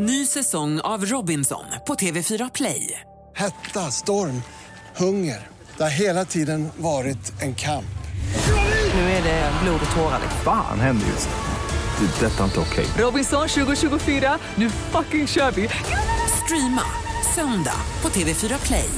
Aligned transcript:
Ny 0.00 0.26
säsong 0.26 0.80
av 0.80 1.04
Robinson 1.04 1.64
på 1.86 1.94
TV4 1.94 2.50
Play. 2.54 3.00
Hetta, 3.36 3.80
storm, 3.80 4.42
hunger. 4.96 5.46
Det 5.76 5.82
har 5.82 5.90
hela 5.90 6.24
tiden 6.24 6.68
varit 6.76 7.42
en 7.42 7.54
kamp. 7.54 7.84
Nu 8.94 9.00
är 9.00 9.22
det 9.22 9.52
blod 9.62 9.80
och 9.90 9.96
tårar. 9.96 10.20
Fan 10.44 10.80
händer 10.80 11.06
just 11.06 11.28
nu. 11.28 12.06
Det. 12.06 12.26
är 12.26 12.30
Detta 12.30 12.40
är 12.40 12.44
inte 12.44 12.60
okej. 12.60 12.86
Robinson 12.98 13.48
2024, 13.48 14.38
nu 14.54 14.70
fucking 14.70 15.26
kör 15.26 15.50
vi! 15.50 15.68
Streama 16.44 16.82
söndag 17.34 17.80
på 18.00 18.08
TV4 18.08 18.66
Play. 18.66 18.90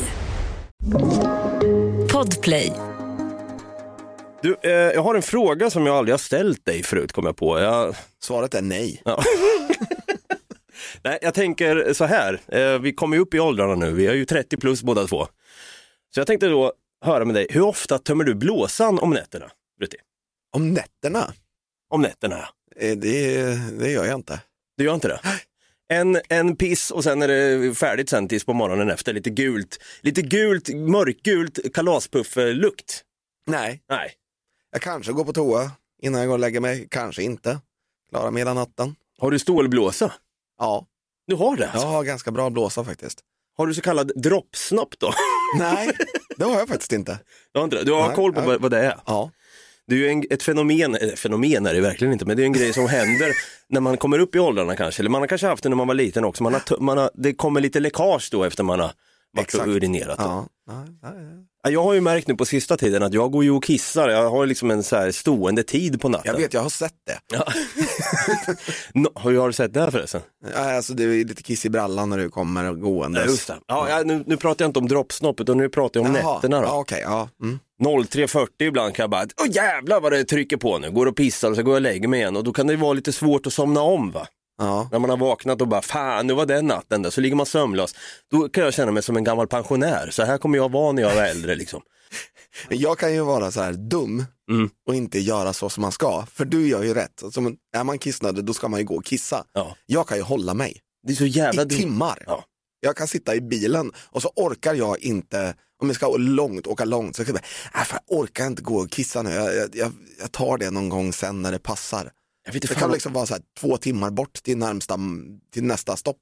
Podplay. 2.13 2.73
Du, 4.43 4.57
eh, 4.63 4.71
jag 4.73 5.03
har 5.03 5.15
en 5.15 5.23
fråga 5.23 5.71
som 5.71 5.87
jag 5.87 5.97
aldrig 5.97 6.13
har 6.13 6.19
ställt 6.19 6.65
dig 6.65 6.83
förut, 6.83 7.13
kom 7.13 7.27
jag 7.27 7.37
på. 7.37 7.61
Jag, 7.61 7.95
Svaret 8.23 8.55
är 8.55 8.63
nej. 8.63 9.03
ja. 9.05 9.23
Nej, 11.05 11.19
jag 11.23 11.35
tänker 11.35 11.93
så 11.93 12.05
här, 12.05 12.41
eh, 12.49 12.79
vi 12.79 12.93
kommer 12.93 13.17
ju 13.17 13.23
upp 13.23 13.35
i 13.35 13.41
åldrarna 13.41 13.75
nu, 13.75 13.93
vi 13.93 14.07
är 14.07 14.15
ju 14.15 14.25
30 14.25 14.57
plus 14.57 14.83
båda 14.83 15.07
två. 15.07 15.27
Så 16.15 16.21
jag 16.21 16.27
tänkte 16.27 16.49
då 16.49 16.73
höra 17.05 17.25
med 17.25 17.35
dig, 17.35 17.47
hur 17.51 17.61
ofta 17.63 17.99
tömmer 17.99 18.25
du 18.25 18.35
blåsan 18.35 18.99
om 18.99 19.11
nätterna? 19.11 19.51
Brutti? 19.79 19.97
Om 20.53 20.73
nätterna? 20.75 21.33
Om 21.91 22.03
nätterna. 22.03 22.49
Eh, 22.77 22.97
Det, 22.97 23.43
det 23.79 23.91
gör 23.91 24.05
jag 24.05 24.15
inte. 24.15 24.41
Du 24.77 24.85
gör 24.85 24.95
inte 24.95 25.09
det? 25.09 25.21
En, 25.89 26.21
en 26.29 26.57
piss 26.57 26.91
och 26.91 27.05
sen 27.05 27.23
är 27.23 27.29
det 27.29 27.75
färdigt 27.75 28.09
sen 28.09 28.29
tills 28.29 28.45
på 28.45 28.53
morgonen 28.53 28.91
efter, 28.91 29.13
lite 29.13 29.31
gult, 29.31 29.79
lite 30.01 30.23
gult, 30.23 30.69
mörkgult 30.69 31.59
kalaspuff-lukt. 31.75 33.05
Nej, 33.47 33.83
Nej, 33.89 34.13
jag 34.73 34.83
kanske 34.83 35.13
går 35.13 35.25
på 35.25 35.33
toa 35.33 35.71
innan 36.03 36.21
jag 36.21 36.29
går 36.29 36.35
och 36.35 36.41
lägger 36.41 36.61
mig, 36.61 36.89
kanske 36.91 37.23
inte. 37.23 37.59
Klarar 38.11 38.31
mig 38.31 38.41
hela 38.41 38.55
natten. 38.55 38.95
har 39.19 39.31
du 39.31 39.39
stålblåsa? 39.39 40.13
Ja, 40.59 40.87
Du 41.31 41.37
har 41.37 41.57
det? 41.57 41.63
jag 41.63 41.71
Alltså. 41.73 41.87
har 41.89 42.05
ganska 42.05 42.31
bra 42.31 42.51
blåsa 42.51 42.85
faktiskt. 42.85 43.21
Har 43.57 43.67
du 43.67 43.75
så 43.75 43.81
kallad 43.81 44.13
droppsnopp 44.17 44.99
då? 44.99 45.13
Nej, 45.59 45.91
det 46.37 46.45
har 46.45 46.59
jag 46.59 46.69
faktiskt 46.69 46.93
inte. 46.93 47.19
Du 47.53 47.59
har, 47.59 47.65
inte 47.65 47.85
du 47.85 47.93
har 47.93 48.07
Nej, 48.07 48.17
koll 48.17 48.33
på 48.33 48.41
nej. 48.41 48.59
vad, 48.61 48.71
det 48.71 48.79
är? 48.79 48.97
Ja, 49.07 49.31
Det 49.87 49.95
är 49.95 49.99
ju 49.99 50.09
en, 50.09 50.25
ett 50.31 50.43
fenomen, 50.43 50.97
fenomen 51.17 51.67
är 51.67 51.75
det 51.75 51.81
verkligen 51.81 52.13
inte, 52.13 52.25
men 52.25 52.37
det 52.37 52.43
är 52.43 52.45
en 52.45 52.53
grej 52.53 52.73
som 52.73 52.89
händer 52.89 53.33
när 53.69 53.81
man 53.81 53.97
kommer 53.97 54.19
upp 54.19 54.35
i 54.35 54.39
åldrarna 54.39 54.77
kanske, 54.77 55.03
eller 55.03 55.11
man 55.11 55.21
har 55.23 55.29
kanske 55.29 55.47
haft 55.47 55.63
det 55.63 55.69
när 55.69 55.77
man 55.77 55.87
var 55.89 55.95
liten 55.95 56.25
också, 56.25 56.43
man 56.43 56.55
har, 56.55 56.81
man 56.81 56.99
har, 56.99 57.11
det 57.15 57.35
kommer 57.35 57.61
lite 57.61 57.81
läckage 57.81 58.29
då 58.33 58.45
efter 58.45 58.65
man 58.65 58.81
har 58.81 58.93
varit 59.37 59.47
Exakt. 59.47 59.67
och 59.67 59.73
urinerat. 59.73 60.17
ja. 60.19 60.47
Nej, 60.67 60.87
nej, 61.03 61.47
Jag 61.69 61.83
har 61.83 61.95
ju 61.95 62.01
märkt 62.01 62.29
nu 62.29 62.35
på 62.35 62.45
sista 62.45 62.77
tiden 62.77 63.03
att 63.03 63.15
jag 63.15 63.33
går 63.33 63.45
ju 63.45 63.51
och 63.51 63.65
kissar, 63.65 64.09
jag 64.09 64.31
har 64.31 64.47
liksom 64.47 64.71
en 64.71 64.83
så 64.83 64.97
här 64.97 65.11
stående 65.11 65.63
tid 65.63 66.01
på 66.01 66.09
natten. 66.09 66.33
Jag 66.35 66.41
vet, 66.41 66.55
jag 66.55 66.63
har 66.63 66.71
sett 66.71 66.95
det. 67.07 67.37
Ja. 67.37 67.45
no, 69.01 69.09
hur 69.21 69.39
har 69.39 69.47
du 69.47 69.53
sett 69.53 69.75
det 69.75 69.81
här 69.81 69.91
förresten? 69.91 70.21
Ja, 70.55 70.77
Alltså, 70.77 70.95
det 70.95 71.03
är 71.05 71.25
lite 71.25 71.43
kiss 71.43 71.67
i 71.67 71.71
brallan 71.71 72.11
när 72.11 72.19
du 72.19 72.31
kommer 72.31 72.73
gåendes. 72.73 73.25
Ja, 73.25 73.31
just 73.31 73.47
det. 73.47 73.57
Ja, 73.67 73.87
ja, 73.89 74.03
nu, 74.05 74.25
nu 74.27 74.37
pratar 74.37 74.65
jag 74.65 74.69
inte 74.69 74.79
om 74.79 74.89
droppsnopp 74.89 75.41
utan 75.41 75.59
nu 75.59 75.69
pratar 75.69 76.01
jag 76.01 76.09
om 76.09 76.15
Jaha, 76.17 76.35
nätterna 76.35 76.61
då. 76.61 76.67
Ja, 76.67 76.79
okej, 76.79 77.01
ja. 77.05 77.29
Mm. 77.43 77.59
03.40 77.83 78.47
ibland 78.59 78.95
kan 78.95 79.03
jag 79.03 79.11
bara, 79.11 79.23
åh 79.23 79.51
jävlar 79.51 80.01
vad 80.01 80.13
det 80.13 80.25
trycker 80.25 80.57
på 80.57 80.79
nu, 80.79 80.91
går 80.91 81.07
och 81.07 81.17
pissar 81.17 81.51
och 81.51 81.57
så 81.57 81.63
går 81.63 81.73
jag 81.73 81.77
och 81.77 81.83
lägger 81.83 82.09
mig 82.09 82.21
igen 82.21 82.37
och 82.37 82.45
då 82.45 82.53
kan 82.53 82.67
det 82.67 82.77
vara 82.77 82.93
lite 82.93 83.13
svårt 83.13 83.47
att 83.47 83.53
somna 83.53 83.81
om 83.83 84.11
va. 84.11 84.27
Ja. 84.61 84.89
När 84.93 84.99
man 84.99 85.11
har 85.11 85.17
vaknat 85.17 85.61
och 85.61 85.69
bara, 85.69 85.83
fan 85.83 86.27
nu 86.27 86.35
var 86.35 86.47
den 86.47 86.67
natten 86.67 87.03
där, 87.03 87.11
så 87.11 87.21
ligger 87.21 87.37
man 87.37 87.47
sömnlös. 87.47 87.95
Då 88.31 88.49
kan 88.49 88.65
jag 88.65 88.75
känna 88.75 88.93
mig 88.93 89.03
som 89.03 89.17
en 89.17 89.25
gammal 89.25 89.47
pensionär, 89.47 90.09
så 90.11 90.23
här 90.25 90.39
kommer 90.39 90.59
jag 90.59 90.71
vara 90.73 90.93
när 90.93 91.03
jag 91.03 91.13
är 91.17 91.31
äldre 91.31 91.55
liksom. 91.55 91.83
Jag 92.69 92.99
kan 92.99 93.13
ju 93.15 93.21
vara 93.21 93.51
så 93.51 93.61
här 93.61 93.73
dum 93.73 94.25
Mm. 94.51 94.71
och 94.87 94.95
inte 94.95 95.19
göra 95.19 95.53
så 95.53 95.69
som 95.69 95.81
man 95.81 95.93
ska. 95.93 96.27
För 96.33 96.45
du 96.45 96.69
gör 96.69 96.83
ju 96.83 96.95
rätt. 96.95 97.23
Alltså, 97.23 97.41
är 97.77 97.85
man 97.85 97.99
kissnödig 97.99 98.45
då 98.45 98.55
ska 98.55 98.69
man 98.69 98.81
ju 98.81 98.87
gå 98.87 98.97
och 98.97 99.05
kissa. 99.05 99.45
Ja. 99.53 99.77
Jag 99.87 100.09
kan 100.09 100.17
ju 100.17 100.23
hålla 100.23 100.55
mig 100.55 100.81
Det 101.07 101.13
är 101.13 101.17
så 101.17 101.27
jävla 101.27 101.63
i 101.63 101.65
dumt. 101.65 101.79
timmar. 101.79 102.23
Ja. 102.27 102.45
Jag 102.81 102.97
kan 102.97 103.09
sitta 103.09 103.35
i 103.35 103.41
bilen 103.41 103.93
och 104.11 104.23
så 104.23 104.33
orkar 104.37 104.75
jag 104.75 104.99
inte, 104.99 105.55
om 105.83 105.89
jag 105.89 105.97
ska 105.97 106.17
långt, 106.17 106.67
åka 106.67 106.85
långt, 106.85 107.17
så 107.17 107.25
kan 107.25 107.35
jag 107.35 107.43
bara, 107.43 107.81
äh, 107.83 107.87
jag 107.91 108.19
orkar 108.19 108.47
inte 108.47 108.63
gå 108.63 108.77
och 108.77 108.91
kissa 108.91 109.23
nu. 109.23 109.31
Jag, 109.31 109.77
jag, 109.77 109.93
jag 110.21 110.33
tar 110.33 110.59
det 110.59 110.71
någon 110.71 110.89
gång 110.89 111.13
sen 111.13 111.43
när 111.43 111.53
det 111.53 111.59
passar. 111.59 112.11
Jag 112.45 112.53
vet 112.53 112.63
Det 112.63 112.75
kan 112.75 112.85
om- 112.85 112.93
liksom 112.93 113.13
vara 113.13 113.27
så 113.27 113.35
här, 113.35 113.43
två 113.61 113.77
timmar 113.77 114.11
bort 114.11 114.43
till, 114.43 114.59
närmsta, 114.59 114.99
till 115.53 115.65
nästa 115.65 115.97
stopp. 115.97 116.17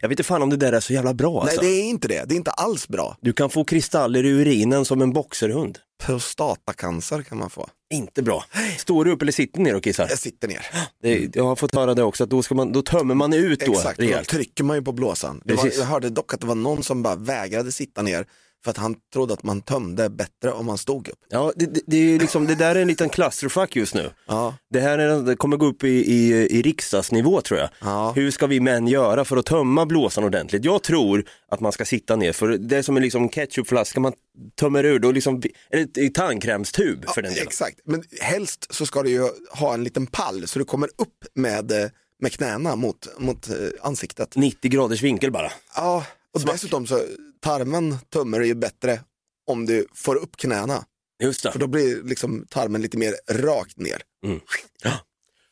jag 0.00 0.08
vet 0.08 0.18
inte 0.18 0.26
fan 0.28 0.42
om 0.42 0.50
det 0.50 0.56
där 0.56 0.72
är 0.72 0.80
så 0.80 0.92
jävla 0.92 1.14
bra 1.14 1.42
alltså. 1.42 1.60
Nej 1.62 1.70
det 1.70 1.76
är 1.80 1.84
inte 1.84 2.08
det, 2.08 2.24
det 2.28 2.34
är 2.34 2.36
inte 2.36 2.50
alls 2.50 2.88
bra. 2.88 3.16
Du 3.20 3.32
kan 3.32 3.50
få 3.50 3.64
kristaller 3.64 4.24
i 4.24 4.28
urinen 4.28 4.84
som 4.84 5.02
en 5.02 5.12
boxerhund. 5.12 5.78
Prostatacancer 6.04 7.22
kan 7.22 7.38
man 7.38 7.50
få. 7.50 7.68
Inte 7.94 8.22
bra. 8.22 8.44
Står 8.78 9.04
du 9.04 9.10
upp 9.12 9.22
eller 9.22 9.32
sitter 9.32 9.60
ner 9.60 9.74
och 9.74 9.84
kissar? 9.84 10.06
Jag 10.10 10.18
sitter 10.18 10.48
ner. 10.48 10.66
Det, 11.02 11.36
jag 11.36 11.44
har 11.44 11.56
fått 11.56 11.74
höra 11.74 11.94
det 11.94 12.02
också, 12.02 12.24
att 12.24 12.30
då, 12.30 12.42
ska 12.42 12.54
man, 12.54 12.72
då 12.72 12.82
tömmer 12.82 13.14
man 13.14 13.32
ut 13.32 13.60
då 13.60 13.72
Exakt, 13.72 13.98
och 13.98 14.04
då 14.04 14.10
rejält. 14.10 14.28
trycker 14.28 14.64
man 14.64 14.76
ju 14.76 14.82
på 14.82 14.92
blåsan. 14.92 15.42
Var, 15.44 15.70
jag 15.78 15.84
hörde 15.84 16.10
dock 16.10 16.34
att 16.34 16.40
det 16.40 16.46
var 16.46 16.54
någon 16.54 16.82
som 16.82 17.02
bara 17.02 17.14
vägrade 17.16 17.72
sitta 17.72 18.02
ner 18.02 18.26
för 18.64 18.70
att 18.70 18.76
han 18.76 18.96
trodde 19.12 19.34
att 19.34 19.42
man 19.42 19.62
tömde 19.62 20.10
bättre 20.10 20.52
om 20.52 20.66
man 20.66 20.78
stod 20.78 21.08
upp. 21.08 21.18
Ja, 21.28 21.52
det, 21.56 21.66
det, 21.66 21.80
det, 21.86 21.96
är 21.96 22.02
ju 22.02 22.18
liksom, 22.18 22.46
det 22.46 22.54
där 22.54 22.74
är 22.74 22.82
en 22.82 22.88
liten 22.88 23.08
clusterfuck 23.08 23.76
just 23.76 23.94
nu. 23.94 24.10
Ja, 24.26 24.54
Det 24.70 24.80
här 24.80 24.98
är, 24.98 25.22
det 25.22 25.36
kommer 25.36 25.56
gå 25.56 25.66
upp 25.66 25.84
i, 25.84 25.88
i, 25.88 26.28
i 26.58 26.62
riksdagsnivå 26.62 27.40
tror 27.40 27.60
jag. 27.60 27.68
Ja. 27.80 28.12
Hur 28.16 28.30
ska 28.30 28.46
vi 28.46 28.60
män 28.60 28.88
göra 28.88 29.24
för 29.24 29.36
att 29.36 29.46
tömma 29.46 29.86
blåsan 29.86 30.24
ordentligt? 30.24 30.64
Jag 30.64 30.82
tror 30.82 31.24
att 31.48 31.60
man 31.60 31.72
ska 31.72 31.84
sitta 31.84 32.16
ner, 32.16 32.32
för 32.32 32.48
det 32.48 32.76
är 32.76 32.82
som 32.82 32.96
en 32.96 33.02
liksom 33.02 33.28
ketchupflaska 33.28 34.00
man 34.00 34.12
tömmer 34.60 34.84
ur, 34.84 34.98
då 34.98 35.12
liksom, 35.12 35.42
eller 35.70 35.98
i 35.98 36.10
tandkrämstub 36.10 37.08
för 37.08 37.22
den 37.22 37.32
delen. 37.32 37.46
exakt. 37.46 37.80
Men 37.84 38.02
helst 38.20 38.66
så 38.70 38.86
ska 38.86 39.02
du 39.02 39.10
ju 39.10 39.28
ha 39.50 39.74
en 39.74 39.84
liten 39.84 40.06
pall 40.06 40.46
så 40.46 40.58
du 40.58 40.64
kommer 40.64 40.88
upp 40.88 41.24
med, 41.34 41.72
med 42.20 42.32
knäna 42.32 42.76
mot, 42.76 43.08
mot 43.18 43.48
eh, 43.48 43.54
ansiktet. 43.82 44.36
90 44.36 44.70
graders 44.70 45.02
vinkel 45.02 45.30
bara. 45.32 45.52
Ja, 45.76 46.04
och 46.34 46.40
dessutom 46.44 46.86
så 46.86 47.04
tarmen 47.40 47.96
tömmer 48.12 48.40
ju 48.40 48.54
bättre 48.54 49.00
om 49.46 49.66
du 49.66 49.86
får 49.94 50.16
upp 50.16 50.36
knäna. 50.36 50.84
Just 51.22 51.42
det. 51.42 51.52
För 51.52 51.58
då 51.58 51.66
blir 51.66 52.02
liksom 52.02 52.46
tarmen 52.48 52.82
lite 52.82 52.98
mer 52.98 53.14
rakt 53.30 53.76
ner. 53.78 54.02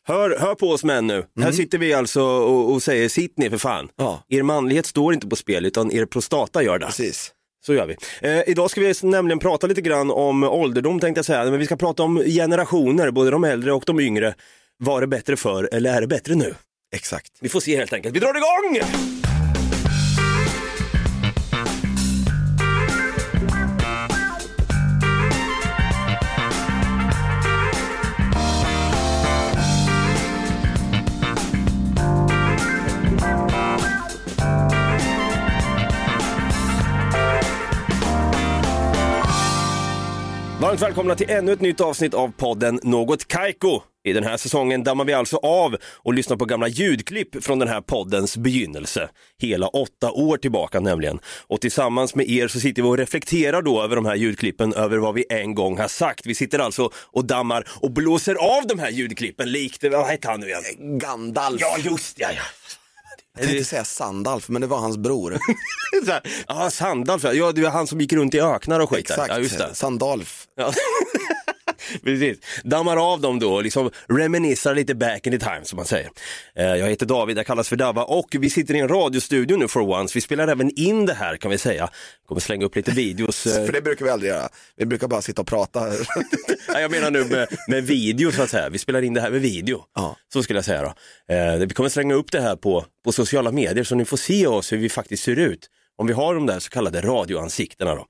Hör, 0.08 0.38
hör 0.38 0.54
på 0.54 0.70
oss 0.70 0.84
män 0.84 1.06
nu. 1.06 1.26
Här 1.40 1.52
sitter 1.52 1.78
vi 1.78 1.92
alltså 1.92 2.22
och, 2.22 2.72
och 2.72 2.82
säger 2.82 3.08
sitt 3.08 3.38
ner 3.38 3.50
för 3.50 3.58
fan. 3.58 3.78
Mm. 3.78 3.90
Ja. 3.96 4.24
Er 4.28 4.42
manlighet 4.42 4.86
står 4.86 5.14
inte 5.14 5.26
på 5.26 5.36
spel 5.36 5.66
utan 5.66 5.92
er 5.92 6.06
prostata 6.06 6.62
gör 6.62 6.78
det. 6.78 6.86
Precis. 6.86 7.32
Så 7.66 7.74
gör 7.74 7.86
vi. 7.86 7.96
Eh, 8.20 8.42
idag 8.46 8.70
ska 8.70 8.80
vi 8.80 8.94
nämligen 9.02 9.38
prata 9.38 9.66
lite 9.66 9.80
grann 9.80 10.10
om 10.10 10.42
ålderdom 10.42 11.00
tänkte 11.00 11.18
jag 11.18 11.26
säga, 11.26 11.44
men 11.44 11.58
vi 11.58 11.66
ska 11.66 11.76
prata 11.76 12.02
om 12.02 12.18
generationer, 12.18 13.10
både 13.10 13.30
de 13.30 13.44
äldre 13.44 13.72
och 13.72 13.82
de 13.86 14.00
yngre. 14.00 14.34
Var 14.78 15.00
det 15.00 15.06
bättre 15.06 15.36
förr 15.36 15.68
eller 15.72 15.96
är 15.96 16.00
det 16.00 16.06
bättre 16.06 16.34
nu? 16.34 16.54
Exakt. 16.94 17.32
Vi 17.40 17.48
får 17.48 17.60
se 17.60 17.76
helt 17.76 17.92
enkelt. 17.92 18.16
Vi 18.16 18.20
drar 18.20 18.34
igång! 18.36 19.25
Varmt 40.66 40.82
välkomna 40.82 41.14
till 41.14 41.30
ännu 41.30 41.52
ett 41.52 41.60
nytt 41.60 41.80
avsnitt 41.80 42.14
av 42.14 42.32
podden 42.36 42.80
Något 42.82 43.28
Kaiko. 43.28 43.80
I 44.04 44.12
den 44.12 44.24
här 44.24 44.36
säsongen 44.36 44.84
dammar 44.84 45.04
vi 45.04 45.12
alltså 45.12 45.36
av 45.36 45.76
och 45.84 46.14
lyssnar 46.14 46.36
på 46.36 46.44
gamla 46.44 46.68
ljudklipp 46.68 47.44
från 47.44 47.58
den 47.58 47.68
här 47.68 47.80
poddens 47.80 48.36
begynnelse. 48.36 49.08
Hela 49.38 49.68
åtta 49.68 50.10
år 50.10 50.36
tillbaka 50.36 50.80
nämligen. 50.80 51.18
Och 51.46 51.60
tillsammans 51.60 52.14
med 52.14 52.30
er 52.30 52.48
så 52.48 52.60
sitter 52.60 52.82
vi 52.82 52.88
och 52.88 52.98
reflekterar 52.98 53.62
då 53.62 53.82
över 53.82 53.96
de 53.96 54.06
här 54.06 54.14
ljudklippen, 54.14 54.74
över 54.74 54.98
vad 54.98 55.14
vi 55.14 55.24
en 55.30 55.54
gång 55.54 55.78
har 55.78 55.88
sagt. 55.88 56.26
Vi 56.26 56.34
sitter 56.34 56.58
alltså 56.58 56.90
och 56.96 57.24
dammar 57.24 57.68
och 57.80 57.90
blåser 57.90 58.34
av 58.34 58.66
de 58.66 58.78
här 58.78 58.90
ljudklippen 58.90 59.52
likt, 59.52 59.84
vad 59.84 60.06
hette 60.06 60.28
han 60.28 60.40
nu 60.40 60.46
igen? 60.46 60.98
Gandalf. 60.98 61.60
Ja 61.60 61.76
just 61.78 62.18
ja, 62.18 62.28
ja. 62.36 62.42
Jag 63.36 63.46
tänkte 63.46 63.64
säga 63.64 63.84
Sandalf, 63.84 64.48
men 64.48 64.60
det 64.60 64.66
var 64.66 64.78
hans 64.78 64.96
bror. 64.96 65.38
Ja, 66.48 66.70
Sandalf, 66.70 67.24
ja 67.24 67.52
det 67.52 67.62
var 67.62 67.70
han 67.70 67.86
som 67.86 68.00
gick 68.00 68.12
runt 68.12 68.34
i 68.34 68.40
öknar 68.40 68.80
och 68.80 68.90
skit 68.90 69.08
där. 69.08 69.14
Exakt, 69.14 69.32
Ja, 69.32 69.38
just 69.38 69.58
det. 69.58 69.74
Sandalf. 69.74 70.46
Ja. 70.56 70.72
Precis, 72.02 72.38
dammar 72.64 73.12
av 73.12 73.20
dem 73.20 73.38
då 73.38 73.60
liksom 73.60 73.90
reminissar 74.08 74.74
lite 74.74 74.94
back 74.94 75.26
in 75.26 75.32
the 75.32 75.38
time 75.46 75.60
som 75.62 75.76
man 75.76 75.86
säger. 75.86 76.10
Eh, 76.56 76.64
Jag 76.66 76.88
heter 76.88 77.06
David, 77.06 77.38
jag 77.38 77.46
kallas 77.46 77.68
för 77.68 77.76
Davva 77.76 78.04
och 78.04 78.28
vi 78.40 78.50
sitter 78.50 78.74
i 78.74 78.78
en 78.78 78.88
radiostudio 78.88 79.56
nu 79.56 79.68
for 79.68 79.80
once. 79.90 80.12
Vi 80.14 80.20
spelar 80.20 80.48
även 80.48 80.70
in 80.78 81.06
det 81.06 81.14
här 81.14 81.36
kan 81.36 81.50
vi 81.50 81.58
säga. 81.58 81.88
Kommer 82.28 82.40
slänga 82.40 82.66
upp 82.66 82.76
lite 82.76 82.90
videos. 82.90 83.46
eh, 83.56 83.64
För 83.66 83.72
det 83.72 83.82
brukar 83.82 84.04
vi 84.04 84.10
aldrig 84.10 84.30
göra. 84.30 84.48
Vi 84.76 84.86
brukar 84.86 85.08
bara 85.08 85.22
sitta 85.22 85.40
och 85.42 85.48
prata. 85.48 85.80
Nej, 86.68 86.82
jag 86.82 86.90
menar 86.90 87.10
nu 87.10 87.24
med, 87.24 87.48
med 87.68 87.84
video 87.84 88.32
så 88.32 88.42
att 88.42 88.50
säga. 88.50 88.68
Vi 88.68 88.78
spelar 88.78 89.02
in 89.02 89.14
det 89.14 89.20
här 89.20 89.30
med 89.30 89.40
video. 89.40 89.84
Ja. 89.94 90.16
Så 90.32 90.42
skulle 90.42 90.56
jag 90.58 90.64
säga 90.64 90.82
då. 90.82 91.34
Eh, 91.34 91.56
vi 91.56 91.68
kommer 91.74 91.88
slänga 91.88 92.14
upp 92.14 92.32
det 92.32 92.40
här 92.40 92.56
på, 92.56 92.84
på 93.04 93.12
sociala 93.12 93.52
medier 93.52 93.84
så 93.84 93.94
ni 93.94 94.04
får 94.04 94.16
se 94.16 94.46
oss 94.46 94.72
hur 94.72 94.78
vi 94.78 94.88
faktiskt 94.88 95.22
ser 95.24 95.38
ut. 95.38 95.70
Om 95.98 96.06
vi 96.06 96.12
har 96.12 96.34
de 96.34 96.46
där 96.46 96.58
så 96.58 96.70
kallade 96.70 97.00
radioansiktena 97.00 97.94
då. 97.94 98.06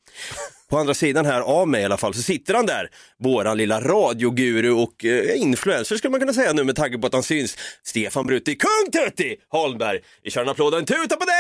På 0.71 0.79
andra 0.79 0.95
sidan 0.95 1.27
här 1.27 1.41
av 1.41 1.69
mig 1.69 1.83
i 1.83 1.85
alla 1.85 1.97
fall 1.97 2.15
så 2.15 2.23
sitter 2.23 2.55
han 2.55 2.67
där, 2.67 2.89
våran 3.23 3.57
lilla 3.57 3.81
radioguru 3.81 4.71
och 4.71 5.05
eh, 5.05 5.41
influencer 5.43 5.97
skulle 5.97 6.11
man 6.11 6.21
kunna 6.21 6.33
säga 6.33 6.53
nu 6.53 6.65
med 6.65 6.77
tanke 6.77 6.99
på 6.99 7.07
att 7.07 7.13
han 7.13 7.23
syns. 7.23 7.57
Stefan 7.83 8.27
Brutti, 8.27 8.55
kung 8.57 8.93
Tutti 8.93 9.37
Holmberg. 9.49 9.99
Vi 10.23 10.31
kör 10.31 10.43
en 10.43 10.49
applåd 10.49 10.73
och 10.75 10.81
en 10.81 10.87
tuta 10.87 11.17
på 11.17 11.25
det! 11.25 11.33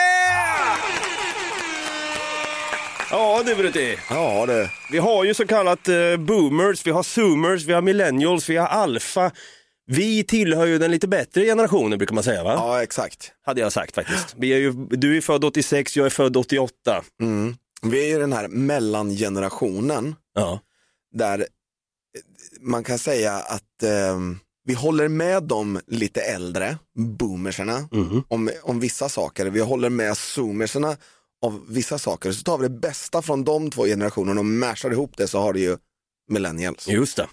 Ja 3.10 3.42
du 3.46 3.54
Brutti, 3.54 3.96
Ja, 4.10 4.46
det. 4.46 4.70
vi 4.90 4.98
har 4.98 5.24
ju 5.24 5.34
så 5.34 5.46
kallat 5.46 5.88
eh, 5.88 6.16
boomers, 6.18 6.86
vi 6.86 6.90
har 6.90 7.02
zoomers, 7.02 7.64
vi 7.64 7.72
har 7.72 7.82
millennials, 7.82 8.48
vi 8.50 8.56
har 8.56 8.66
alfa. 8.66 9.30
Vi 9.88 10.24
tillhör 10.24 10.66
ju 10.66 10.78
den 10.78 10.90
lite 10.90 11.08
bättre 11.08 11.44
generationen 11.44 11.98
brukar 11.98 12.14
man 12.14 12.24
säga 12.24 12.44
va? 12.44 12.52
Ja, 12.56 12.82
exakt. 12.82 13.32
Hade 13.46 13.60
jag 13.60 13.72
sagt 13.72 13.94
faktiskt. 13.94 14.34
Vi 14.38 14.52
är 14.52 14.56
ju, 14.58 14.72
du 14.90 15.16
är 15.16 15.20
född 15.20 15.44
86, 15.44 15.96
jag 15.96 16.06
är 16.06 16.10
född 16.10 16.36
88. 16.36 17.02
Mm. 17.22 17.56
Vi 17.82 18.04
är 18.04 18.08
ju 18.08 18.18
den 18.18 18.32
här 18.32 18.48
mellangenerationen 18.48 20.14
Ja. 20.34 20.60
där 21.14 21.46
man 22.60 22.84
kan 22.84 22.98
säga 22.98 23.32
att 23.32 23.82
eh, 23.82 24.18
vi 24.64 24.74
håller 24.74 25.08
med 25.08 25.42
de 25.42 25.80
lite 25.86 26.20
äldre, 26.20 26.78
boomerserna, 26.98 27.88
Mhm. 27.92 28.24
om, 28.28 28.50
om 28.62 28.80
vissa 28.80 29.08
saker. 29.08 29.46
Vi 29.46 29.60
håller 29.60 29.90
med 29.90 30.16
zoomerserna 30.16 30.96
av 31.42 31.64
vissa 31.68 31.98
saker. 31.98 32.32
Så 32.32 32.42
tar 32.42 32.58
vi 32.58 32.68
det 32.68 32.74
bästa 32.78 33.22
från 33.22 33.44
de 33.44 33.70
två 33.70 33.84
generationerna 33.84 34.40
och 34.40 34.46
mashar 34.46 34.90
ihop 34.90 35.16
det 35.16 35.28
så 35.28 35.38
har 35.40 35.52
du 35.52 35.60
ju 35.60 35.76
millennials. 36.30 36.88
Just 36.88 37.16
det. 37.16 37.26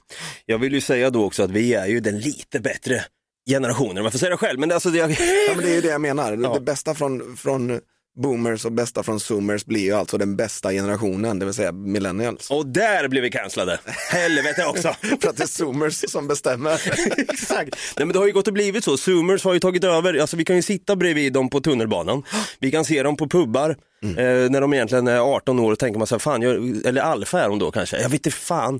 Jag 0.45 0.57
vill 0.59 0.73
ju 0.73 0.81
säga 0.81 1.09
då 1.09 1.25
också 1.25 1.43
att 1.43 1.51
vi 1.51 1.73
är 1.73 1.87
ju 1.87 1.99
den 1.99 2.19
lite 2.19 2.59
bättre 2.59 3.05
generationen, 3.49 3.97
om 3.97 4.03
man 4.03 4.11
får 4.11 4.19
säga 4.19 4.29
det 4.31 4.37
själv. 4.37 4.59
Men 4.59 4.71
alltså, 4.71 4.89
det, 4.89 4.97
Ja, 4.97 5.07
men 5.55 5.57
det 5.65 5.71
är 5.71 5.75
ju 5.75 5.81
det 5.81 5.87
jag 5.87 6.01
menar. 6.01 6.37
Ja. 6.43 6.53
Det 6.53 6.59
bästa 6.61 6.95
från, 6.95 7.37
från 7.37 7.79
boomers 8.15 8.65
och 8.65 8.71
bästa 8.71 9.03
från 9.03 9.19
zoomers 9.19 9.65
blir 9.65 9.81
ju 9.81 9.93
alltså 9.93 10.17
den 10.17 10.35
bästa 10.35 10.71
generationen, 10.71 11.39
det 11.39 11.45
vill 11.45 11.53
säga 11.53 11.71
millennials. 11.71 12.51
och 12.51 12.65
där 12.67 13.07
blev 13.07 13.23
vi 13.23 13.31
cancellade. 13.31 13.79
Helvete 14.11 14.65
också. 14.65 14.95
För 15.21 15.29
att 15.29 15.37
det 15.37 15.43
är 15.43 15.47
zoomers 15.47 16.03
som 16.11 16.27
bestämmer. 16.27 16.73
Exakt. 17.17 17.75
Nej, 17.97 18.05
men 18.05 18.07
det 18.07 18.19
har 18.19 18.25
ju 18.27 18.33
gått 18.33 18.47
och 18.47 18.53
blivit 18.53 18.83
så. 18.83 18.97
Zoomers 18.97 19.43
har 19.43 19.53
ju 19.53 19.59
tagit 19.59 19.83
över. 19.83 20.13
Alltså, 20.13 20.37
vi 20.37 20.45
kan 20.45 20.55
ju 20.55 20.61
sitta 20.61 20.95
bredvid 20.95 21.33
dem 21.33 21.49
på 21.49 21.61
tunnelbanan. 21.61 22.23
Vi 22.59 22.71
kan 22.71 22.85
se 22.85 23.03
dem 23.03 23.17
på 23.17 23.27
pubbar 23.29 23.69
eh, 24.03 24.15
när 24.49 24.61
de 24.61 24.73
egentligen 24.73 25.07
är 25.07 25.19
18 25.19 25.59
år 25.59 25.71
och 25.71 25.79
tänker 25.79 25.97
man 25.97 26.07
så 26.07 26.15
här, 26.15 26.19
fan, 26.19 26.41
jag, 26.41 26.55
eller 26.85 27.01
alfa 27.01 27.41
är 27.41 27.49
de 27.49 27.59
då 27.59 27.71
kanske. 27.71 27.97
Jag 28.01 28.09
vet 28.09 28.25
inte 28.25 28.31
fan. 28.37 28.79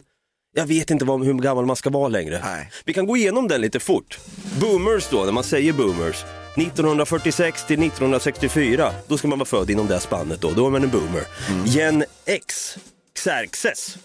Jag 0.56 0.66
vet 0.66 0.92
inte 0.92 1.06
vad, 1.06 1.26
hur 1.26 1.34
gammal 1.34 1.66
man 1.66 1.76
ska 1.76 1.90
vara 1.90 2.08
längre. 2.08 2.42
Nej. 2.44 2.70
Vi 2.86 2.94
kan 2.94 3.06
gå 3.06 3.18
igenom 3.18 3.48
den 3.48 3.62
lite 3.62 3.80
fort. 3.80 4.20
Boomers 4.60 5.08
då, 5.12 5.24
när 5.24 5.32
man 5.32 5.44
säger 5.44 5.74
boomers. 5.74 6.24
1946 6.56 7.66
till 7.66 7.84
1964, 7.84 8.92
då 9.08 9.18
ska 9.18 9.28
man 9.28 9.40
vara 9.40 9.46
född 9.46 9.70
inom 9.70 9.88
det 9.88 10.00
spannet 10.00 10.42
då, 10.42 10.52
då 10.52 10.68
är 10.68 10.72
man 10.72 10.84
en 10.84 10.90
boomer. 10.90 11.24
Gen 11.66 12.04
X, 12.26 12.78
Xerxes, 13.16 13.98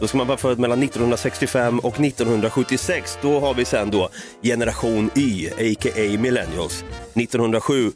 då 0.00 0.08
ska 0.08 0.18
man 0.18 0.26
vara 0.26 0.38
född 0.38 0.58
mellan 0.58 0.82
1965 0.82 1.78
och 1.78 2.00
1976. 2.00 3.18
Då 3.22 3.40
har 3.40 3.54
vi 3.54 3.64
sen 3.64 3.90
då 3.90 4.08
generation 4.42 5.10
Y, 5.14 5.48
a.k.a. 5.48 6.20
millennials. 6.20 6.84
1907 7.14 7.92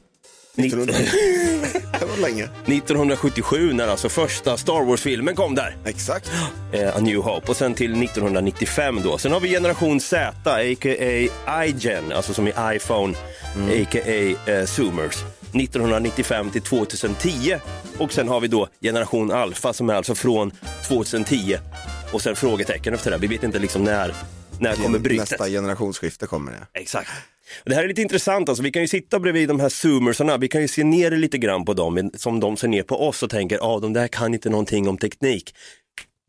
det 2.01 2.07
var 2.07 2.17
länge. 2.21 2.45
1977 2.45 3.73
när 3.73 3.89
alltså 3.89 4.09
första 4.09 4.57
Star 4.57 4.85
Wars-filmen 4.85 5.35
kom 5.35 5.55
där. 5.55 5.77
Exakt. 5.85 6.31
Eh, 6.73 6.97
A 6.97 7.01
New 7.01 7.17
Hope 7.17 7.51
och 7.51 7.57
sen 7.57 7.75
till 7.75 8.03
1995 8.03 9.01
då. 9.03 9.19
Sen 9.19 9.33
har 9.33 9.41
vi 9.41 9.49
generation 9.49 10.01
Z, 10.01 10.33
a.k.a. 10.45 11.65
iGen, 11.65 12.13
alltså 12.13 12.35
som 12.35 12.49
i 12.49 12.53
iPhone, 12.61 13.15
a.k.a. 13.55 14.53
Eh, 14.53 14.65
Zoomers. 14.65 15.17
1995 15.55 16.51
till 16.51 16.63
2010 16.63 17.57
och 17.99 18.13
sen 18.13 18.29
har 18.29 18.41
vi 18.41 18.49
då 18.49 18.69
generation 18.81 19.31
Alpha 19.31 19.73
som 19.73 19.91
är 19.91 19.95
alltså 19.95 20.15
från 20.15 20.53
2010 20.89 21.59
och 22.13 22.23
sen 22.23 22.37
frågetecken 22.37 22.95
efter 22.95 23.11
det. 23.11 23.19
Vi 23.19 23.27
vet 23.27 23.43
inte 23.43 23.59
liksom 23.59 23.85
när, 23.85 24.15
när 24.59 24.77
kommer 24.77 24.99
brytet. 24.99 25.31
Nästa 25.31 25.49
generationsskifte 25.49 26.27
kommer 26.27 26.53
det. 26.53 26.81
Exakt. 26.81 27.11
Det 27.65 27.75
här 27.75 27.85
är 27.85 27.89
lite 27.89 28.03
intressant, 28.03 28.49
alltså, 28.49 28.63
vi 28.63 28.71
kan 28.71 28.83
ju 28.83 28.89
sitta 28.89 29.21
bredvid 29.21 29.49
de 29.49 29.61
här 29.61 29.69
zoomersarna, 29.69 30.37
vi 30.37 30.49
kan 30.49 30.63
ju 30.63 30.69
se 30.69 30.85
ner 30.85 31.11
lite 31.11 31.39
grann 31.39 31.65
på 31.65 31.75
dem 31.75 32.11
som 32.17 32.41
de 32.41 32.57
ser 32.57 32.69
ner 32.69 32.83
på 32.83 33.09
oss 33.09 33.23
och 33.23 33.31
tänker, 33.31 33.57
ja 33.57 33.63
ah, 33.65 33.81
de 33.81 33.93
där 33.93 34.09
kan 34.09 34.35
inte 34.35 34.51
någonting 34.51 34.89
om 34.89 34.99
teknik. 34.99 35.55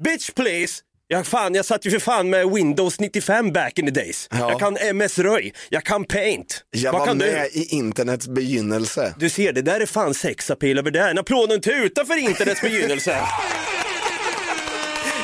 Bitch 0.04 0.30
please! 0.36 0.82
Jag, 1.08 1.28
fan, 1.28 1.56
jag 1.56 1.66
satt 1.66 1.86
ju 1.86 1.92
för 1.92 2.00
fan 2.00 2.30
med 2.30 2.50
Windows 2.50 3.00
95 3.00 3.52
back 3.54 3.80
in 3.80 3.86
the 3.86 3.92
days. 3.92 4.28
Ja. 4.32 4.38
Jag 4.52 4.60
kan 4.60 4.78
MS-röj, 4.78 5.54
jag 5.70 5.84
kan 5.84 6.06
Paint. 6.06 6.64
Jag 6.70 6.92
Vad 6.92 7.00
var 7.00 7.08
kan 7.08 7.18
med 7.18 7.48
du? 7.54 7.60
i 7.60 7.66
internets 7.66 8.28
begynnelse. 8.28 9.14
Du 9.18 9.30
ser, 9.30 9.54
det 9.54 9.62
där 9.62 9.80
är 9.80 9.86
fan 9.86 10.14
sexapil 10.14 10.78
över 10.78 10.92
där. 10.92 11.10
En 11.10 11.18
applåd 11.18 11.50
och 11.50 11.56
en 11.56 11.62
tuta 11.62 12.06
för 12.06 12.18
internets 12.18 12.62
begynnelse. 12.62 13.18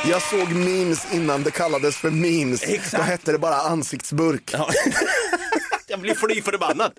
Jag 0.09 0.21
såg 0.21 0.51
memes 0.51 1.13
innan 1.13 1.44
det 1.44 1.51
kallades 1.51 1.97
för 1.97 2.09
memes. 2.09 2.63
Exakt. 2.63 2.95
Då 2.95 3.01
hette 3.01 3.31
det 3.31 3.38
bara 3.39 3.55
ansiktsburk. 3.55 4.49
Ja. 4.53 4.69
jag 5.97 6.01
blir 6.01 6.15
fly 6.15 6.41
förbannad. 6.41 6.91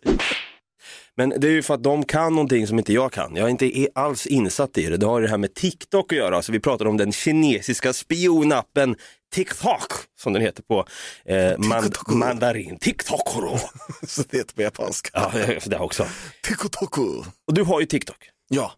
Men 1.17 1.29
det 1.39 1.47
är 1.47 1.51
ju 1.51 1.63
för 1.63 1.75
att 1.75 1.83
de 1.83 2.05
kan 2.05 2.35
någonting 2.35 2.67
som 2.67 2.79
inte 2.79 2.93
jag 2.93 3.13
kan. 3.13 3.37
Jag 3.37 3.45
är 3.47 3.51
inte 3.51 3.89
alls 3.95 4.27
insatt 4.27 4.79
i 4.79 4.87
det. 4.87 4.97
Det 4.97 5.07
har 5.07 5.23
det 5.23 5.29
här 5.29 5.39
med 5.39 5.55
TikTok 5.55 6.13
att 6.13 6.19
göra. 6.19 6.37
Alltså 6.37 6.53
vi 6.53 6.61
pratar 6.61 6.87
om 6.87 6.97
den 6.97 7.13
kinesiska 7.13 7.93
spionappen 7.93 8.97
TikTok, 9.35 9.93
som 10.21 10.33
den 10.33 10.43
heter 10.43 10.63
på 10.63 10.87
eh, 11.25 11.59
man, 11.59 11.83
TikTok. 11.83 12.09
mandarin. 12.09 12.79
TikTok. 12.79 13.29
Så 14.07 14.23
det 14.31 14.37
heter 14.37 14.55
på 14.55 14.63
japanska. 14.63 15.11
Ja, 15.13 15.59
det 15.67 15.79
också. 15.79 16.07
Tikotoku. 16.43 17.23
Och 17.47 17.55
du 17.55 17.63
har 17.63 17.81
ju 17.81 17.87
TikTok. 17.87 18.17
Ja. 18.49 18.73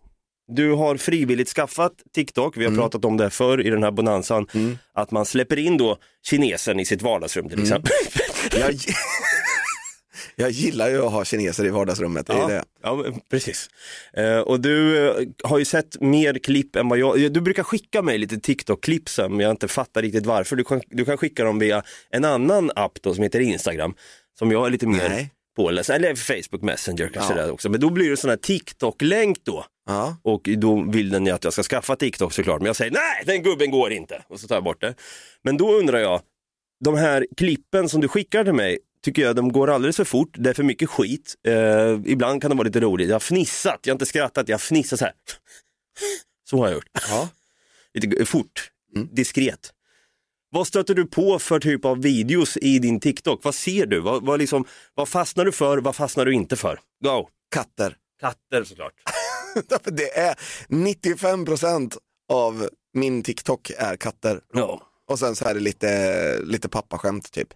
Du 0.52 0.72
har 0.72 0.96
frivilligt 0.96 1.48
skaffat 1.48 1.92
TikTok, 2.14 2.56
vi 2.56 2.64
har 2.64 2.72
pratat 2.76 3.04
om 3.04 3.16
det 3.16 3.30
förr 3.30 3.66
i 3.66 3.70
den 3.70 3.82
här 3.82 3.90
bonanzan, 3.90 4.46
att 4.94 5.10
man 5.10 5.26
släpper 5.26 5.58
in 5.58 5.76
då 5.76 5.98
kinesen 6.26 6.80
i 6.80 6.84
sitt 6.84 7.02
vardagsrum 7.02 7.48
till 7.48 7.62
exempel. 7.62 7.92
Jag, 8.52 8.70
gi- 8.74 8.94
jag 10.36 10.50
gillar 10.50 10.88
ju 10.90 11.02
att 11.06 11.12
ha 11.12 11.24
kineser 11.24 11.64
i 11.66 11.68
vardagsrummet. 11.68 12.26
Det 12.26 12.32
är 12.32 12.38
Ja, 12.38 12.48
det. 12.48 12.64
ja 12.82 13.04
precis. 13.30 13.68
Eh, 14.12 14.38
och 14.38 14.60
du 14.60 15.08
eh, 15.08 15.14
har 15.44 15.58
ju 15.58 15.64
sett 15.64 16.00
mer 16.00 16.34
klipp 16.38 16.76
än 16.76 16.88
vad 16.88 16.98
jag, 16.98 17.32
du 17.32 17.40
brukar 17.40 17.62
skicka 17.62 18.02
mig 18.02 18.18
lite 18.18 18.36
TikTok-klipp 18.40 19.08
men 19.18 19.40
jag 19.40 19.50
inte 19.50 19.68
fattar 19.68 20.02
riktigt 20.02 20.26
varför. 20.26 20.56
Du 20.56 20.64
kan, 20.64 20.80
du 20.90 21.04
kan 21.04 21.16
skicka 21.16 21.44
dem 21.44 21.58
via 21.58 21.82
en 22.10 22.24
annan 22.24 22.70
app 22.76 23.02
då 23.02 23.14
som 23.14 23.22
heter 23.22 23.40
Instagram, 23.40 23.94
som 24.38 24.50
jag 24.50 24.66
är 24.66 24.70
lite 24.70 24.86
mer 24.86 25.08
Nej. 25.08 25.30
påläst, 25.56 25.90
eller 25.90 26.14
Facebook 26.14 26.62
Messenger 26.62 27.10
kanske 27.14 27.34
Ja. 27.36 27.46
det 27.46 27.52
också. 27.52 27.68
Men 27.68 27.80
då 27.80 27.90
blir 27.90 28.10
det 28.10 28.16
sån 28.16 28.30
här 28.30 28.36
TikTok-länk 28.36 29.38
då. 29.44 29.64
Ja. 29.86 30.16
Och 30.22 30.48
då 30.58 30.84
vill 30.90 31.10
den 31.10 31.26
ju 31.26 31.32
att 31.32 31.44
jag 31.44 31.52
ska 31.52 31.62
skaffa 31.62 31.96
TikTok 31.96 32.32
såklart, 32.32 32.60
men 32.60 32.66
jag 32.66 32.76
säger 32.76 32.90
nej, 32.92 33.22
den 33.26 33.42
gubben 33.42 33.70
går 33.70 33.92
inte. 33.92 34.22
Och 34.28 34.40
så 34.40 34.48
tar 34.48 34.56
jag 34.56 34.64
bort 34.64 34.80
det. 34.80 34.94
Men 35.44 35.56
då 35.56 35.72
undrar 35.72 35.98
jag, 35.98 36.20
de 36.84 36.94
här 36.96 37.26
klippen 37.36 37.88
som 37.88 38.00
du 38.00 38.08
skickar 38.08 38.44
till 38.44 38.52
mig, 38.52 38.78
tycker 39.04 39.22
jag 39.22 39.36
de 39.36 39.52
går 39.52 39.70
alldeles 39.70 39.96
för 39.96 40.04
fort, 40.04 40.34
det 40.38 40.50
är 40.50 40.54
för 40.54 40.62
mycket 40.62 40.90
skit. 40.90 41.34
Eh, 41.46 42.00
ibland 42.04 42.42
kan 42.42 42.50
det 42.50 42.56
vara 42.56 42.66
lite 42.66 42.80
roligt, 42.80 43.08
jag 43.08 43.14
har 43.14 43.20
fnissat, 43.20 43.78
jag 43.82 43.92
har 43.92 43.94
inte 43.94 44.06
skrattat, 44.06 44.48
jag 44.48 44.54
har 44.54 44.58
fnissat 44.58 44.98
så 44.98 45.04
här. 45.04 45.14
Så 46.50 46.56
har 46.56 46.66
jag 46.66 46.74
gjort. 46.74 46.88
Ja. 47.08 47.28
Lite 47.94 48.24
fort, 48.24 48.70
diskret. 49.12 49.72
Vad 50.52 50.66
stöter 50.66 50.94
du 50.94 51.06
på 51.06 51.38
för 51.38 51.60
typ 51.60 51.84
av 51.84 52.02
videos 52.02 52.56
i 52.56 52.78
din 52.78 53.00
TikTok? 53.00 53.44
Vad 53.44 53.54
ser 53.54 53.86
du? 53.86 54.00
Vad, 54.00 54.26
vad, 54.26 54.38
liksom, 54.38 54.64
vad 54.94 55.08
fastnar 55.08 55.44
du 55.44 55.52
för? 55.52 55.78
Vad 55.78 55.96
fastnar 55.96 56.24
du 56.24 56.34
inte 56.34 56.56
för? 56.56 56.80
Go! 57.04 57.28
Katter. 57.54 57.96
Katter 58.20 58.64
såklart. 58.64 58.92
Det 59.84 60.18
är 60.18 60.34
95% 60.68 61.96
av 62.28 62.68
min 62.94 63.22
TikTok 63.22 63.70
är 63.78 63.96
katter. 63.96 64.40
Ja. 64.52 64.82
Och 65.08 65.18
sen 65.18 65.36
så 65.36 65.44
är 65.44 65.54
det 65.54 65.60
lite, 65.60 66.38
lite 66.42 66.68
pappaskämt 66.68 67.32
typ. 67.32 67.48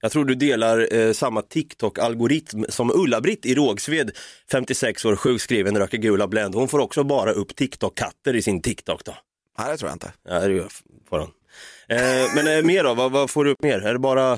Jag 0.00 0.12
tror 0.12 0.24
du 0.24 0.34
delar 0.34 0.94
eh, 0.94 1.12
samma 1.12 1.40
TikTok-algoritm 1.42 2.64
som 2.68 2.90
Ulla-Britt 2.94 3.46
i 3.46 3.54
Rågsved, 3.54 4.10
56 4.50 5.04
år, 5.04 5.16
sjukskriven, 5.16 5.78
röker 5.78 5.98
gula 5.98 6.28
Blend. 6.28 6.54
Hon 6.54 6.68
får 6.68 6.78
också 6.78 7.04
bara 7.04 7.32
upp 7.32 7.56
TikTok-katter 7.56 8.36
i 8.36 8.42
sin 8.42 8.62
TikTok 8.62 9.04
då. 9.04 9.14
Nej, 9.58 9.70
det 9.70 9.76
tror 9.76 9.88
jag 9.90 9.94
inte. 9.94 10.12
Ja, 10.28 10.40
det 10.40 10.54
gör- 10.54 10.68
får 11.08 11.18
hon. 11.18 11.30
Eh, 11.88 12.34
men 12.34 12.58
eh, 12.58 12.64
mer 12.64 12.84
då, 12.84 12.94
vad, 12.94 13.12
vad 13.12 13.30
får 13.30 13.44
du 13.44 13.50
upp 13.50 13.62
mer? 13.62 13.78
Är 13.80 13.92
det 13.92 13.98
bara, 13.98 14.32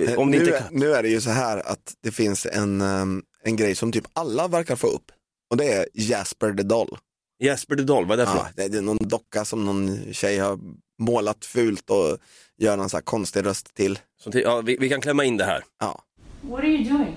eh, 0.00 0.18
om 0.18 0.30
det 0.32 0.38
nu, 0.38 0.44
inte 0.44 0.56
är- 0.58 0.64
nu 0.70 0.92
är 0.92 1.02
det 1.02 1.08
ju 1.08 1.20
så 1.20 1.30
här 1.30 1.56
att 1.58 1.94
det 2.02 2.10
finns 2.10 2.46
en, 2.46 2.80
um, 2.80 3.22
en 3.44 3.56
grej 3.56 3.74
som 3.74 3.92
typ 3.92 4.04
alla 4.12 4.48
verkar 4.48 4.76
få 4.76 4.86
upp. 4.86 5.04
Och 5.50 5.56
det 5.56 5.72
är 5.72 5.86
Jasper 5.94 6.52
the 6.52 6.62
Doll. 6.62 6.96
Jesper 7.40 7.76
Doll, 7.76 8.06
vad 8.06 8.20
är 8.20 8.24
det 8.26 8.30
för 8.30 8.38
Ja, 8.38 8.42
något? 8.44 8.70
det 8.72 8.78
är 8.78 8.82
någon 8.82 8.98
docka 9.08 9.44
som 9.44 9.64
någon 9.64 10.12
tjej 10.12 10.38
har 10.38 10.58
målat 10.98 11.44
fult 11.44 11.90
och 11.90 12.18
gör 12.58 12.76
någon 12.76 12.90
så 12.90 12.96
här 12.96 13.02
konstig 13.02 13.44
röst 13.46 13.74
till. 13.74 13.98
Till, 14.32 14.40
ja, 14.40 14.60
vi, 14.60 14.76
vi 14.80 14.88
kan 14.88 15.00
klämma 15.00 15.24
in 15.24 15.36
det 15.36 15.44
här. 15.44 15.64
Ja. 15.80 16.02
What 16.42 16.58
are 16.60 16.66
you 16.68 16.84
doing? 16.90 17.16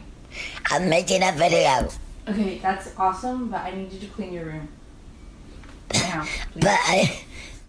I'm 0.76 0.90
making 0.90 1.24
a 1.24 1.32
video, 1.40 1.90
Okay, 2.30 2.60
that's 2.62 2.86
awesome, 2.96 3.46
but 3.46 3.60
I 3.74 3.76
need 3.76 3.94
you 3.94 4.10
to 4.10 4.16
clean 4.16 4.34
your 4.34 4.46
room. 4.46 4.68
Now. 5.94 6.24
I, 6.96 7.12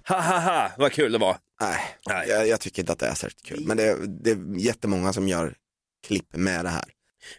Ha 0.09 0.21
ha 0.21 0.39
ha, 0.39 0.71
vad 0.79 0.93
kul 0.93 1.13
det 1.13 1.19
var. 1.19 1.37
Nej, 1.61 1.79
Nej. 2.09 2.29
Jag, 2.29 2.49
jag 2.49 2.61
tycker 2.61 2.83
inte 2.83 2.93
att 2.93 2.99
det 2.99 3.07
är 3.07 3.15
särskilt 3.15 3.43
kul. 3.43 3.65
Men 3.67 3.77
det, 3.77 3.83
är- 3.85 3.97
det 4.07 4.31
är 4.31 4.59
jättemånga 4.59 5.13
som 5.13 5.29
gör 5.29 5.55
klipp 6.07 6.27
med 6.37 6.65
det 6.65 6.69
här. 6.69 6.85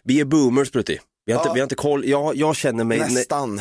Vi 0.02 0.20
är 0.20 0.24
boomers 0.24 0.72
Brutti. 0.72 0.98
Vi 1.24 1.32
har, 1.32 1.40
inte, 1.40 1.48
Ja. 1.48 1.54
vi 1.54 1.60
har 1.60 1.64
inte 1.64 1.74
koll, 1.74 2.04
jag, 2.08 2.36
jag 2.36 2.56
känner 2.56 2.84
mig, 2.84 2.98
Nästan. 2.98 3.60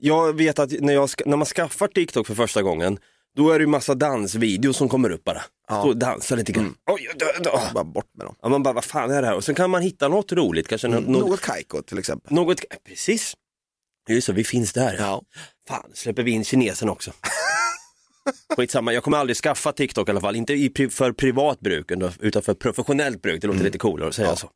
Jag 0.00 0.36
vet 0.36 0.58
att 0.58 0.70
när, 0.80 0.92
jag, 0.92 1.08
när 1.26 1.36
man 1.36 1.46
skaffar 1.46 1.88
TikTok 1.88 2.26
för 2.26 2.34
första 2.34 2.62
gången, 2.62 2.98
då 3.36 3.50
är 3.50 3.58
det 3.58 3.62
ju 3.62 3.66
massa 3.66 3.94
dansvideos 3.94 4.76
som 4.76 4.88
kommer 4.88 5.10
upp 5.10 5.24
bara. 5.24 5.42
Ja. 5.68 5.80
Stå 5.80 5.88
och 5.88 5.96
dansa 5.96 6.34
lite 6.36 6.52
grann. 6.52 6.74
Oj, 6.90 7.08
dö, 7.18 7.26
dö. 7.44 7.50
Bara 7.74 7.84
bort 7.84 8.10
med 8.14 8.26
dem. 8.26 8.34
Ja, 8.42 8.48
man 8.48 8.62
bara, 8.62 8.74
vad 8.74 8.84
fan 8.84 9.10
är 9.10 9.22
det 9.22 9.28
här? 9.28 9.34
Och 9.34 9.44
sen 9.44 9.54
kan 9.54 9.70
man 9.70 9.82
hitta 9.82 10.08
något 10.08 10.32
roligt, 10.32 10.68
kanske 10.68 10.88
något, 10.88 11.06
något, 11.08 11.28
Något 11.28 11.40
kajko 11.40 11.82
till 11.82 11.98
exempel. 11.98 12.32
något, 12.34 12.60
precis. 12.88 13.34
Just 14.08 14.26
så, 14.26 14.32
vi 14.32 14.44
finns 14.44 14.72
där. 14.72 14.96
Ja. 14.98 15.22
Fan, 15.68 15.90
släpper 15.94 16.22
vi 16.22 16.30
in 16.30 16.44
kinesen 16.44 16.88
också. 16.88 17.12
Skitsamma, 18.56 18.92
jag 18.92 19.02
kommer 19.02 19.18
aldrig 19.18 19.36
skaffa 19.36 19.72
TikTok 19.72 20.08
i 20.08 20.10
alla 20.10 20.20
fall, 20.20 20.36
inte 20.36 20.52
i, 20.52 20.88
för 20.90 21.12
privat 21.12 21.60
bruk 21.60 21.90
utan- 22.20 22.42
för 22.42 22.54
professionellt 22.54 23.22
bruk, 23.22 23.40
det 23.40 23.46
låter 23.46 23.64
lite 23.64 23.78
coolare 23.78 24.08
att 24.08 24.14
säga 24.14 24.36
så. 24.36 24.50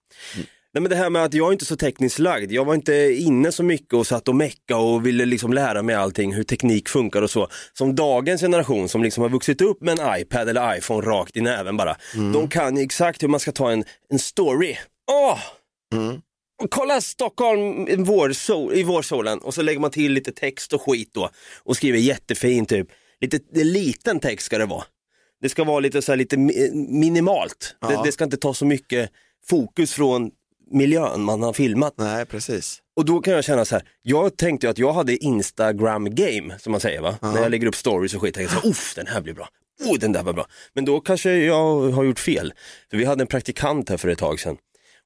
Nej 0.75 0.83
men 0.83 0.91
det 0.91 0.97
här 0.97 1.11
med 1.11 1.25
att 1.25 1.35
jag 1.35 1.49
är 1.49 1.53
inte 1.53 1.65
så 1.65 1.77
tekniskt 1.77 2.19
lagd, 2.19 2.53
jag 2.53 2.65
var 2.65 2.75
inte 2.75 2.95
inne 3.19 3.53
så 3.53 3.63
mycket 3.63 3.95
och 3.95 4.07
satt 4.07 4.29
och 4.29 4.35
mecka 4.37 4.77
och 4.77 5.07
ville 5.07 5.25
liksom 5.25 5.53
lära 5.53 5.83
mig 5.83 5.95
allting, 5.95 6.35
hur 6.35 6.43
teknik 6.45 6.89
funkar 6.89 7.23
och 7.23 7.31
så. 7.31 7.49
Som 7.73 7.95
dagens 7.95 8.41
generation 8.41 8.89
som 8.89 9.03
liksom 9.03 9.23
har 9.23 9.31
vuxit 9.31 9.61
upp 9.61 9.81
med 9.81 9.99
en 9.99 10.21
iPad 10.21 10.49
eller 10.49 10.77
iPhone 10.77 11.07
rakt 11.07 11.37
i 11.37 11.41
näven 11.41 11.77
bara. 11.77 11.97
De 12.33 12.49
kan 12.49 12.77
ju 12.77 12.83
exakt 12.83 13.23
hur 13.23 13.29
man 13.29 13.41
ska 13.41 13.53
ta 13.53 13.71
en, 13.73 13.85
en 14.11 14.19
story. 14.19 14.77
Åh! 15.11 15.39
Och 16.63 16.71
Kolla 16.71 17.01
Stockholm 17.01 17.89
i 17.89 17.97
vårsol, 17.97 18.75
i 18.75 18.83
vårsolen 18.83 19.39
och 19.39 19.55
så 19.55 19.63
lägger 19.63 19.81
man 19.81 19.91
till 19.91 20.13
lite 20.13 20.33
text 20.33 20.73
och 20.73 20.83
skit 20.83 21.11
då 21.15 21.31
och 21.65 21.77
skriver 21.77 21.99
jättefint 21.99 22.69
typ. 22.69 22.89
Lite 23.21 23.39
liten 23.65 24.21
text 24.21 24.47
ska 24.47 24.59
det 24.59 24.67
vara. 24.67 24.85
Det 25.43 25.49
ska 25.49 25.65
vara 25.65 25.81
lite, 25.81 26.03
så 26.03 26.13
här, 26.13 26.17
lite 26.17 26.37
mi- 26.37 26.71
minimalt. 27.01 27.77
Det, 27.89 28.01
det 28.05 28.13
ska 28.13 28.25
inte 28.25 28.37
ta 28.37 28.55
så 28.55 28.65
mycket 28.65 29.11
fokus 29.47 29.93
från 29.93 30.31
miljön 30.73 31.23
man 31.23 31.43
har 31.43 31.53
filmat. 31.53 31.95
Nej, 31.97 32.27
precis. 32.27 32.79
Och 32.97 33.05
då 33.05 33.21
kan 33.21 33.35
jag 33.35 33.45
känna 33.45 33.65
så 33.65 33.75
här, 33.75 33.85
jag 34.03 34.37
tänkte 34.37 34.67
ju 34.67 34.71
att 34.71 34.79
jag 34.79 34.93
hade 34.93 35.17
Instagram 35.17 36.15
game 36.15 36.59
som 36.59 36.71
man 36.71 36.81
säger 36.81 37.01
va? 37.01 37.19
När 37.21 37.43
jag 37.43 37.51
lägger 37.51 37.67
upp 37.67 37.77
stories 37.77 38.15
och 38.15 38.21
skit, 38.21 38.35
tänkte 38.35 38.55
jag 38.55 38.63
så 38.63 38.69
uff 38.69 38.95
den 38.97 39.07
här 39.07 39.21
blir 39.21 39.35
bra. 39.35 39.49
Oh, 39.85 39.99
den 39.99 40.13
där 40.13 40.23
var 40.23 40.33
bra. 40.33 40.47
Men 40.75 40.85
då 40.85 41.01
kanske 41.01 41.33
jag 41.33 41.91
har 41.91 42.05
gjort 42.05 42.19
fel. 42.19 42.53
För 42.91 42.97
vi 42.97 43.05
hade 43.05 43.23
en 43.23 43.27
praktikant 43.27 43.89
här 43.89 43.97
för 43.97 44.09
ett 44.09 44.19
tag 44.19 44.41
sedan. 44.41 44.57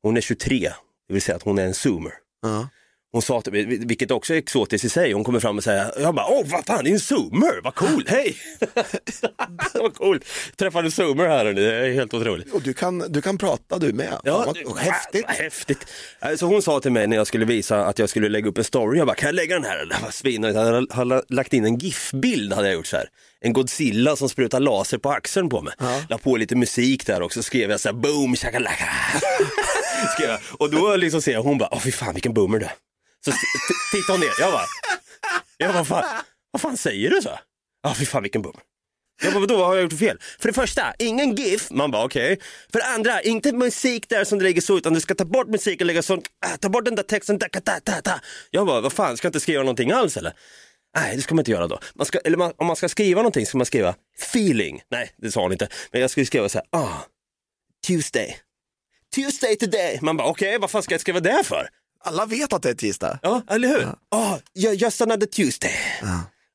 Hon 0.03 0.17
är 0.17 0.21
23, 0.21 0.73
det 1.09 1.13
vill 1.13 1.23
säga 1.23 1.37
att 1.37 1.43
hon 1.43 1.59
är 1.59 1.65
en 1.65 1.75
zoomer. 1.75 2.13
Ja. 2.43 2.69
Hon 3.17 3.23
sa 3.23 3.41
till 3.41 3.53
mig, 3.53 3.65
vilket 3.65 4.11
också 4.11 4.35
är 4.35 4.39
exotiskt 4.39 4.85
i 4.85 4.89
sig, 4.89 5.13
hon 5.13 5.25
kommer 5.25 5.41
fram 5.41 5.57
och 5.57 5.65
säger, 5.65 5.93
jag 5.99 6.15
bara, 6.15 6.27
åh 6.27 6.47
vad 6.47 6.67
fan 6.67 6.85
det 6.85 6.91
är 6.91 6.93
en 6.93 7.01
zoomer, 7.01 7.61
vad 7.65 7.75
cool, 7.75 8.05
hej! 8.09 8.37
vad 9.75 9.95
cool, 9.95 10.21
träffade 10.57 10.91
zoomer 10.91 11.29
här 11.29 11.45
hörni, 11.45 11.61
det 11.61 11.75
är 11.75 11.93
helt 11.93 12.15
otroligt. 12.15 12.53
Och 12.53 12.63
du 12.63 12.75
kan, 12.75 12.99
du 12.99 13.23
kan 13.23 13.39
prata 13.39 13.79
du 13.79 13.93
med. 13.93 14.19
Fan, 14.45 14.55
vad, 14.67 14.79
häftigt. 14.79 15.25
Vad 15.27 15.37
häftigt. 15.37 15.87
Så 16.37 16.47
hon 16.47 16.63
sa 16.63 16.81
till 16.81 16.93
mig 16.93 17.07
när 17.07 17.17
jag 17.17 17.27
skulle 17.27 17.45
visa 17.45 17.87
att 17.87 17.99
jag 17.99 18.09
skulle 18.09 18.29
lägga 18.29 18.49
upp 18.49 18.59
en 18.59 18.65
story, 18.65 18.99
jag 18.99 19.07
bara, 19.07 19.17
kan 19.17 19.27
jag 19.27 19.35
lägga 19.35 19.55
den 19.55 19.65
här? 19.65 19.87
Det 19.87 19.97
var 20.03 20.11
svinigt. 20.11 20.55
Jag 20.55 20.87
hade 20.93 21.23
lagt 21.29 21.53
in 21.53 21.65
en 21.65 21.79
GIF-bild 21.79 22.53
hade 22.53 22.69
jag 22.69 22.75
gjort 22.75 22.87
så 22.87 22.97
här. 22.97 23.09
En 23.41 23.53
Godzilla 23.53 24.17
som 24.17 24.29
sprutar 24.29 24.61
laser 24.61 24.99
på 24.99 25.11
axeln 25.11 25.49
på 25.49 25.63
mig. 25.63 25.75
La 26.09 26.19
på 26.19 26.37
lite 26.37 26.57
musik 26.57 27.07
där 27.07 27.23
också, 27.23 27.43
skrev 27.43 27.71
jag 27.71 27.81
så 27.81 27.89
här, 27.89 27.95
boom 27.95 28.37
shakalaka. 28.37 28.89
skrev 30.17 30.31
jag. 30.31 30.39
Och 30.59 30.71
då 30.71 30.97
liksom 30.97 31.23
ser 31.23 31.33
jag, 31.33 31.43
hon 31.43 31.59
bara, 31.59 31.69
åh 31.73 31.81
fy 31.81 31.93
fan 31.93 32.15
vilken 32.15 32.35
boomer 32.35 32.59
du 32.59 32.65
är. 32.65 32.73
Så 33.25 33.33
tittade 33.93 34.13
hon 34.13 34.21
ner, 34.21 34.33
jag 34.39 34.53
bara, 34.53 34.67
jag 35.57 35.73
bara, 35.73 35.85
fan, 35.85 36.05
vad 36.51 36.63
fan 36.63 36.77
säger 36.77 37.11
du 37.11 37.23
så? 37.23 37.39
Ja 37.83 37.95
fy 37.95 38.07
fan 38.07 38.23
vilken 38.23 38.43
bum. 38.43 38.57
Jag 39.23 39.33
bara, 39.33 39.41
vadå, 39.41 39.57
vad 39.57 39.67
har 39.67 39.75
jag 39.75 39.83
gjort 39.83 39.93
för 39.93 39.99
fel? 39.99 40.19
För 40.39 40.49
det 40.49 40.53
första, 40.55 40.95
ingen 40.99 41.35
GIF, 41.35 41.71
man 41.71 41.91
bara 41.91 42.05
okej. 42.05 42.41
För 42.73 42.79
det 42.79 42.87
andra, 42.87 43.23
inte 43.23 43.53
musik 43.53 44.09
där 44.09 44.25
som 44.25 44.39
det 44.39 44.45
ligger 44.45 44.61
så, 44.61 44.79
utan 44.79 44.95
du 44.95 45.01
ska 45.01 45.15
ta 45.15 45.25
bort 45.25 45.49
musiken 45.49 45.85
och 45.85 45.87
lägga 45.87 46.03
så, 46.03 46.15
äh, 46.15 46.57
ta 46.61 46.69
bort 46.69 46.85
den 46.85 46.95
där 46.95 47.03
texten, 47.03 47.39
da, 47.39 47.47
da, 47.53 47.81
da, 47.85 48.01
da. 48.01 48.21
Jag 48.51 48.67
bara, 48.67 48.81
vad 48.81 48.93
fan, 48.93 49.17
ska 49.17 49.27
jag 49.27 49.31
inte 49.31 49.41
skriva 49.41 49.63
någonting 49.63 49.91
alls 49.91 50.17
eller? 50.17 50.33
Nej, 50.97 51.17
det 51.17 51.23
ska 51.23 51.35
man 51.35 51.41
inte 51.41 51.51
göra 51.51 51.67
då. 51.69 51.81
Man 51.95 52.07
ska, 52.07 52.19
eller 52.19 52.37
man, 52.37 52.53
om 52.57 52.67
man 52.67 52.77
ska 52.77 52.89
skriva 52.89 53.23
någonting 53.23 53.47
ska 53.47 53.59
man 53.59 53.67
skriva 53.67 53.95
feeling. 54.33 54.83
Nej, 54.91 55.11
det 55.17 55.31
sa 55.31 55.43
hon 55.43 55.53
inte. 55.53 55.69
Men 55.93 56.01
jag 56.01 56.11
skulle 56.11 56.27
skriva 56.27 56.49
så 56.49 56.59
här, 56.59 56.67
ah, 56.71 56.99
Tuesday. 57.87 58.37
Tuesday 59.15 59.57
today. 59.57 59.99
Man 60.03 60.17
bara, 60.17 60.29
okej, 60.29 60.59
vad 60.59 60.71
fan 60.71 60.83
ska 60.83 60.95
jag 60.95 61.01
skriva 61.01 61.21
det 61.21 61.43
för? 61.45 61.69
Alla 62.01 62.27
vet 62.27 62.53
att 62.53 62.63
det 62.63 62.71
är 62.71 62.75
tisdag. 62.75 63.19
Ja, 63.23 63.43
eller 63.51 63.69
hur? 63.69 63.81
Ja, 64.11 64.39
oh, 64.65 64.75
just 64.75 65.01
another 65.01 65.27
Tuesday. 65.27 65.75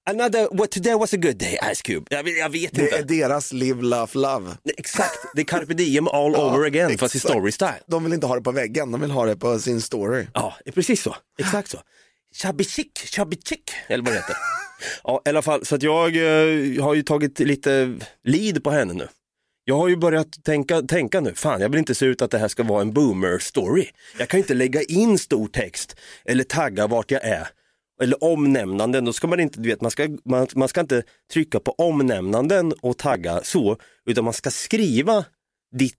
Another, 0.10 0.48
what 0.57 0.71
today 0.71 0.93
was 0.95 1.13
a 1.13 1.17
good 1.17 1.38
day, 1.38 1.57
Ice 1.74 1.81
Cube. 1.81 2.05
Jag, 2.10 2.29
jag 2.29 2.50
vet 2.50 2.71
Det 2.75 2.81
inte. 2.81 2.98
är 2.98 3.03
deras 3.03 3.53
live, 3.53 3.81
laugh, 3.83 4.17
love. 4.17 4.45
Nej, 4.63 4.75
Exakt, 4.77 5.17
det 5.36 5.41
är 5.41 5.45
carpe 5.45 5.74
diem 5.74 6.07
all 6.07 6.36
over 6.45 6.65
again 6.65 6.98
fast 6.98 7.15
i 7.15 7.17
exakt. 7.17 7.33
story 7.33 7.51
style. 7.51 7.79
De 7.88 8.03
vill 8.03 8.13
inte 8.13 8.27
ha 8.27 8.36
det 8.36 8.41
på 8.41 8.51
väggen, 8.51 8.91
de 8.91 9.01
vill 9.01 9.12
ha 9.12 9.25
det 9.25 9.36
på 9.36 9.60
sin 9.60 9.81
story. 9.81 10.25
Ja, 10.33 10.53
det 10.65 10.71
precis 10.71 11.01
så. 11.01 11.15
Exakt 11.39 11.69
så. 11.69 11.77
Chubby 12.36 12.63
chick, 12.63 12.98
chubby 12.98 13.38
chick, 13.45 13.71
eller 13.88 14.03
vad 14.03 14.13
det 14.13 14.17
heter. 14.19 14.36
Ja, 15.03 15.21
i 15.25 15.29
alla 15.29 15.41
fall, 15.41 15.65
så 15.65 15.75
att 15.75 15.83
jag 15.83 16.15
eh, 16.15 16.83
har 16.83 16.93
ju 16.93 17.03
tagit 17.03 17.39
lite 17.39 18.00
lead 18.24 18.63
på 18.63 18.71
henne 18.71 18.93
nu. 18.93 19.07
Jag 19.63 19.77
har 19.77 19.88
ju 19.88 19.96
börjat 19.96 20.44
tänka, 20.44 20.82
tänka 20.82 21.20
nu, 21.20 21.34
fan 21.34 21.62
jag 21.62 21.70
vill 21.70 21.80
inte 21.80 21.96
se 21.96 22.06
ut 22.06 22.22
att 22.22 22.32
det 22.32 22.38
här 22.38 22.48
ska 22.48 22.63
vara 22.63 22.82
en 22.82 22.94
boomer 22.94 23.38
story. 23.39 23.88
Jag 24.20 24.30
kan 24.30 24.38
inte 24.38 24.53
lägga 24.53 24.82
in 24.82 25.18
stor 25.18 25.48
text 25.48 25.96
eller 26.25 26.44
tagga 26.44 26.88
vart 26.88 27.12
jag 27.12 27.24
är. 27.24 27.48
Eller 28.01 28.24
omnämnanden, 28.24 29.06
då 29.06 29.13
ska 29.13 29.27
man 29.27 29.39
inte, 29.39 29.60
du 29.60 29.70
vet, 29.70 29.82
man 29.82 29.91
ska, 29.91 30.08
man, 30.25 30.48
man 30.56 30.68
ska 30.68 30.82
inte 30.82 31.03
trycka 31.34 31.60
på 31.60 31.72
omnämnanden 31.72 32.74
och 32.82 32.98
tagga 32.98 33.41
så, 33.44 33.77
utan 34.06 34.24
man 34.24 34.34
ska 34.34 34.51
skriva 34.51 35.25
ditt, 35.75 35.96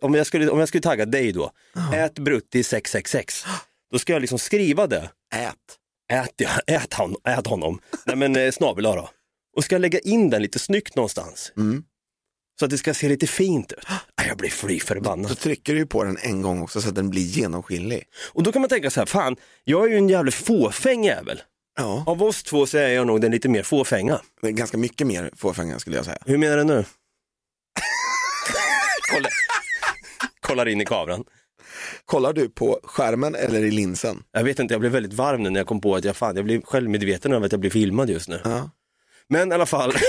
om 0.00 0.14
jag 0.14 0.26
skulle, 0.26 0.50
om 0.50 0.58
jag 0.58 0.68
skulle 0.68 0.80
tagga 0.82 1.06
dig 1.06 1.32
då, 1.32 1.50
ät 1.94 2.18
brutti 2.18 2.62
666. 2.62 3.44
Då 3.92 3.98
ska 3.98 4.12
jag 4.12 4.20
liksom 4.20 4.38
skriva 4.38 4.86
det, 4.86 5.10
Ät. 5.34 5.54
ät, 6.12 6.32
ja, 6.36 6.48
ät, 6.74 6.94
han, 6.94 7.16
ät 7.24 7.46
honom, 7.46 7.80
nej 8.06 8.16
men 8.16 8.36
eh, 8.36 8.50
snabel 8.50 8.84
då. 8.84 9.10
Och 9.56 9.64
ska 9.64 9.74
jag 9.74 9.80
lägga 9.80 9.98
in 9.98 10.30
den 10.30 10.42
lite 10.42 10.58
snyggt 10.58 10.96
någonstans. 10.96 11.52
Så 12.58 12.64
att 12.64 12.70
det 12.70 12.78
ska 12.78 12.94
se 12.94 13.08
lite 13.08 13.26
fint 13.26 13.72
ut. 13.72 13.84
Ah, 14.16 14.24
Jag 14.28 14.36
blir 14.36 14.50
fly 14.50 14.78
Då 14.78 14.84
förbannad. 14.84 15.38
trycker 15.38 15.72
du 15.72 15.78
ju 15.78 15.86
på 15.86 16.04
den 16.04 16.18
en 16.22 16.42
gång 16.42 16.62
också 16.62 16.80
så 16.80 16.88
att 16.88 16.94
den 16.94 17.10
blir 17.10 17.22
genomskinlig. 17.22 18.04
Och 18.32 18.42
då 18.42 18.52
kan 18.52 18.60
man 18.62 18.68
tänka 18.68 18.90
så 18.90 19.00
här, 19.00 19.06
fan, 19.06 19.36
jag 19.64 19.84
är 19.86 19.90
ju 19.90 19.96
en 19.96 20.08
jävla 20.08 20.30
fåfäng 20.30 21.04
jävel. 21.04 21.42
Ja, 21.76 22.04
Av 22.06 22.22
oss 22.22 22.42
två 22.42 22.66
så 22.66 22.78
är 22.78 22.88
jag 22.88 23.06
nog 23.06 23.20
den 23.20 23.30
lite 23.32 23.48
mer 23.48 23.62
fåfänga. 23.62 24.20
ganska 24.42 24.78
mycket 24.78 25.06
mer 25.06 25.30
fåfänga 25.36 25.78
skulle 25.78 25.96
jag 25.96 26.04
säga. 26.04 26.18
Hur 26.26 26.38
menar 26.38 26.56
du 26.56 26.64
nu? 26.64 26.84
Kolla. 29.12 29.28
Kollar 30.40 30.68
in 30.68 30.80
i 30.80 30.84
kameran. 30.84 31.24
Kollar 32.04 32.32
du 32.32 32.48
på 32.48 32.80
skärmen 32.84 33.34
eller 33.34 33.64
i 33.64 33.70
linsen? 33.70 34.22
Jag 34.32 34.44
vet 34.44 34.58
inte, 34.58 34.74
jag 34.74 34.80
blev 34.80 34.92
väldigt 34.92 35.12
varm 35.12 35.42
nu 35.42 35.50
när 35.50 35.60
jag 35.60 35.66
kom 35.66 35.80
på 35.80 35.94
att 35.96 36.04
jag, 36.04 36.16
fan, 36.16 36.36
jag 36.36 36.44
blir 36.44 36.60
självmedveten 36.60 37.32
över 37.32 37.46
att 37.46 37.52
jag 37.52 37.60
blir 37.60 37.70
filmad 37.70 38.10
just 38.10 38.28
nu. 38.28 38.40
Ja. 38.44 38.70
Men 39.28 39.52
i 39.52 39.54
alla 39.54 39.66
fall. 39.66 39.92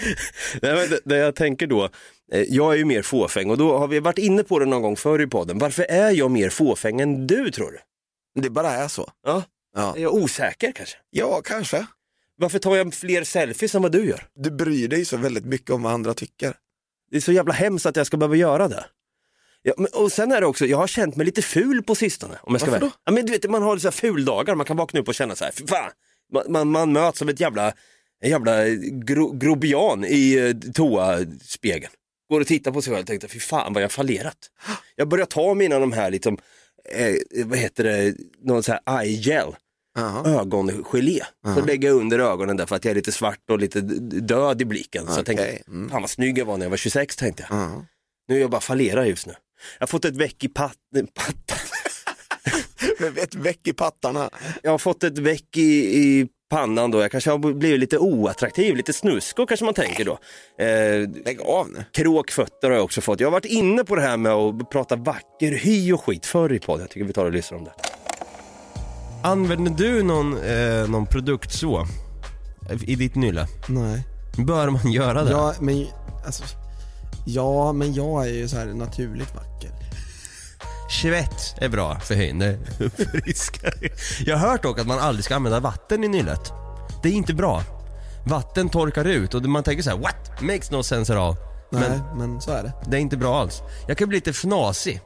Nej, 0.62 0.88
det, 0.88 1.00
det 1.04 1.16
jag 1.16 1.34
tänker 1.36 1.66
då, 1.66 1.88
eh, 2.32 2.40
jag 2.48 2.72
är 2.72 2.76
ju 2.78 2.84
mer 2.84 3.02
fåfäng 3.02 3.50
och 3.50 3.58
då 3.58 3.78
har 3.78 3.88
vi 3.88 4.00
varit 4.00 4.18
inne 4.18 4.42
på 4.44 4.58
det 4.58 4.66
någon 4.66 4.82
gång 4.82 4.96
förr 4.96 5.20
i 5.22 5.26
podden. 5.26 5.58
Varför 5.58 5.82
är 5.82 6.10
jag 6.10 6.30
mer 6.30 6.50
fåfäng 6.50 7.00
än 7.00 7.26
du 7.26 7.50
tror 7.50 7.70
du? 7.70 7.78
Det 8.42 8.50
bara 8.50 8.70
är 8.70 8.88
så. 8.88 9.10
Ja, 9.26 9.42
Ja, 9.76 9.96
är 9.96 10.00
jag 10.00 10.14
osäker 10.14 10.72
kanske? 10.72 10.96
ja 11.10 11.40
kanske. 11.44 11.86
Varför 12.36 12.58
tar 12.58 12.76
jag 12.76 12.94
fler 12.94 13.24
selfies 13.24 13.74
än 13.74 13.82
vad 13.82 13.92
du 13.92 14.06
gör? 14.06 14.26
Du 14.34 14.50
bryr 14.50 14.88
dig 14.88 15.04
så 15.04 15.16
väldigt 15.16 15.44
mycket 15.44 15.70
om 15.70 15.82
vad 15.82 15.92
andra 15.92 16.14
tycker. 16.14 16.54
Det 17.10 17.16
är 17.16 17.20
så 17.20 17.32
jävla 17.32 17.52
hemskt 17.52 17.86
att 17.86 17.96
jag 17.96 18.06
ska 18.06 18.16
behöva 18.16 18.36
göra 18.36 18.68
det. 18.68 18.84
Ja, 19.62 19.74
men, 19.76 19.86
och 19.94 20.12
sen 20.12 20.32
är 20.32 20.40
det 20.40 20.46
också, 20.46 20.66
jag 20.66 20.78
har 20.78 20.86
känt 20.86 21.16
mig 21.16 21.26
lite 21.26 21.42
ful 21.42 21.82
på 21.82 21.94
sistone. 21.94 22.38
Om 22.42 22.54
jag 22.54 22.60
ska 22.60 22.70
Varför 22.70 22.86
då? 22.86 22.92
Ja, 23.04 23.12
men 23.12 23.26
du 23.26 23.32
vet, 23.32 23.50
man 23.50 23.62
har 23.62 23.78
så 23.78 23.86
här 23.86 23.92
fuldagar, 23.92 24.54
man 24.54 24.66
kan 24.66 24.76
vakna 24.76 25.00
upp 25.00 25.08
och 25.08 25.14
känna 25.14 25.34
så 25.36 25.44
här, 25.44 25.52
"Fy 25.52 25.66
fan, 25.66 25.90
man, 26.32 26.44
man, 26.52 26.68
man 26.70 26.92
möts 26.92 27.18
som 27.18 27.28
ett 27.28 27.40
jävla, 27.40 27.72
en 28.20 28.30
jävla 28.30 28.68
gro, 29.04 29.32
grobian 29.32 30.04
i 30.04 30.34
eh, 30.34 30.72
toaspegeln. 30.72 31.92
Går 32.30 32.40
och 32.40 32.46
tittar 32.46 32.72
på 32.72 32.82
sig 32.82 32.92
själv 32.92 33.02
och 33.02 33.06
tänkte, 33.06 33.28
fy 33.28 33.40
fan 33.40 33.72
vad 33.72 33.82
jag 33.82 33.92
fallerat. 33.92 34.36
Jag 34.96 35.08
börjar 35.08 35.26
ta 35.26 35.54
mina 35.54 35.78
de 35.78 35.92
här, 35.92 36.10
liksom, 36.10 36.38
eh, 36.84 37.44
vad 37.44 37.58
heter 37.58 37.84
det, 37.84 38.14
någon 38.42 38.62
så 38.62 38.72
här 38.72 39.02
eye 39.02 39.12
gel 39.12 39.56
Jaha. 39.94 40.40
ögongelé. 40.40 41.20
Så 41.54 41.64
lägger 41.64 41.88
jag 41.88 41.96
under 41.96 42.18
ögonen 42.18 42.56
där 42.56 42.66
för 42.66 42.76
att 42.76 42.84
jag 42.84 42.90
är 42.90 42.96
lite 42.96 43.12
svart 43.12 43.50
och 43.50 43.58
lite 43.58 43.80
död 43.80 44.62
i 44.62 44.64
blicken. 44.64 45.06
Så 45.06 45.18
jag 45.18 45.26
tänkte, 45.26 45.62
mm. 45.68 45.90
fan 45.90 46.00
vad 46.00 46.10
snygg 46.10 46.38
jag 46.38 46.44
var 46.44 46.56
när 46.56 46.64
jag 46.64 46.70
var 46.70 46.76
26 46.76 47.16
tänkte 47.16 47.46
jag. 47.48 47.58
Ja. 47.58 47.86
Nu 48.28 48.36
är 48.36 48.40
jag 48.40 48.50
bara 48.50 48.60
fallerar 48.60 49.04
just 49.04 49.26
nu. 49.26 49.34
Jag 49.78 49.82
har 49.82 49.86
fått 49.86 50.04
ett 50.04 50.16
väck 50.16 50.44
i 50.44 50.48
pat, 50.48 50.76
patta. 51.14 51.54
Ett 53.16 53.34
väck 53.34 53.68
i 53.68 53.72
pattarna. 53.72 54.30
Jag 54.62 54.70
har 54.70 54.78
fått 54.78 55.04
ett 55.04 55.18
väck 55.18 55.56
i, 55.56 55.98
i 55.98 56.28
pannan 56.50 56.90
då. 56.90 57.00
Jag 57.00 57.10
kanske 57.10 57.30
har 57.30 57.38
blivit 57.38 57.80
lite 57.80 57.98
oattraktiv, 57.98 58.76
lite 58.76 58.92
snuskig 58.92 59.48
kanske 59.48 59.64
man 59.64 59.74
tänker 59.74 60.04
då. 60.04 60.18
Eh, 60.64 61.08
Lägg 61.24 61.40
av 61.40 61.68
nu. 61.68 61.84
kråkfötter 61.92 62.68
har 62.68 62.76
jag 62.76 62.84
också 62.84 63.00
fått. 63.00 63.20
Jag 63.20 63.26
har 63.26 63.32
varit 63.32 63.44
inne 63.44 63.84
på 63.84 63.96
det 63.96 64.02
här 64.02 64.16
med 64.16 64.32
att 64.32 64.70
prata 64.70 64.96
vacker 64.96 65.52
hy 65.52 65.92
och 65.92 66.04
skit 66.04 66.26
förr 66.26 66.52
i 66.52 66.58
podden. 66.58 66.80
Jag 66.80 66.90
tycker 66.90 67.06
vi 67.06 67.12
tar 67.12 67.24
och 67.24 67.32
lyssnar 67.32 67.58
om 67.58 67.64
det. 67.64 67.72
Använder 69.22 69.70
du 69.70 70.02
någon, 70.02 70.36
eh, 70.42 70.88
någon 70.90 71.06
produkt 71.06 71.52
så? 71.52 71.86
I 72.82 72.94
ditt 72.94 73.14
nylle? 73.14 73.46
Nej. 73.68 74.02
Bör 74.46 74.70
man 74.70 74.92
göra 74.92 75.24
det? 75.24 75.30
Ja, 75.30 75.54
men 75.60 75.86
alltså, 76.26 76.44
ja, 77.26 77.72
men 77.72 77.94
jag 77.94 78.26
är 78.26 78.32
ju 78.32 78.48
så 78.48 78.56
här 78.56 78.66
naturligt 78.66 79.34
vacker. 79.34 79.70
Svett 80.90 81.54
är 81.58 81.68
bra 81.68 82.00
för 82.00 82.14
hyn. 82.14 82.38
Det 82.38 82.58
uppfriskar. 82.80 83.74
Jag 84.26 84.36
har 84.36 84.48
hört 84.48 84.62
dock 84.62 84.78
att 84.78 84.86
man 84.86 84.98
aldrig 84.98 85.24
ska 85.24 85.36
använda 85.36 85.60
vatten 85.60 86.04
i 86.04 86.08
nyllet. 86.08 86.52
Det 87.02 87.08
är 87.08 87.12
inte 87.12 87.34
bra. 87.34 87.62
Vatten 88.26 88.68
torkar 88.68 89.04
ut 89.04 89.34
och 89.34 89.42
man 89.42 89.62
tänker 89.62 89.82
så 89.82 89.90
här: 89.90 89.96
what? 89.98 90.42
Makes 90.42 90.70
no 90.70 90.82
sense 90.82 91.12
at 91.12 91.18
all. 91.18 91.36
Nej, 91.72 91.90
Men 91.90 92.18
men 92.18 92.40
så 92.40 92.50
är 92.50 92.62
det. 92.62 92.72
det 92.86 92.96
är 92.96 93.00
inte 93.00 93.16
bra 93.16 93.40
alls. 93.40 93.60
Jag 93.88 93.98
kan 93.98 94.08
bli 94.08 94.16
lite 94.16 94.30
fnasig. 94.32 95.00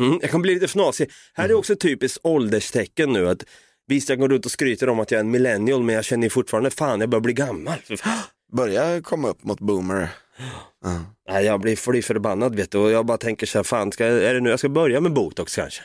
Mm, 0.00 0.18
jag 0.22 0.30
kan 0.30 0.42
bli 0.42 0.54
lite 0.54 0.68
fnasig. 0.68 1.10
Här 1.34 1.48
är 1.48 1.54
också 1.54 1.72
ett 1.72 1.80
typiskt 1.80 2.18
ålderstecken 2.22 3.12
nu 3.12 3.28
att 3.28 3.42
visst 3.86 4.08
jag 4.08 4.18
går 4.18 4.28
runt 4.28 4.44
och 4.46 4.50
skryter 4.52 4.88
om 4.88 5.00
att 5.00 5.10
jag 5.10 5.18
är 5.18 5.24
en 5.24 5.30
millennial 5.30 5.82
men 5.82 5.94
jag 5.94 6.04
känner 6.04 6.28
fortfarande 6.28 6.70
fan 6.70 7.00
jag 7.00 7.08
börjar 7.08 7.20
bli 7.20 7.32
gammal. 7.32 7.74
Börjar 8.56 9.00
komma 9.00 9.28
upp 9.28 9.44
mot 9.44 9.60
boomer. 9.60 10.08
Nej, 11.28 11.44
jag 11.44 11.60
blir 11.60 11.76
fly 11.76 12.02
förbannad 12.02 12.54
vet 12.54 12.70
du 12.70 12.78
och 12.78 12.90
jag 12.90 13.06
bara 13.06 13.18
tänker 13.18 13.46
så 13.46 13.58
här, 13.58 13.62
fan 13.62 13.92
ska, 13.92 14.04
är 14.04 14.34
det 14.34 14.40
nu 14.40 14.50
jag 14.50 14.58
ska 14.58 14.68
börja 14.68 15.00
med 15.00 15.12
botox 15.12 15.56
kanske? 15.56 15.82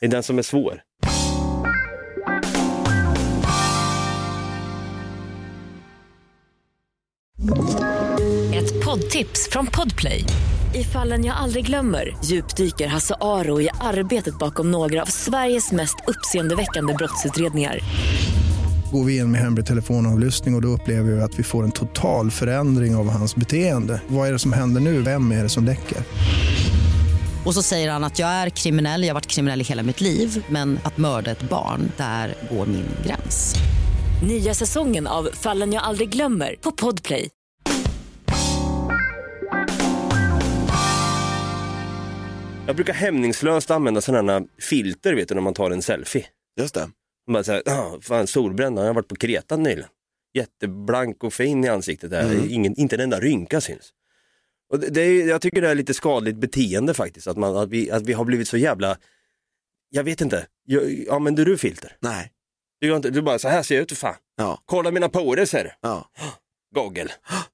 Det 0.00 0.06
är 0.06 0.10
den 0.10 0.22
som 0.22 0.38
är 0.38 0.42
svår. 0.42 0.82
Ett 8.54 8.84
poddtips 8.84 9.48
från 9.50 9.66
Podplay. 9.66 10.24
I 10.74 10.84
fallen 10.84 11.24
jag 11.24 11.36
aldrig 11.36 11.66
glömmer 11.66 12.16
djupdyker 12.24 12.86
Hasse 12.86 13.14
Aro 13.20 13.60
i 13.60 13.68
arbetet 13.80 14.38
bakom 14.38 14.70
några 14.70 15.02
av 15.02 15.06
Sveriges 15.06 15.72
mest 15.72 15.96
uppseendeväckande 16.06 16.94
brottsutredningar. 16.94 17.78
Går 18.92 19.04
vi 19.04 19.18
in 19.18 19.30
med 19.30 19.40
hemlig 19.40 19.66
telefonavlyssning 19.66 20.54
och, 20.54 20.58
och 20.58 20.62
då 20.62 20.68
upplever 20.68 21.12
vi 21.12 21.20
att 21.22 21.38
vi 21.38 21.42
får 21.42 21.64
en 21.64 21.72
total 21.72 22.30
förändring 22.30 22.96
av 22.96 23.08
hans 23.10 23.36
beteende. 23.36 24.00
Vad 24.08 24.28
är 24.28 24.32
det 24.32 24.38
som 24.38 24.52
händer 24.52 24.80
nu? 24.80 25.02
Vem 25.02 25.32
är 25.32 25.42
det 25.42 25.48
som 25.48 25.64
läcker? 25.64 25.98
Och 27.44 27.54
så 27.54 27.62
säger 27.62 27.90
han 27.90 28.04
att 28.04 28.18
jag 28.18 28.28
är 28.28 28.50
kriminell, 28.50 29.02
jag 29.02 29.08
har 29.08 29.14
varit 29.14 29.26
kriminell 29.26 29.60
i 29.60 29.64
hela 29.64 29.82
mitt 29.82 30.00
liv 30.00 30.44
men 30.48 30.78
att 30.82 30.98
mörda 30.98 31.30
ett 31.30 31.42
barn, 31.42 31.92
där 31.96 32.34
går 32.50 32.66
min 32.66 32.86
gräns. 33.06 33.54
Nya 34.28 34.54
säsongen 34.54 35.06
av 35.06 35.28
Fallen 35.32 35.72
jag 35.72 35.82
aldrig 35.82 36.08
glömmer 36.08 36.56
på 36.60 36.72
Podplay. 36.72 37.28
Jag 42.66 42.76
brukar 42.76 42.92
hämningslöst 42.92 43.70
använda 43.70 44.00
sådana 44.00 44.42
filter 44.70 45.14
vet 45.14 45.28
du 45.28 45.34
när 45.34 45.42
man 45.42 45.54
tar 45.54 45.70
en 45.70 45.82
selfie. 45.82 46.26
Just 46.60 46.74
det. 46.74 46.88
Man 47.26 47.32
Bara 47.32 47.44
såhär, 47.44 47.62
ah, 47.66 47.98
fan 48.00 48.26
solbränd, 48.26 48.78
jag 48.78 48.84
har 48.84 48.94
varit 48.94 49.08
på 49.08 49.16
Kreta 49.16 49.56
nyligen. 49.56 49.90
Jätteblank 50.34 51.24
och 51.24 51.32
fin 51.32 51.64
i 51.64 51.68
ansiktet 51.68 52.10
där, 52.10 52.24
Mm. 52.24 52.46
Ingen, 52.50 52.74
inte 52.74 52.96
en 52.96 53.00
enda 53.00 53.20
rynka 53.20 53.60
syns. 53.60 53.92
Och 54.72 54.80
det, 54.80 54.88
det 54.90 55.00
är, 55.00 55.28
jag 55.28 55.40
tycker 55.40 55.62
det 55.62 55.70
är 55.70 55.74
lite 55.74 55.94
skadligt 55.94 56.36
beteende 56.36 56.94
faktiskt, 56.94 57.26
att, 57.26 57.36
man, 57.36 57.56
att, 57.56 57.68
vi, 57.68 57.90
att 57.90 58.02
vi 58.02 58.12
har 58.12 58.24
blivit 58.24 58.48
så 58.48 58.56
jävla, 58.56 58.98
jag 59.88 60.04
vet 60.04 60.20
inte, 60.20 60.46
jag, 60.64 61.08
använder 61.10 61.44
du 61.44 61.58
filter? 61.58 61.96
Nej. 62.00 62.32
Du, 62.80 62.86
gör 62.86 62.96
inte, 62.96 63.10
du 63.10 63.22
bara, 63.22 63.38
så 63.38 63.48
här 63.48 63.62
ser 63.62 63.74
jag 63.74 63.82
ut 63.82 63.88
för 63.90 63.96
fan. 63.96 64.14
Ja. 64.36 64.62
Kolla 64.64 64.90
mina 64.90 65.08
porer 65.08 65.44
ser 65.44 65.64
du. 65.64 65.70
Ja. 65.80 66.10
Google, 66.74 67.08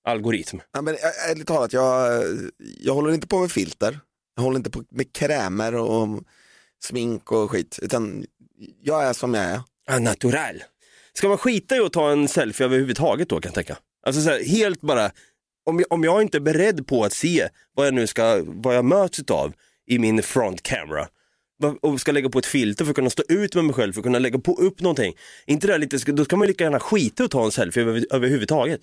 algoritm. 0.05 0.59
Ja, 0.73 0.83
men 0.83 0.97
ärligt 1.31 1.47
talat, 1.47 1.73
jag, 1.73 2.25
jag 2.59 2.95
håller 2.95 3.13
inte 3.13 3.27
på 3.27 3.41
med 3.41 3.53
filter. 3.53 4.01
Jag 4.37 4.43
håller 4.43 4.57
inte 4.57 4.71
på 4.71 4.85
med 4.91 5.13
krämer 5.13 5.75
och 5.75 6.09
smink 6.85 7.33
och 7.33 7.51
skit. 7.51 7.79
Utan 7.83 8.25
jag 8.83 9.05
är 9.05 9.13
som 9.13 9.35
jag 9.35 9.45
är. 9.45 9.61
Ah, 9.87 9.99
natural. 9.99 10.63
Ska 11.13 11.29
man 11.29 11.39
skita 11.39 11.77
i 11.77 11.81
att 11.81 11.93
ta 11.93 12.11
en 12.11 12.29
selfie 12.29 12.67
överhuvudtaget 12.67 13.29
då 13.29 13.41
kan 13.41 13.49
jag 13.49 13.55
tänka? 13.55 13.79
Alltså 14.07 14.23
så 14.23 14.31
här, 14.31 14.45
helt 14.45 14.81
bara, 14.81 15.11
om 15.67 15.79
jag, 15.79 15.93
om 15.93 16.05
jag 16.05 16.23
inte 16.23 16.39
är 16.39 16.41
beredd 16.41 16.87
på 16.87 17.05
att 17.05 17.13
se 17.13 17.49
vad 17.75 17.87
jag 17.87 17.95
nu 17.95 18.07
ska, 18.07 18.43
vad 18.47 18.77
jag 18.77 18.85
möts 18.85 19.21
av 19.31 19.53
i 19.87 19.99
min 19.99 20.23
front 20.23 20.63
camera 20.63 21.09
och 21.81 22.01
ska 22.01 22.13
lägga 22.13 22.29
på 22.29 22.39
ett 22.39 22.47
filter 22.47 22.85
för 22.85 22.91
att 22.91 22.97
kunna 22.97 23.11
stå 23.11 23.23
ut 23.29 23.55
med 23.55 23.65
mig 23.65 23.75
själv, 23.75 23.93
för 23.93 24.01
att 24.01 24.05
kunna 24.05 24.19
lägga 24.19 24.39
på 24.39 24.55
upp 24.55 24.81
någonting. 24.81 25.15
inte 25.47 25.67
det 25.67 25.79
lite, 25.79 26.13
då 26.13 26.25
ska 26.25 26.37
man 26.37 26.49
lika 26.49 26.65
gärna 26.65 26.81
skita 26.81 27.25
och 27.25 27.31
ta 27.31 27.45
en 27.45 27.51
selfie 27.51 27.83
över, 27.83 28.07
överhuvudtaget. 28.11 28.81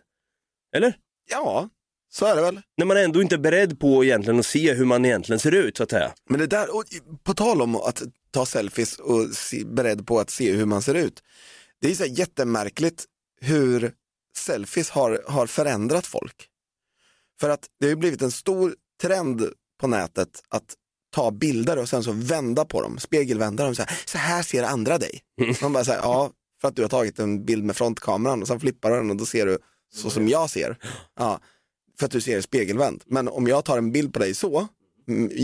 Eller? 0.75 0.93
Ja, 1.31 1.69
så 2.11 2.25
är 2.25 2.35
det 2.35 2.41
väl. 2.41 2.61
När 2.77 2.85
man 2.85 2.97
ändå 2.97 3.21
inte 3.21 3.35
är 3.35 3.39
beredd 3.39 3.79
på 3.79 4.03
egentligen 4.03 4.39
att 4.39 4.45
se 4.45 4.73
hur 4.73 4.85
man 4.85 5.05
egentligen 5.05 5.39
ser 5.39 5.51
ut 5.51 5.77
så 5.77 5.83
att 5.83 5.89
säga. 5.89 6.11
Men 6.29 6.39
det 6.39 6.47
där, 6.47 6.75
och 6.75 6.83
på 7.23 7.33
tal 7.33 7.61
om 7.61 7.75
att 7.75 8.03
ta 8.31 8.45
selfies 8.45 8.99
och 8.99 9.25
se, 9.33 9.65
beredd 9.65 10.07
på 10.07 10.19
att 10.19 10.29
se 10.29 10.51
hur 10.51 10.65
man 10.65 10.81
ser 10.81 10.95
ut. 10.95 11.23
Det 11.81 11.91
är 11.91 11.95
så 11.95 12.03
här 12.03 12.11
jättemärkligt 12.11 13.05
hur 13.41 13.93
selfies 14.37 14.89
har, 14.89 15.23
har 15.27 15.47
förändrat 15.47 16.07
folk. 16.07 16.47
För 17.39 17.49
att 17.49 17.67
det 17.79 17.89
har 17.89 17.95
blivit 17.95 18.21
en 18.21 18.31
stor 18.31 18.75
trend 19.01 19.49
på 19.79 19.87
nätet 19.87 20.43
att 20.49 20.75
ta 21.11 21.31
bilder 21.31 21.77
och 21.77 21.89
sen 21.89 22.03
så 22.03 22.11
vända 22.11 22.65
på 22.65 22.81
dem, 22.81 22.99
spegelvända 22.99 23.63
dem. 23.63 23.75
Så 23.75 23.81
här, 23.81 23.99
så 24.05 24.17
här 24.17 24.43
ser 24.43 24.63
andra 24.63 24.97
dig. 24.97 25.21
Man 25.61 25.73
bara 25.73 25.85
säger 25.85 25.99
ja, 25.99 26.31
för 26.61 26.67
att 26.67 26.75
du 26.75 26.81
har 26.81 26.89
tagit 26.89 27.19
en 27.19 27.45
bild 27.45 27.63
med 27.63 27.77
frontkameran 27.77 28.41
och 28.41 28.47
sen 28.47 28.59
flippar 28.59 28.91
du 28.91 28.95
den 28.95 29.09
och 29.09 29.15
då 29.15 29.25
ser 29.25 29.45
du 29.45 29.57
så 29.93 30.09
som 30.09 30.27
jag 30.27 30.49
ser. 30.49 30.77
Ja, 31.19 31.39
för 31.99 32.05
att 32.05 32.11
du 32.11 32.21
ser 32.21 32.41
spegelvänd. 32.41 33.03
Men 33.05 33.27
om 33.27 33.47
jag 33.47 33.65
tar 33.65 33.77
en 33.77 33.91
bild 33.91 34.13
på 34.13 34.19
dig 34.19 34.35
så, 34.35 34.67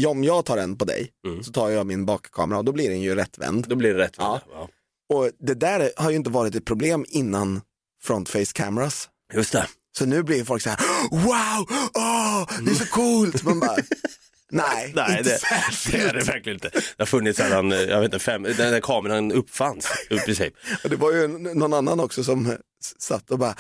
om 0.08 0.24
jag 0.24 0.46
tar 0.46 0.58
en 0.58 0.78
på 0.78 0.86
dig, 0.86 1.12
så 1.44 1.52
tar 1.52 1.70
jag 1.70 1.88
min 1.88 2.06
bakkamera 2.06 2.58
och 2.60 2.66
då 2.66 2.72
blir 2.72 2.90
den 2.90 3.02
ju 3.02 3.16
rättvänd. 3.16 3.68
Då 3.68 3.76
blir 3.76 3.94
det 3.94 4.00
rätt. 4.04 4.16
Ja. 4.18 4.42
Ja. 4.52 4.70
Och 5.14 5.30
det 5.40 5.54
där 5.54 5.92
har 5.98 6.10
ju 6.10 6.16
inte 6.16 6.30
varit 6.30 6.56
ett 6.56 6.66
problem 6.66 7.06
innan 7.10 7.62
front 8.04 8.30
face 8.30 8.46
cameras. 8.54 9.10
Just 9.34 9.52
det. 9.52 9.68
Så 9.98 10.06
nu 10.06 10.24
blir 10.24 10.44
folk 10.44 10.62
så 10.62 10.70
här, 10.70 10.80
wow, 11.12 11.68
åh, 11.94 12.50
det 12.66 12.72
är 12.72 12.76
så 12.76 12.86
coolt. 12.86 13.44
Man 13.44 13.60
bara, 13.60 13.76
nej, 14.52 14.92
Nej, 14.96 15.18
inte 15.18 15.30
det, 15.30 15.40
särskilt. 15.40 15.96
det 16.04 16.10
är 16.10 16.14
det 16.14 16.24
verkligen 16.24 16.56
inte. 16.56 16.70
Det 16.70 16.96
har 16.98 17.06
funnits 17.06 17.38
sedan, 17.40 17.72
jag 17.72 18.02
vet 18.02 18.06
inte, 18.14 18.20
fem, 18.20 18.44
den 18.44 18.56
där 18.56 18.82
kameran 18.82 19.32
uppfanns 19.32 19.88
i 20.10 20.18
princip. 20.20 20.54
Och 20.84 20.90
det 20.90 20.96
var 20.96 21.12
ju 21.12 21.28
någon 21.28 21.74
annan 21.74 22.00
också 22.00 22.24
som 22.24 22.58
satt 23.00 23.32
och 23.32 23.40
bara, 23.40 23.56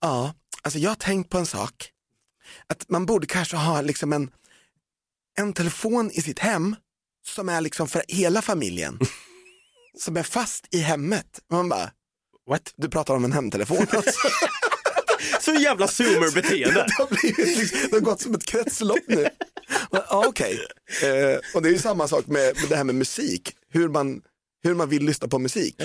ja, 0.00 0.34
alltså 0.62 0.78
jag 0.78 0.90
har 0.90 0.94
tänkt 0.94 1.30
på 1.30 1.38
en 1.38 1.46
sak. 1.46 1.90
Att 2.66 2.88
man 2.88 3.06
borde 3.06 3.26
kanske 3.26 3.56
ha 3.56 3.80
liksom 3.80 4.12
en, 4.12 4.30
en 5.38 5.52
telefon 5.52 6.10
i 6.10 6.22
sitt 6.22 6.38
hem 6.38 6.76
som 7.26 7.48
är 7.48 7.60
liksom 7.60 7.88
för 7.88 8.02
hela 8.08 8.42
familjen. 8.42 8.98
som 9.98 10.16
är 10.16 10.22
fast 10.22 10.74
i 10.74 10.78
hemmet. 10.78 11.40
Man 11.50 11.68
bara, 11.68 11.90
What? 12.46 12.74
du 12.76 12.88
pratar 12.88 13.14
om 13.14 13.24
en 13.24 13.32
hemtelefon 13.32 13.86
alltså. 13.90 14.28
Så 15.40 15.52
jävla 15.54 15.86
zoomer-beteende. 15.86 16.74
det, 16.88 16.92
har 16.98 17.06
blivit 17.06 17.58
liksom, 17.58 17.78
det 17.90 17.96
har 17.96 18.00
gått 18.00 18.20
som 18.20 18.34
ett 18.34 18.44
kretslopp 18.44 19.02
nu. 19.06 19.28
Ja, 19.90 20.26
Okej, 20.28 20.66
eh, 21.02 21.38
och 21.54 21.62
det 21.62 21.68
är 21.68 21.72
ju 21.72 21.78
samma 21.78 22.08
sak 22.08 22.26
med, 22.26 22.56
med 22.60 22.68
det 22.68 22.76
här 22.76 22.84
med 22.84 22.94
musik, 22.94 23.56
hur 23.70 23.88
man, 23.88 24.22
hur 24.62 24.74
man 24.74 24.88
vill 24.88 25.04
lyssna 25.04 25.28
på 25.28 25.38
musik. 25.38 25.76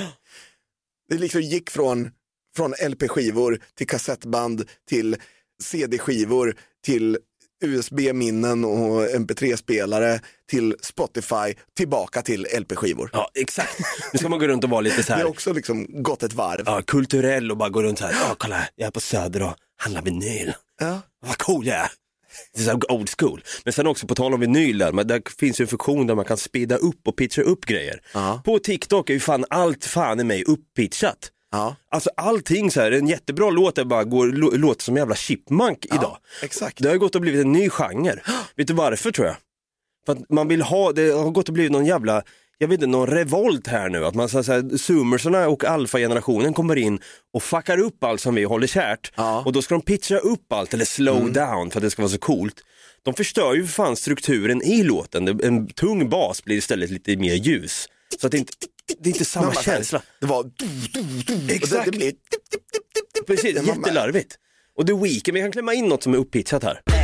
Det 1.10 1.18
liksom 1.18 1.42
gick 1.42 1.70
från, 1.70 2.12
från 2.56 2.74
LP-skivor 2.90 3.62
till 3.76 3.88
kassettband 3.88 4.70
till 4.90 5.18
CD-skivor 5.64 6.56
till 6.86 7.18
USB-minnen 7.62 8.66
och 8.66 9.08
MP3-spelare 9.08 10.20
till 10.50 10.76
Spotify 10.82 11.54
tillbaka 11.78 12.22
till 12.22 12.48
LP-skivor. 12.60 13.10
Ja, 13.14 13.30
exakt. 13.36 13.80
Nu 14.14 14.20
ska 14.20 14.30
man 14.30 14.40
gå 14.40 14.48
runt 14.48 14.64
och 14.64 14.70
vara 14.70 14.82
lite 14.82 15.04
så 15.04 15.12
Det 15.12 15.16
här, 15.16 15.24
har 15.24 15.30
också 15.30 15.54
liksom 15.54 16.04
gått 16.04 16.24
ett 16.24 16.34
varv. 16.34 16.64
ja, 16.66 16.82
kulturell 16.88 17.52
och 17.52 17.58
bara 17.58 17.70
gå 17.70 17.84
runt 17.84 18.00
så 18.00 18.06
här, 18.06 18.14
ja 18.14 18.36
kolla 18.38 18.56
här, 18.56 18.70
jag 18.76 18.88
är 18.88 18.92
på 18.92 19.00
Söder 19.00 19.42
och 19.44 19.56
handlar 19.78 20.02
vinyl. 20.02 20.54
Ja. 20.80 21.02
Vad 21.26 21.38
cool 21.38 21.68
jag 21.68 21.78
är. 21.78 21.92
Det 22.54 22.62
är 22.62 22.66
så 22.66 22.80
old 22.90 23.10
school. 23.20 23.44
Men 23.64 23.74
sen 23.74 23.88
också 23.88 24.08
på 24.08 24.16
tal 24.16 24.34
om 24.34 24.40
vinyl 24.40 24.78
där, 24.78 24.92
men 24.92 25.08
där 25.08 25.22
finns 25.40 25.60
ju 25.62 25.64
en 25.64 25.68
funktion 25.68 26.08
där 26.08 26.16
man 26.16 26.26
kan 26.26 26.38
speeda 26.38 26.76
upp 26.76 27.08
och 27.08 27.16
pitcha 27.16 27.42
upp 27.42 27.66
grejer. 27.66 28.02
Ja. 28.14 28.42
På 28.46 28.60
TikTok 28.60 29.10
är 29.10 29.14
ju 29.14 29.20
fan 29.20 29.46
allt 29.50 29.86
fan 29.86 30.20
i 30.20 30.24
mig 30.24 30.44
uppitchat. 30.44 31.32
Ja. 31.52 31.76
Alltså 31.92 32.10
allting 32.18 32.72
så 32.72 32.82
här, 32.82 32.92
en 32.92 33.08
jättebra 33.08 33.50
låt 33.50 33.78
är 33.78 33.84
bara 33.86 34.04
går, 34.04 34.28
lå- 34.28 34.58
låter 34.58 34.84
som 34.84 34.96
en 34.96 35.02
jävla 35.02 35.16
chipmunk 35.16 35.86
idag. 35.86 36.18
exakt. 36.44 36.78
Det 36.84 36.90
har 36.90 36.96
gått 36.98 37.16
och 37.16 37.22
blivit 37.22 37.42
en 37.46 37.52
ny 37.52 37.70
genre. 37.70 38.20
Vet 38.56 38.68
du 38.68 38.74
varför 38.74 39.12
tror 39.12 39.28
jag? 39.28 39.36
För 40.06 40.14
att 40.14 40.30
man 40.30 40.48
vill 40.48 40.62
ha, 40.62 40.92
det 40.92 41.12
har 41.12 41.30
gått 41.32 41.48
och 41.48 41.54
blivit 41.54 41.72
någon 41.72 41.86
jävla, 41.86 42.24
jag 42.58 42.68
vet 42.68 42.76
inte, 42.76 42.88
någon 42.88 43.08
revolt 43.08 43.68
här 43.68 43.90
nu. 43.90 44.06
Att 44.06 44.16
man 44.16 44.30
så 44.30 44.38
här, 44.42 44.78
zoomersarna 44.78 45.48
och 45.48 45.66
alfa-generationen 45.66 46.54
kommer 46.54 46.76
in 46.76 47.00
och 47.34 47.44
fuckar 47.44 47.78
upp 47.80 48.04
allt 48.04 48.22
som 48.22 48.36
vi 48.36 48.44
håller 48.44 48.68
kärt. 48.68 49.12
Ja. 49.16 49.44
Och 49.46 49.54
då 49.54 49.62
ska 49.62 49.76
de 49.76 49.82
pitcha 49.82 50.18
upp 50.18 50.54
allt 50.54 50.74
eller 50.74 50.86
slow 50.86 51.32
down 51.34 51.72
för 51.72 51.80
att 51.80 51.84
det 51.84 51.90
ska 51.90 52.02
vara 52.02 52.12
så 52.12 52.18
coolt. 52.20 52.56
De 53.04 53.14
förstör 53.14 53.54
ju 53.54 53.62
för 53.66 53.74
fan 53.74 53.96
strukturen 53.96 54.62
i 54.62 54.84
låten. 54.84 55.28
En 55.44 55.68
tung 55.68 56.10
bas 56.10 56.44
blir 56.44 56.58
istället 56.58 56.90
lite 56.90 57.16
mer 57.18 57.36
ljus. 57.36 57.86
Så 58.22 58.26
att 58.28 58.32
det 58.32 58.38
inte, 58.38 58.54
det 59.00 59.10
är 59.10 59.14
inte 59.14 59.26
samma 59.26 59.52
här, 59.52 59.62
känsla. 59.62 60.02
Det 60.20 60.26
var. 60.26 60.52
Exakt. 61.50 61.86
Det, 61.86 61.92
det 61.92 61.98
blir. 61.98 62.14
Precis, 63.28 63.68
jättelarvigt. 63.68 64.38
Och 64.78 64.88
The 64.88 64.94
Weeknd, 64.94 65.34
vi 65.34 65.42
kan 65.42 65.52
klämma 65.52 65.74
in 65.74 65.86
något 65.86 66.04
som 66.04 66.14
är 66.14 66.18
uppitchat 66.18 66.64
här. 66.64 66.82
Ja, 66.86 67.00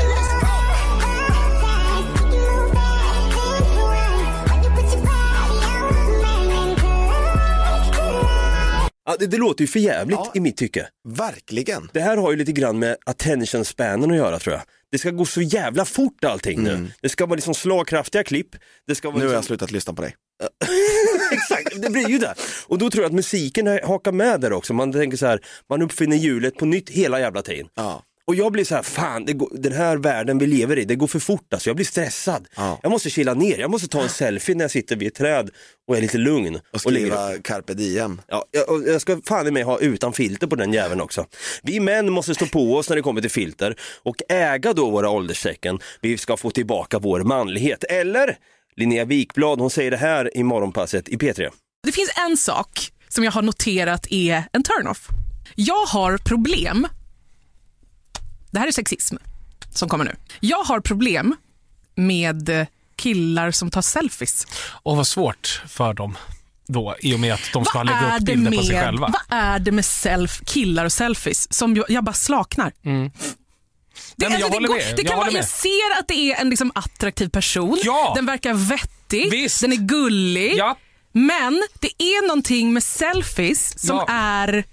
Ja, 9.08 9.16
det, 9.20 9.28
det 9.28 9.38
låter 9.38 9.62
ju 9.62 9.68
för 9.68 9.80
jävligt 9.80 10.20
i 10.34 10.40
mitt 10.40 10.58
tycke. 10.58 10.88
Verkligen. 11.04 11.90
Det 11.94 12.00
här 12.00 12.18
har 12.18 12.32
ju 12.32 12.38
lite 12.38 12.52
grann 12.52 12.80
med 12.80 12.98
attention 13.06 13.66
spanen 13.66 14.12
att 14.12 14.18
göra 14.18 14.40
tror 14.40 14.56
jag. 14.56 14.64
Det 14.92 14.98
ska 14.98 15.12
gå 15.12 15.26
så 15.26 15.42
jävla 15.42 15.86
fort 15.86 16.24
allting 16.24 16.64
nu. 16.64 16.88
Det 17.02 17.10
ska 17.10 17.26
vara 17.26 17.36
liksom 17.36 17.54
slagkraftiga 17.54 18.24
klipp. 18.24 18.56
Det 18.88 18.96
ska 18.96 19.10
vara 19.10 19.18
Nu 19.20 19.26
har 19.26 19.34
jag 19.34 19.40
liksom... 19.40 19.48
slutat 19.48 19.72
lyssna 19.72 19.94
på 19.94 20.02
dig. 20.02 20.16
Exakt, 21.32 21.82
det 21.82 21.90
blir 21.90 22.10
ju 22.10 22.18
det. 22.18 22.36
Och 22.68 22.78
då 22.78 22.90
tror 22.90 23.04
jag 23.04 23.10
att 23.10 23.16
musiken 23.16 23.68
hakar 23.68 24.12
med 24.12 24.42
där 24.42 24.54
också. 24.54 24.74
Man 24.74 24.92
tänker 24.92 25.18
så 25.18 25.26
här, 25.26 25.40
man 25.70 25.82
uppfinner 25.82 26.18
hjulet 26.18 26.58
på 26.58 26.66
nytt 26.66 26.90
hela 26.90 27.20
jävla 27.20 27.42
tiden. 27.42 27.68
Ja. 27.76 28.04
Och 28.28 28.36
jag 28.36 28.52
blir 28.52 28.64
så 28.64 28.76
här, 28.76 28.84
fan, 28.84 29.26
går, 29.38 29.50
den 29.52 29.74
här 29.74 29.98
världen 29.98 30.38
vi 30.38 30.48
lever 30.48 30.80
i, 30.80 30.86
det 30.86 30.96
går 30.96 31.08
för 31.08 31.20
fort 31.20 31.54
alltså. 31.54 31.70
Jag 31.70 31.76
blir 31.76 31.86
stressad. 31.86 32.48
Ja. 32.56 32.80
Jag 32.84 32.90
måste 32.90 33.10
chilla 33.10 33.34
ner, 33.34 33.58
jag 33.58 33.72
måste 33.72 33.88
ta 33.88 34.02
en 34.02 34.10
selfie 34.10 34.56
när 34.56 34.64
jag 34.64 34.72
sitter 34.72 34.96
vid 34.96 35.08
ett 35.08 35.16
träd 35.16 35.50
och 35.88 35.98
är 35.98 36.02
lite 36.02 36.18
lugn. 36.18 36.60
Och 36.74 36.82
skriva 36.82 37.38
carpe 37.44 37.74
diem. 37.74 38.22
Ja, 38.28 38.46
jag, 38.52 38.70
och 38.70 38.84
jag 38.88 39.02
ska 39.02 39.22
fan 39.26 39.48
i 39.48 39.52
mig 39.52 39.64
ha 39.64 39.80
utan 39.80 40.14
filter 40.14 40.48
på 40.48 40.56
den 40.56 40.74
jäveln 40.74 41.02
också. 41.02 41.26
Vi 41.64 41.80
män 41.80 42.12
måste 42.12 42.36
stå 42.36 42.46
på 42.46 42.76
oss 42.76 42.90
när 42.90 42.96
det 42.96 43.02
kommer 43.02 43.22
till 43.22 43.32
filter 43.32 43.76
och 44.04 44.16
äga 44.30 44.74
då 44.74 44.90
våra 44.90 45.10
ålderstecken. 45.10 45.80
Vi 46.02 46.18
ska 46.18 46.38
få 46.38 46.50
tillbaka 46.50 47.00
vår 47.00 47.20
manlighet. 47.20 47.84
Eller 47.84 48.38
Linnea 48.78 49.06
Wikblad, 49.06 49.60
hon 49.60 49.70
säger 49.70 49.92
det 49.92 49.98
här 49.98 50.38
i 50.38 50.44
morgonpasset 50.44 51.10
i 51.10 51.18
P3. 51.18 51.50
Det 51.84 51.92
finns 51.92 52.10
en 52.30 52.38
sak 52.38 52.92
som 53.08 53.24
jag 53.24 53.32
har 53.32 53.42
noterat 53.42 54.08
är 54.10 54.44
en 54.54 54.64
turn-off. 54.64 55.08
Jag 55.56 55.86
har 55.86 56.18
problem. 56.18 56.88
Det 58.52 58.60
här 58.60 58.68
är 58.68 58.72
sexism 58.72 59.16
som 59.74 59.90
kommer 59.90 60.06
nu. 60.06 60.16
Jag 60.40 60.64
har 60.64 60.80
problem 60.80 61.36
med 61.96 62.66
killar 62.96 63.52
som 63.52 63.72
tar 63.72 63.82
selfies. 63.82 64.48
Och 64.72 64.98
vad 64.98 65.08
svårt 65.08 65.62
för 65.68 65.94
dem 65.94 66.18
då 66.68 66.96
i 67.00 67.16
och 67.16 67.20
med 67.20 67.34
att 67.34 67.50
de 67.54 67.66
ska 67.66 67.78
Vad 67.78 67.86
lägga 67.88 68.18
upp 68.18 68.24
bilder 68.26 68.52
på 68.58 68.64
sig 68.64 68.76
med- 68.76 68.84
själva. 68.84 69.08
Vad 69.30 69.40
är 69.40 69.60
det 69.60 69.72
med 69.72 69.86
self, 69.86 70.42
killar 70.46 70.86
och 70.86 70.94
selfies 70.94 71.54
som 71.54 71.76
jag, 71.76 71.86
jag 71.90 72.04
bara 72.04 72.14
slaknar? 72.14 72.72
Det, 74.18 74.30
Nej, 74.30 74.40
jag 74.40 74.46
alltså, 74.46 74.56
håller 74.56 74.68
det, 74.68 74.74
går, 74.74 74.76
med. 74.76 74.96
det 74.96 75.02
Jag 75.02 75.08
kan 75.08 75.18
vara, 75.18 75.26
håller 75.26 75.38
jag 75.40 75.48
ser 75.50 76.00
att 76.00 76.08
det 76.08 76.32
är 76.32 76.42
en 76.42 76.50
liksom 76.50 76.72
attraktiv 76.76 77.30
person. 77.30 77.80
Ja. 77.84 78.12
Den 78.16 78.26
verkar 78.26 78.54
vettig. 78.54 79.32
Visst. 79.32 79.62
Den 79.62 79.72
är 79.72 79.76
gullig. 79.78 80.54
Ja. 80.58 80.78
Men 81.12 81.64
det 81.80 82.04
är 82.04 82.28
någonting 82.28 82.74
med 82.74 82.84
selfies 82.84 83.80
som 83.88 83.96
Ja. 83.98 84.06
är 84.10 84.64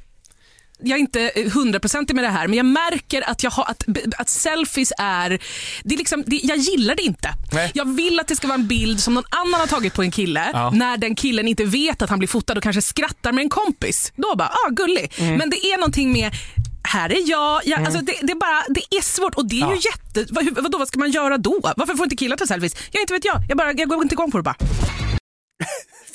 jag 0.84 0.96
är 0.96 1.00
inte 1.00 1.32
hundraprocentig 1.54 2.14
med 2.14 2.24
det 2.24 2.28
här 2.30 2.48
men 2.48 2.56
jag 2.56 2.66
märker 2.66 3.30
att, 3.30 3.42
jag 3.42 3.50
har, 3.50 3.64
att, 3.70 3.84
att 4.18 4.28
selfies 4.28 4.92
är, 4.98 5.38
det 5.84 5.94
är 5.94 5.98
liksom, 5.98 6.24
det, 6.26 6.36
jag 6.36 6.56
gillar 6.58 6.94
det 6.94 7.02
inte. 7.02 7.28
Nej. 7.52 7.70
Jag 7.74 7.94
vill 7.94 8.20
att 8.20 8.28
det 8.28 8.36
ska 8.36 8.46
vara 8.46 8.58
en 8.58 8.66
bild 8.68 9.00
som 9.00 9.14
någon 9.14 9.24
annan 9.30 9.60
har 9.60 9.66
tagit 9.66 9.94
på 9.94 10.02
en 10.02 10.10
kille 10.10 10.50
Ja. 10.52 10.70
när 10.70 10.96
den 10.96 11.14
killen 11.14 11.48
inte 11.48 11.64
vet 11.64 12.02
att 12.02 12.10
han 12.10 12.18
blir 12.18 12.28
fotad 12.28 12.56
och 12.56 12.62
kanske 12.62 12.82
skrattar 12.82 13.32
med 13.32 13.42
en 13.42 13.48
kompis. 13.48 14.12
Då 14.16 14.34
bara, 14.36 14.48
ah 14.48 14.70
gullig. 14.70 15.12
Mm. 15.18 15.34
Men 15.36 15.50
det 15.50 15.56
är 15.66 15.76
någonting 15.78 16.12
med 16.12 16.32
här 16.88 17.12
är 17.12 17.30
jag, 17.30 17.60
jag 17.64 17.80
alltså 17.84 18.00
det, 18.00 18.18
det, 18.22 18.32
är 18.32 18.36
bara, 18.36 18.64
det 18.68 18.96
är 18.96 19.02
svårt 19.02 19.34
och 19.34 19.46
det 19.48 19.56
är 19.56 19.60
Ja. 19.60 19.74
ju 19.74 19.80
jätte... 19.80 20.32
Vad, 20.34 20.62
vadå, 20.62 20.78
vad 20.78 20.88
ska 20.88 20.98
man 20.98 21.10
göra 21.10 21.38
då? 21.38 21.60
Varför 21.76 21.94
får 21.94 22.04
inte 22.04 22.16
killar 22.16 22.36
ta 22.36 22.46
selfies? 22.46 22.74
Jag 22.92 23.00
inte 23.02 23.12
vet 23.12 23.24
jag. 23.24 23.42
Jag, 23.48 23.58
bara, 23.58 23.72
jag 23.72 23.88
går 23.88 24.02
inte 24.02 24.14
igång 24.14 24.30
på 24.30 24.36
det 24.38 24.42
bara. 24.42 24.56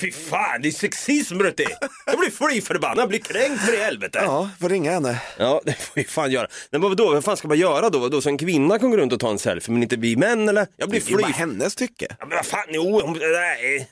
Fy 0.01 0.11
fan, 0.11 0.61
det 0.61 0.67
är 0.67 0.71
sexism 0.71 1.37
Brutti! 1.37 1.65
Jag 2.05 2.19
blir 2.19 2.31
fly 2.31 2.61
förbannad, 2.61 2.97
jag 2.97 3.09
blir 3.09 3.19
kränkt 3.19 3.61
för 3.65 3.73
i 3.73 3.77
helvete. 3.83 4.19
Ja, 4.21 4.49
får 4.61 4.69
ringa 4.69 4.91
henne. 4.91 5.21
Ja, 5.37 5.61
det 5.65 5.73
får 5.73 5.95
vi 5.95 6.03
fan 6.03 6.31
göra. 6.31 6.47
Men 6.71 6.81
vadå, 6.81 7.13
vad 7.13 7.23
fan 7.23 7.37
ska 7.37 7.47
man 7.47 7.57
göra 7.57 7.89
då? 7.89 7.99
Vadå, 7.99 8.21
så 8.21 8.29
en 8.29 8.37
kvinna 8.37 8.79
kan 8.79 8.91
gå 8.91 8.97
runt 8.97 9.13
och 9.13 9.19
ta 9.19 9.29
en 9.31 9.39
selfie, 9.39 9.73
men 9.73 9.83
inte 9.83 9.95
vi 9.95 10.15
män 10.15 10.49
eller? 10.49 10.67
Jag 10.77 10.89
blir 10.89 10.99
Det 10.99 11.07
är 11.07 11.09
ju 11.09 11.15
bara 11.17 11.25
fly. 11.27 11.33
hennes 11.33 11.75
tycke. 11.75 12.05
Ja, 12.19 12.25
men 12.25 12.35
vad 12.35 12.45
fan, 12.45 12.65
jo, 12.69 13.01
hon- 13.01 13.17
nej. 13.19 13.89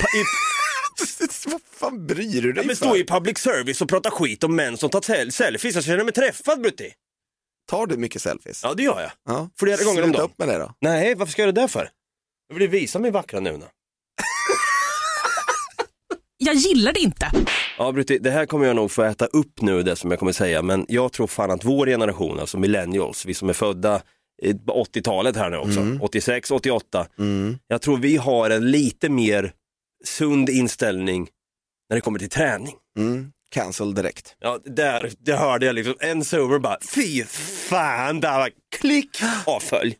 Pa- 0.00 0.18
i- 0.18 0.24
Vad 1.46 1.60
fan 1.72 2.06
bryr 2.06 2.42
du 2.42 2.48
Ja, 2.48 2.54
dig 2.54 2.66
men 2.66 2.76
för? 2.76 2.86
stå 2.86 2.96
i 2.96 3.04
public 3.04 3.38
service 3.38 3.82
och 3.82 3.88
prata 3.88 4.10
skit 4.10 4.44
om 4.44 4.56
män 4.56 4.76
som 4.76 4.90
tar 4.90 5.00
sel- 5.00 5.32
selfies. 5.32 5.74
Jag 5.74 5.84
känner 5.84 6.04
mig 6.04 6.12
träffad 6.12 6.60
Brutti. 6.60 6.92
Tar 7.70 7.86
du 7.86 7.96
mycket 7.96 8.22
selfies? 8.22 8.60
Ja, 8.64 8.74
det 8.74 8.82
gör 8.82 9.00
jag. 9.00 9.10
Ja. 9.28 9.50
Flera 9.60 9.84
gånger 9.84 10.02
om 10.02 10.12
dagen. 10.12 10.24
upp 10.24 10.38
med 10.38 10.48
det 10.48 10.58
då. 10.58 10.74
Nej, 10.80 11.14
varför 11.14 11.32
ska 11.32 11.42
jag 11.42 11.46
göra 11.56 11.62
det 11.62 11.68
för? 11.68 11.88
Jag 12.48 12.58
vill 12.58 12.68
visa 12.68 12.98
min 12.98 13.12
vackra 13.12 13.40
nuna. 13.40 13.66
Jag 16.42 16.54
gillar 16.54 16.92
det 16.92 17.00
inte. 17.00 17.30
Ja, 17.78 17.92
Brutti, 17.92 18.18
det 18.18 18.30
här 18.30 18.46
kommer 18.46 18.66
jag 18.66 18.76
nog 18.76 18.90
få 18.90 19.02
äta 19.02 19.26
upp 19.26 19.60
nu, 19.62 19.82
det 19.82 19.96
som 19.96 20.10
jag 20.10 20.18
kommer 20.18 20.32
säga, 20.32 20.62
men 20.62 20.86
jag 20.88 21.12
tror 21.12 21.26
fan 21.26 21.50
att 21.50 21.64
vår 21.64 21.86
generation, 21.86 22.40
alltså 22.40 22.58
millennials, 22.58 23.26
vi 23.26 23.34
som 23.34 23.48
är 23.48 23.52
födda 23.52 24.02
i- 24.42 24.54
på 24.54 24.84
80-talet 24.84 25.36
här 25.36 25.50
nu 25.50 25.56
också, 25.56 25.98
86, 26.00 26.50
88, 26.50 27.06
jag 27.68 27.82
tror 27.82 27.96
vi 27.96 28.16
har 28.16 28.50
en 28.50 28.70
lite 28.70 29.08
mer 29.08 29.52
sund 30.04 30.48
inställning 30.48 31.28
när 31.88 31.96
det 31.96 32.00
kommer 32.00 32.18
till 32.18 32.28
träning. 32.30 32.74
Mm. 32.98 33.32
Cancel 33.50 33.94
direkt. 33.94 34.36
Ja, 34.40 34.58
där, 34.64 35.12
där 35.18 35.36
hörde 35.36 35.66
jag 35.66 35.74
liksom 35.74 35.94
en 36.00 36.24
server 36.24 36.58
bara, 36.58 36.78
fy 36.94 37.24
fan, 37.68 38.20
där 38.20 38.38
var 38.38 38.50
klick, 38.76 39.20
avfölj. 39.46 39.96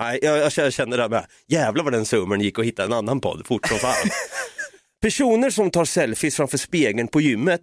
Nej, 0.00 0.18
jag, 0.22 0.38
jag 0.56 0.72
känner- 0.72 0.96
det 0.96 1.02
här 1.02 1.10
med, 1.10 1.26
jävlar 1.48 1.84
vad 1.84 1.92
den 1.92 2.04
zoomern 2.06 2.40
gick 2.40 2.58
och 2.58 2.64
hittade 2.64 2.86
en 2.86 2.92
annan 2.92 3.20
podd 3.20 3.46
fort 3.46 3.68
som 3.68 3.78
fan. 3.78 4.08
Personer 5.02 5.50
som 5.50 5.70
tar 5.70 5.84
selfies 5.84 6.36
framför 6.36 6.58
spegeln 6.58 7.08
på 7.08 7.20
gymmet, 7.20 7.60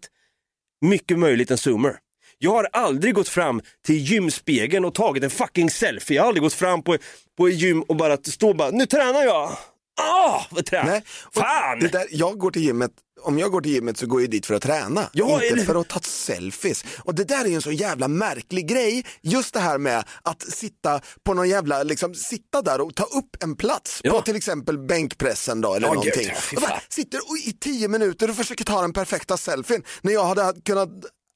mycket 0.86 1.20
möjligt 1.20 1.52
en 1.52 1.58
zoomer. 1.58 1.98
Jag 2.38 2.52
har 2.52 2.68
aldrig 2.74 3.14
gått 3.14 3.30
fram 3.30 3.62
till 3.86 3.96
gymspegeln 3.96 4.86
och 4.86 4.94
tagit 4.96 5.24
en 5.24 5.30
fucking 5.30 5.70
selfie. 5.70 6.16
Jag 6.16 6.24
har 6.24 6.28
aldrig 6.28 6.42
gått 6.44 6.54
fram 6.54 6.82
på, 6.84 6.98
på 7.38 7.50
gym 7.50 7.82
och 7.82 7.96
bara 7.96 8.18
stå 8.18 8.50
och 8.50 8.56
bara, 8.56 8.70
nu 8.72 8.86
tränar 8.86 9.24
jag. 9.24 9.52
Ah, 10.00 10.46
vad 10.50 10.66
tränar. 10.66 10.86
Nej, 10.92 11.04
och 11.24 11.34
Fan! 11.34 11.80
Det 11.80 11.88
där, 11.88 12.08
jag 12.12 12.38
går 12.38 12.52
till 12.52 12.62
gymmet, 12.64 12.92
om 13.22 13.40
jag 13.40 13.52
går 13.52 13.62
till 13.62 13.72
gymmet 13.72 13.98
så 13.98 14.06
går 14.06 14.22
jag 14.22 14.30
dit 14.32 14.46
för 14.46 14.54
att 14.54 14.62
träna, 14.64 15.10
Ja, 15.14 15.44
inte 15.44 15.66
för 15.66 15.76
att 15.82 15.88
ta 15.88 16.00
selfies. 16.00 16.84
Och 17.00 17.16
det 17.16 17.24
där 17.24 17.46
är 17.46 17.50
ju 17.50 17.56
en 17.56 17.62
så 17.62 17.72
jävla 17.72 18.08
märklig 18.08 18.68
grej, 18.68 19.06
just 19.22 19.54
det 19.54 19.60
här 19.60 19.78
med 19.78 20.04
att 20.24 20.42
sitta 20.42 21.02
på 21.24 21.34
någon 21.34 21.50
jävla, 21.50 21.84
liksom 21.84 22.16
sitta 22.16 22.62
där 22.62 22.82
och 22.82 22.96
ta 22.96 23.04
upp 23.04 23.44
en 23.44 23.56
plats 23.56 24.00
Ja. 24.04 24.12
på 24.12 24.22
till 24.22 24.36
exempel 24.36 24.78
bänkpressen 24.78 25.62
då 25.62 25.74
eller 25.74 25.88
Ja, 25.88 25.94
någonting. 25.94 26.24
gud, 26.24 26.32
ja, 26.52 26.56
och 26.58 26.62
bara 26.62 26.82
sitter 26.90 27.18
och 27.18 27.38
i 27.48 27.58
tio 27.62 27.88
minuter 27.88 28.30
och 28.30 28.36
försöker 28.36 28.64
ta 28.66 28.82
den 28.82 28.94
perfekta 28.94 29.38
selfien 29.38 29.84
när 30.02 30.14
jag 30.14 30.26
hade 30.26 30.54
kunnat 30.66 30.90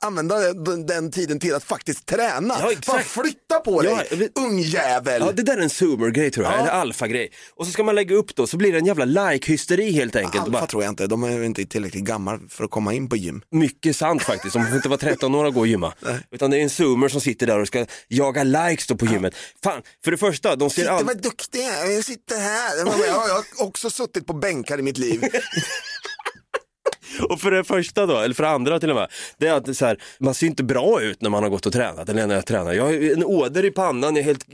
använda 0.04 0.54
den, 0.54 0.86
den 0.86 1.12
tiden 1.12 1.40
till 1.40 1.56
att 1.56 1.64
faktiskt 1.64 2.06
träna. 2.06 2.56
Ja. 2.60 2.72
Bara 2.88 3.02
flytta 3.02 3.60
på 3.60 3.82
dig, 3.82 4.08
Ja, 4.12 4.16
vet- 4.18 4.38
ungjävel! 4.38 5.22
Ja, 5.26 5.32
det 5.32 5.44
där 5.44 5.58
är 5.58 5.62
en 5.62 5.70
zoomer-grej 5.70 6.32
tror 6.32 6.46
jag, 6.46 6.54
Ja. 6.54 6.58
eller 6.60 6.72
alfa-grej. 6.72 7.32
Och 7.56 7.66
så 7.66 7.72
ska 7.72 7.84
man 7.84 7.96
lägga 7.96 8.16
upp 8.16 8.36
då, 8.36 8.48
så 8.48 8.58
blir 8.58 8.72
det 8.72 8.78
en 8.78 8.86
jävla 8.86 9.06
like-hysteri 9.06 9.92
helt 9.92 10.16
enkelt. 10.16 10.36
Alfa 10.44 10.52
bara, 10.52 10.66
tror 10.68 10.84
jag 10.84 10.92
inte, 10.92 11.08
de 11.08 11.24
är 11.24 11.44
inte 11.44 11.66
tillräckligt 11.66 12.04
gamla 12.04 12.40
för 12.50 12.64
att 12.64 12.72
komma 12.72 12.94
in 12.94 13.10
på 13.10 13.16
gym. 13.16 13.42
mycket 13.52 13.96
sant 13.96 14.24
faktiskt, 14.24 14.54
de 14.54 14.66
får 14.68 14.76
inte 14.76 14.90
vara 14.90 14.98
13 15.00 15.36
år 15.36 15.46
och 15.46 15.54
gå 15.54 15.60
och 15.60 15.68
gymma. 15.68 15.94
Utan 16.32 16.52
det 16.52 16.58
är 16.58 16.62
en 16.64 16.70
zoomer 16.70 17.08
som 17.08 17.22
sitter 17.22 17.48
där 17.48 17.60
och 17.60 17.68
ska 17.68 17.86
jaga 18.08 18.44
likes 18.44 18.88
då 18.88 18.96
på 18.96 19.06
gymmet. 19.06 19.34
Fan, 19.64 19.82
för 20.04 20.12
det 20.12 20.18
första, 20.18 20.56
de 20.56 20.70
ser 20.70 20.82
Titta 20.82 20.94
all... 20.94 21.06
vad 21.06 21.22
duktig 21.22 21.60
jag 21.62 21.92
är, 21.92 21.96
jag 21.96 22.04
sitter 22.06 22.38
här. 22.40 22.78
Jag 23.08 23.14
har 23.14 23.44
också 23.58 23.90
suttit 23.90 24.28
på 24.28 24.34
bänkar 24.34 24.80
i 24.80 24.82
mitt 24.82 24.98
liv. 24.98 25.24
Och 27.30 27.42
för 27.42 27.52
det 27.52 27.64
första 27.64 28.06
då, 28.06 28.18
eller 28.20 28.36
för 28.36 28.44
det 28.44 28.50
andra 28.50 28.80
till 28.80 28.90
och 28.90 28.96
med, 28.96 29.08
det 29.38 29.48
är 29.48 29.54
att 29.54 29.78
så 29.78 29.86
här, 29.86 29.98
man 30.20 30.34
ser 30.34 30.48
inte 30.48 30.64
bra 30.64 31.02
ut 31.02 31.22
när 31.22 31.30
man 31.30 31.44
har 31.44 31.50
gått 31.50 31.66
och 31.66 31.74
tränat, 31.74 32.10
eller 32.10 32.28
när 32.28 32.36
jag 32.36 32.46
tränar. 32.46 32.74
Jag 32.74 32.84
har 32.84 32.94
en 32.94 33.24
åder 33.24 33.66
i 33.66 33.72
pannan, 33.72 34.16
jag 34.16 34.22
är 34.22 34.26
helt 34.26 34.46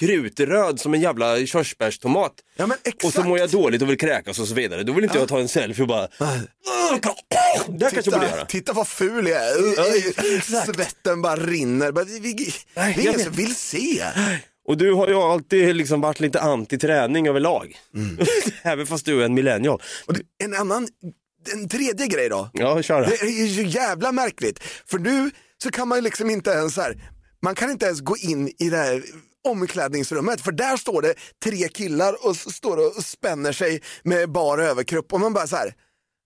krutröd 0.00 0.80
som 0.80 0.94
en 0.94 1.00
jävla 1.00 1.46
körsbärstomat. 1.46 2.32
Ja, 2.56 2.66
men 2.66 2.76
Och 3.04 3.12
så 3.12 3.22
mår 3.22 3.38
jag 3.38 3.50
dåligt 3.50 3.82
och 3.82 3.90
vill 3.90 3.98
kräkas 3.98 4.38
och 4.38 4.48
så 4.48 4.54
vidare. 4.54 4.82
Då 4.82 4.92
vill 4.92 5.04
inte 5.04 5.18
jag 5.18 5.28
ta 5.28 5.38
en 5.40 5.48
selfie 5.48 5.82
och 5.82 5.88
bara, 5.88 6.08
det 6.08 6.10
kanske 7.00 7.16
jag 7.66 7.66
borde 7.66 7.90
Titta, 8.02 8.24
göra. 8.36 8.44
titta 8.46 8.72
vad 8.72 8.88
ful 8.88 9.26
jag 9.26 9.42
är. 9.42 10.72
Svetten 10.72 11.22
bara 11.22 11.36
rinner. 11.36 11.92
Det 11.92 12.80
är 12.80 13.00
ingen 13.00 13.20
som 13.20 13.32
vill 13.32 13.54
se. 13.56 14.02
Och 14.68 14.76
du 14.76 14.92
har 14.92 15.08
ju 15.08 15.14
alltid 15.14 15.76
liksom 15.76 16.00
varit 16.00 16.20
lite 16.20 16.40
anti-träning 16.40 17.28
överlag. 17.28 17.76
Även 18.62 18.86
fast 18.86 19.04
du 19.04 19.20
är 19.20 19.24
en 19.24 19.34
millennial. 19.34 19.82
Det- 20.08 20.44
en 20.44 20.54
annan, 20.54 20.88
en 21.52 21.68
tredje 21.68 22.06
grej 22.06 22.28
då. 22.28 22.50
Ja, 22.52 22.82
kör 22.82 23.00
Det 23.00 23.20
är 23.22 23.46
ju 23.46 23.66
jävla 23.66 24.12
märkligt. 24.12 24.58
För 24.86 24.98
nu 24.98 25.30
så 25.62 25.70
kan 25.70 25.88
man 25.88 25.98
ju 25.98 26.02
liksom 26.02 26.30
inte 26.30 26.50
ens 26.50 26.74
så 26.74 26.80
här, 26.80 27.10
man 27.42 27.54
kan 27.54 27.70
inte 27.70 27.86
ens 27.86 28.00
gå 28.00 28.16
in 28.16 28.48
i 28.58 28.70
det 28.70 28.76
här 28.76 29.02
omklädningsrummet 29.48 30.40
för 30.40 30.52
där 30.52 30.76
står 30.76 31.02
det 31.02 31.14
tre 31.44 31.68
killar 31.68 32.26
och 32.26 32.36
står 32.36 32.76
och 32.76 33.04
spänner 33.04 33.52
sig 33.52 33.82
med 34.02 34.30
bar 34.30 34.58
överkropp 34.58 35.12
och 35.12 35.20
man 35.20 35.32
bara 35.32 35.46
så 35.46 35.56
här. 35.56 35.74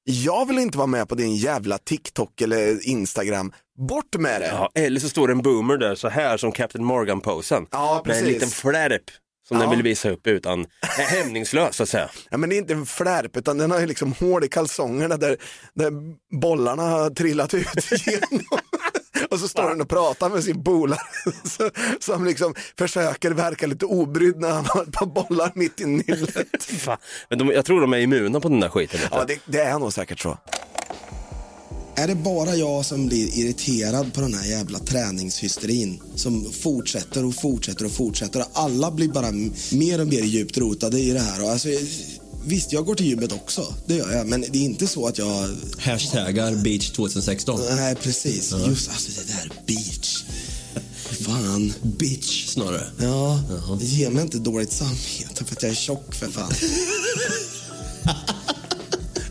Jag 0.05 0.47
vill 0.47 0.59
inte 0.59 0.79
vara 0.79 0.87
med 0.87 1.09
på 1.09 1.15
din 1.15 1.37
jävla 1.37 1.79
TikTok 1.79 2.41
eller 2.41 2.89
Instagram. 2.89 3.53
Bort 3.89 4.17
med 4.19 4.41
det. 4.41 4.47
Ja, 4.47 4.71
eller 4.75 5.01
så 5.01 5.09
står 5.09 5.29
det 5.29 5.33
en 5.33 5.43
boomer 5.43 5.77
där 5.77 5.95
så 5.95 6.09
här 6.09 6.37
som 6.37 6.53
Captain 6.53 6.85
Morgan-posen. 6.85 7.67
Ja, 7.71 8.03
med 8.07 8.17
en 8.17 8.23
precis. 8.23 8.35
liten 8.35 8.49
flärp 8.49 9.03
som 9.51 9.59
den 9.59 9.71
vill 9.71 9.83
visa 9.83 10.11
upp 10.11 10.27
utan, 10.27 10.67
är 10.99 11.03
hämningslös 11.03 11.77
så 11.77 11.83
att 11.83 11.89
säga. 11.89 12.11
Ja, 12.31 12.37
men 12.37 12.51
det 12.51 12.57
är 12.57 12.59
inte 12.59 12.73
en 12.73 12.87
flärp 12.87 13.37
utan 13.37 13.59
den 13.59 13.71
har 13.71 13.81
ju 13.81 13.87
liksom 13.87 14.13
hål 14.13 14.45
i 14.45 14.49
kalsongerna 14.49 15.17
där, 15.17 15.37
där 15.75 15.93
bollarna 16.41 16.83
har 16.83 17.11
trillat 17.11 17.55
ut 17.55 17.93
igenom. 17.93 18.45
Och 19.31 19.41
så 19.41 19.49
står 19.49 19.69
den 19.69 19.81
och 19.81 19.89
pratar 19.89 20.29
med 20.31 20.45
sin 20.45 20.65
polare 20.65 21.01
som 22.01 22.25
liksom 22.25 22.55
försöker 22.79 23.31
verka 23.31 23.67
lite 23.67 23.87
obrydd 23.87 24.37
när 24.37 24.51
han 24.51 24.67
har 24.67 24.83
ett 24.83 24.93
par 24.93 25.07
bollar 25.07 25.53
mitt 25.55 25.81
i 25.81 25.85
nyllet. 25.85 26.71
Men 27.29 27.39
de, 27.39 27.49
jag 27.49 27.65
tror 27.65 27.81
de 27.81 27.93
är 27.93 27.99
immuna 27.99 28.41
på 28.41 28.49
den 28.49 28.61
där 28.61 28.69
skiten. 28.69 29.01
Ja, 29.11 29.25
det, 29.29 29.39
det 29.45 29.61
är 29.61 29.79
nog 29.79 29.93
säkert 29.93 30.21
så. 30.21 30.39
Är 32.01 32.07
det 32.07 32.15
bara 32.15 32.57
jag 32.57 32.87
som 32.87 33.07
blir 33.07 33.39
irriterad 33.39 34.13
på 34.15 34.21
den 34.21 34.35
här 34.35 34.47
jävla 34.47 34.79
träningshysterin 34.79 36.01
som 36.15 36.53
fortsätter 36.53 37.25
och 37.25 37.35
fortsätter 37.35 37.85
och 37.85 37.93
fortsätter 37.93 38.45
alla 38.53 38.91
blir 38.91 39.09
bara 39.09 39.33
mer 39.73 40.01
och 40.01 40.07
mer 40.07 40.23
djupt 40.23 40.59
rotade 40.59 41.01
i 41.01 41.11
det 41.11 41.21
här. 41.21 41.45
Och 41.45 41.51
alltså, 41.51 41.69
visst, 42.45 42.73
jag 42.73 42.87
går 42.87 42.95
till 42.95 43.07
gymmet 43.07 43.33
också, 43.33 43.75
det 43.87 43.95
gör 43.95 44.13
jag, 44.13 44.27
men 44.27 44.41
det 44.41 44.59
är 44.59 44.63
inte 44.63 44.87
så 44.87 45.07
att 45.07 45.19
jag... 45.19 45.49
Hashtaggar 45.79 46.55
beach 46.55 46.91
2016. 46.91 47.61
Nej, 47.71 47.95
precis. 47.95 48.51
Ja. 48.53 48.67
Just 48.69 48.91
alltså 48.91 49.11
det 49.21 49.33
där 49.33 49.53
beach. 49.67 50.25
Fan. 51.27 51.73
Bitch 51.83 52.47
snarare. 52.47 52.87
Ja, 53.01 53.43
ge 53.81 54.11
mig 54.11 54.23
inte 54.23 54.39
dåligt 54.39 54.73
samvete 54.73 55.45
för 55.45 55.57
att 55.57 55.63
jag 55.63 55.71
är 55.71 55.77
tjock 55.77 56.15
för 56.15 56.27
fan. 56.27 56.53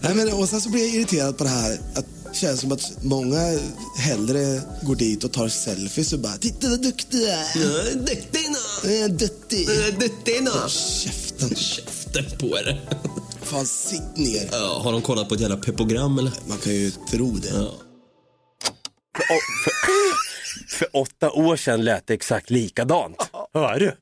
Nej, 0.02 0.16
men, 0.16 0.34
och 0.34 0.50
sen 0.50 0.62
så 0.62 0.70
blir 0.70 0.82
jag 0.82 0.96
irriterad 0.96 1.38
på 1.38 1.44
det 1.44 1.50
här 1.50 1.80
att 1.96 2.06
känns 2.34 2.62
som 2.62 2.72
att 2.72 3.04
många 3.04 3.60
hellre 3.98 4.62
går 4.82 4.96
dit 4.96 5.24
och 5.24 5.34
tar 5.34 5.48
selfies 5.48 6.14
och 6.14 6.20
bara 6.20 6.34
“Titta 6.34 6.70
vad 6.70 6.82
duktig 6.82 7.22
jag 7.22 7.30
är!” 7.30 7.96
Duktig 7.96 8.46
Jag 8.84 8.94
är 8.94 9.10
duktig. 9.10 9.68
Duktig 10.00 10.44
nå. 10.44 10.70
Käften. 10.70 11.56
Käften 11.56 12.26
på 12.40 12.58
er. 12.58 12.90
Fan, 13.42 13.66
sitt 13.66 14.18
ner. 14.18 14.50
Ja, 14.52 14.80
har 14.84 14.92
de 14.92 15.02
kollat 15.02 15.30
på 15.30 15.36
ett 15.36 15.42
jävla 15.42 15.58
pepogram 15.58 16.20
eller? 16.20 16.32
Man 16.48 16.58
kan 16.58 16.74
ju 16.74 16.92
tro 16.92 17.32
det. 17.32 17.50
Ja. 17.54 17.72
För, 19.18 19.24
för, 19.64 20.78
för 20.78 20.88
åtta 20.94 21.32
år 21.32 21.56
sedan 21.56 21.84
lät 21.84 22.08
det 22.08 22.14
exakt 22.14 22.50
likadant. 22.50 23.18
Hör 23.54 23.80
du? 23.80 23.96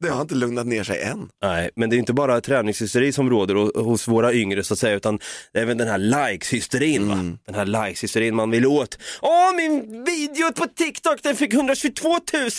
Det 0.00 0.08
har 0.08 0.20
inte 0.20 0.34
lugnat 0.34 0.66
ner 0.66 0.84
sig 0.84 1.02
än. 1.02 1.28
Nej, 1.42 1.70
men 1.76 1.90
det 1.90 1.96
är 1.96 1.98
inte 1.98 2.12
bara 2.12 2.40
träningshysteri 2.40 3.12
som 3.12 3.30
råder 3.30 3.80
hos 3.82 4.08
våra 4.08 4.32
yngre 4.32 4.64
så 4.64 4.74
att 4.74 4.78
säga, 4.78 4.94
utan 4.94 5.18
även 5.54 5.78
den 5.78 5.88
här 5.88 5.98
likes-hysterin. 5.98 7.08
Va? 7.08 7.36
Den 7.46 7.54
här 7.54 7.66
likes-hysterin 7.66 8.34
man 8.34 8.50
vill 8.50 8.66
åt. 8.66 8.98
Åh, 9.22 9.56
min 9.56 10.04
video 10.04 10.52
på 10.52 10.66
TikTok 10.66 11.22
den 11.22 11.36
fick 11.36 11.54
122 11.54 12.08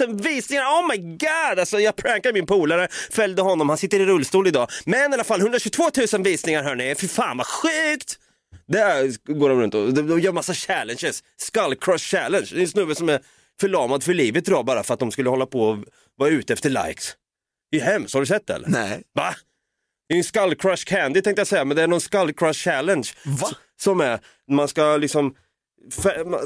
000 0.07 0.21
visningar. 0.21 0.63
Oh 0.63 0.87
my 0.91 0.97
god! 0.97 1.59
Alltså, 1.59 1.79
jag 1.79 1.95
prankade 1.95 2.33
min 2.33 2.45
polare, 2.45 2.87
fällde 3.11 3.41
honom, 3.41 3.69
han 3.69 3.77
sitter 3.77 3.99
i 3.99 4.05
rullstol 4.05 4.47
idag. 4.47 4.67
Men 4.85 5.11
i 5.11 5.13
alla 5.13 5.23
fall 5.23 5.39
122 5.39 5.83
000 6.13 6.23
visningar 6.23 6.63
hörni, 6.63 6.95
fy 6.95 7.07
fan 7.07 7.37
vad 7.37 7.47
sjukt! 7.47 8.19
Där 8.67 9.33
går 9.33 9.49
de 9.49 9.61
runt 9.61 9.75
och 9.75 9.93
de, 9.93 10.07
de 10.07 10.19
gör 10.19 10.31
massa 10.31 10.53
challenges. 10.53 11.23
Skull 11.37 11.75
crush 11.75 12.05
challenge. 12.05 12.47
Det 12.51 12.57
är 12.57 12.61
en 12.61 12.67
snubbe 12.67 12.95
som 12.95 13.09
är 13.09 13.19
förlamad 13.61 14.03
för 14.03 14.13
livet 14.13 14.47
idag 14.47 14.65
bara 14.65 14.83
för 14.83 14.93
att 14.93 14.99
de 14.99 15.11
skulle 15.11 15.29
hålla 15.29 15.45
på 15.45 15.61
och 15.61 15.77
vara 16.17 16.29
ute 16.29 16.53
efter 16.53 16.69
likes. 16.69 17.15
Det 17.71 17.79
är 17.79 17.85
hemskt, 17.85 18.13
har 18.13 18.21
du 18.21 18.25
sett 18.25 18.47
det 18.47 18.53
eller? 18.53 18.67
Nej. 18.67 19.03
Va? 19.13 19.35
Det 20.09 20.15
är 20.15 20.17
en 20.17 20.23
skull 20.23 20.55
crush 20.55 20.85
candy 20.85 21.21
tänkte 21.21 21.39
jag 21.39 21.47
säga, 21.47 21.65
men 21.65 21.77
det 21.77 21.83
är 21.83 21.87
någon 21.87 22.01
skull 22.01 22.33
crush 22.33 22.63
challenge. 22.63 23.09
Va? 23.25 23.47
Som 23.81 24.01
är, 24.01 24.19
man 24.51 24.67
ska 24.67 24.97
liksom, 24.97 25.35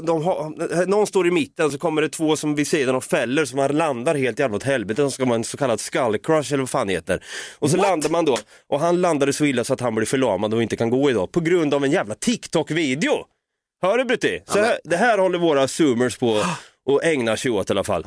de 0.02 0.22
har, 0.22 0.86
någon 0.86 1.06
står 1.06 1.26
i 1.26 1.30
mitten 1.30 1.70
så 1.70 1.78
kommer 1.78 2.02
det 2.02 2.08
två 2.08 2.36
som 2.36 2.54
vid 2.54 2.66
sidan 2.66 2.94
och 2.94 3.04
fäller 3.04 3.44
så 3.44 3.56
man 3.56 3.76
landar 3.76 4.14
helt 4.14 4.38
jävla 4.38 4.56
åt 4.56 4.62
helvete. 4.62 5.02
Så 5.02 5.10
ska 5.10 5.26
man 5.26 5.34
en 5.34 5.44
så 5.44 5.56
kallad 5.56 5.80
skull 5.80 6.18
crush 6.18 6.52
eller 6.52 6.62
vad 6.62 6.70
fan 6.70 6.86
det 6.86 6.92
heter. 6.92 7.24
Och 7.58 7.70
så 7.70 7.76
landar 7.76 8.10
man 8.10 8.24
då, 8.24 8.38
och 8.68 8.80
han 8.80 9.00
landade 9.00 9.32
så 9.32 9.44
illa 9.44 9.64
så 9.64 9.72
att 9.72 9.80
han 9.80 9.94
blir 9.94 10.06
förlamad 10.06 10.54
och 10.54 10.62
inte 10.62 10.76
kan 10.76 10.90
gå 10.90 11.10
idag 11.10 11.32
på 11.32 11.40
grund 11.40 11.74
av 11.74 11.84
en 11.84 11.90
jävla 11.90 12.14
TikTok-video. 12.14 13.24
Hör 13.82 13.98
du 13.98 14.04
Brutti? 14.04 14.42
Så 14.46 14.58
här, 14.58 14.78
det 14.84 14.96
här 14.96 15.18
håller 15.18 15.38
våra 15.38 15.68
zoomers 15.68 16.16
på 16.16 16.42
och 16.86 17.04
ägnar 17.04 17.36
sig 17.36 17.50
åt 17.50 17.70
i 17.70 17.72
alla 17.72 17.84
fall. 17.84 18.04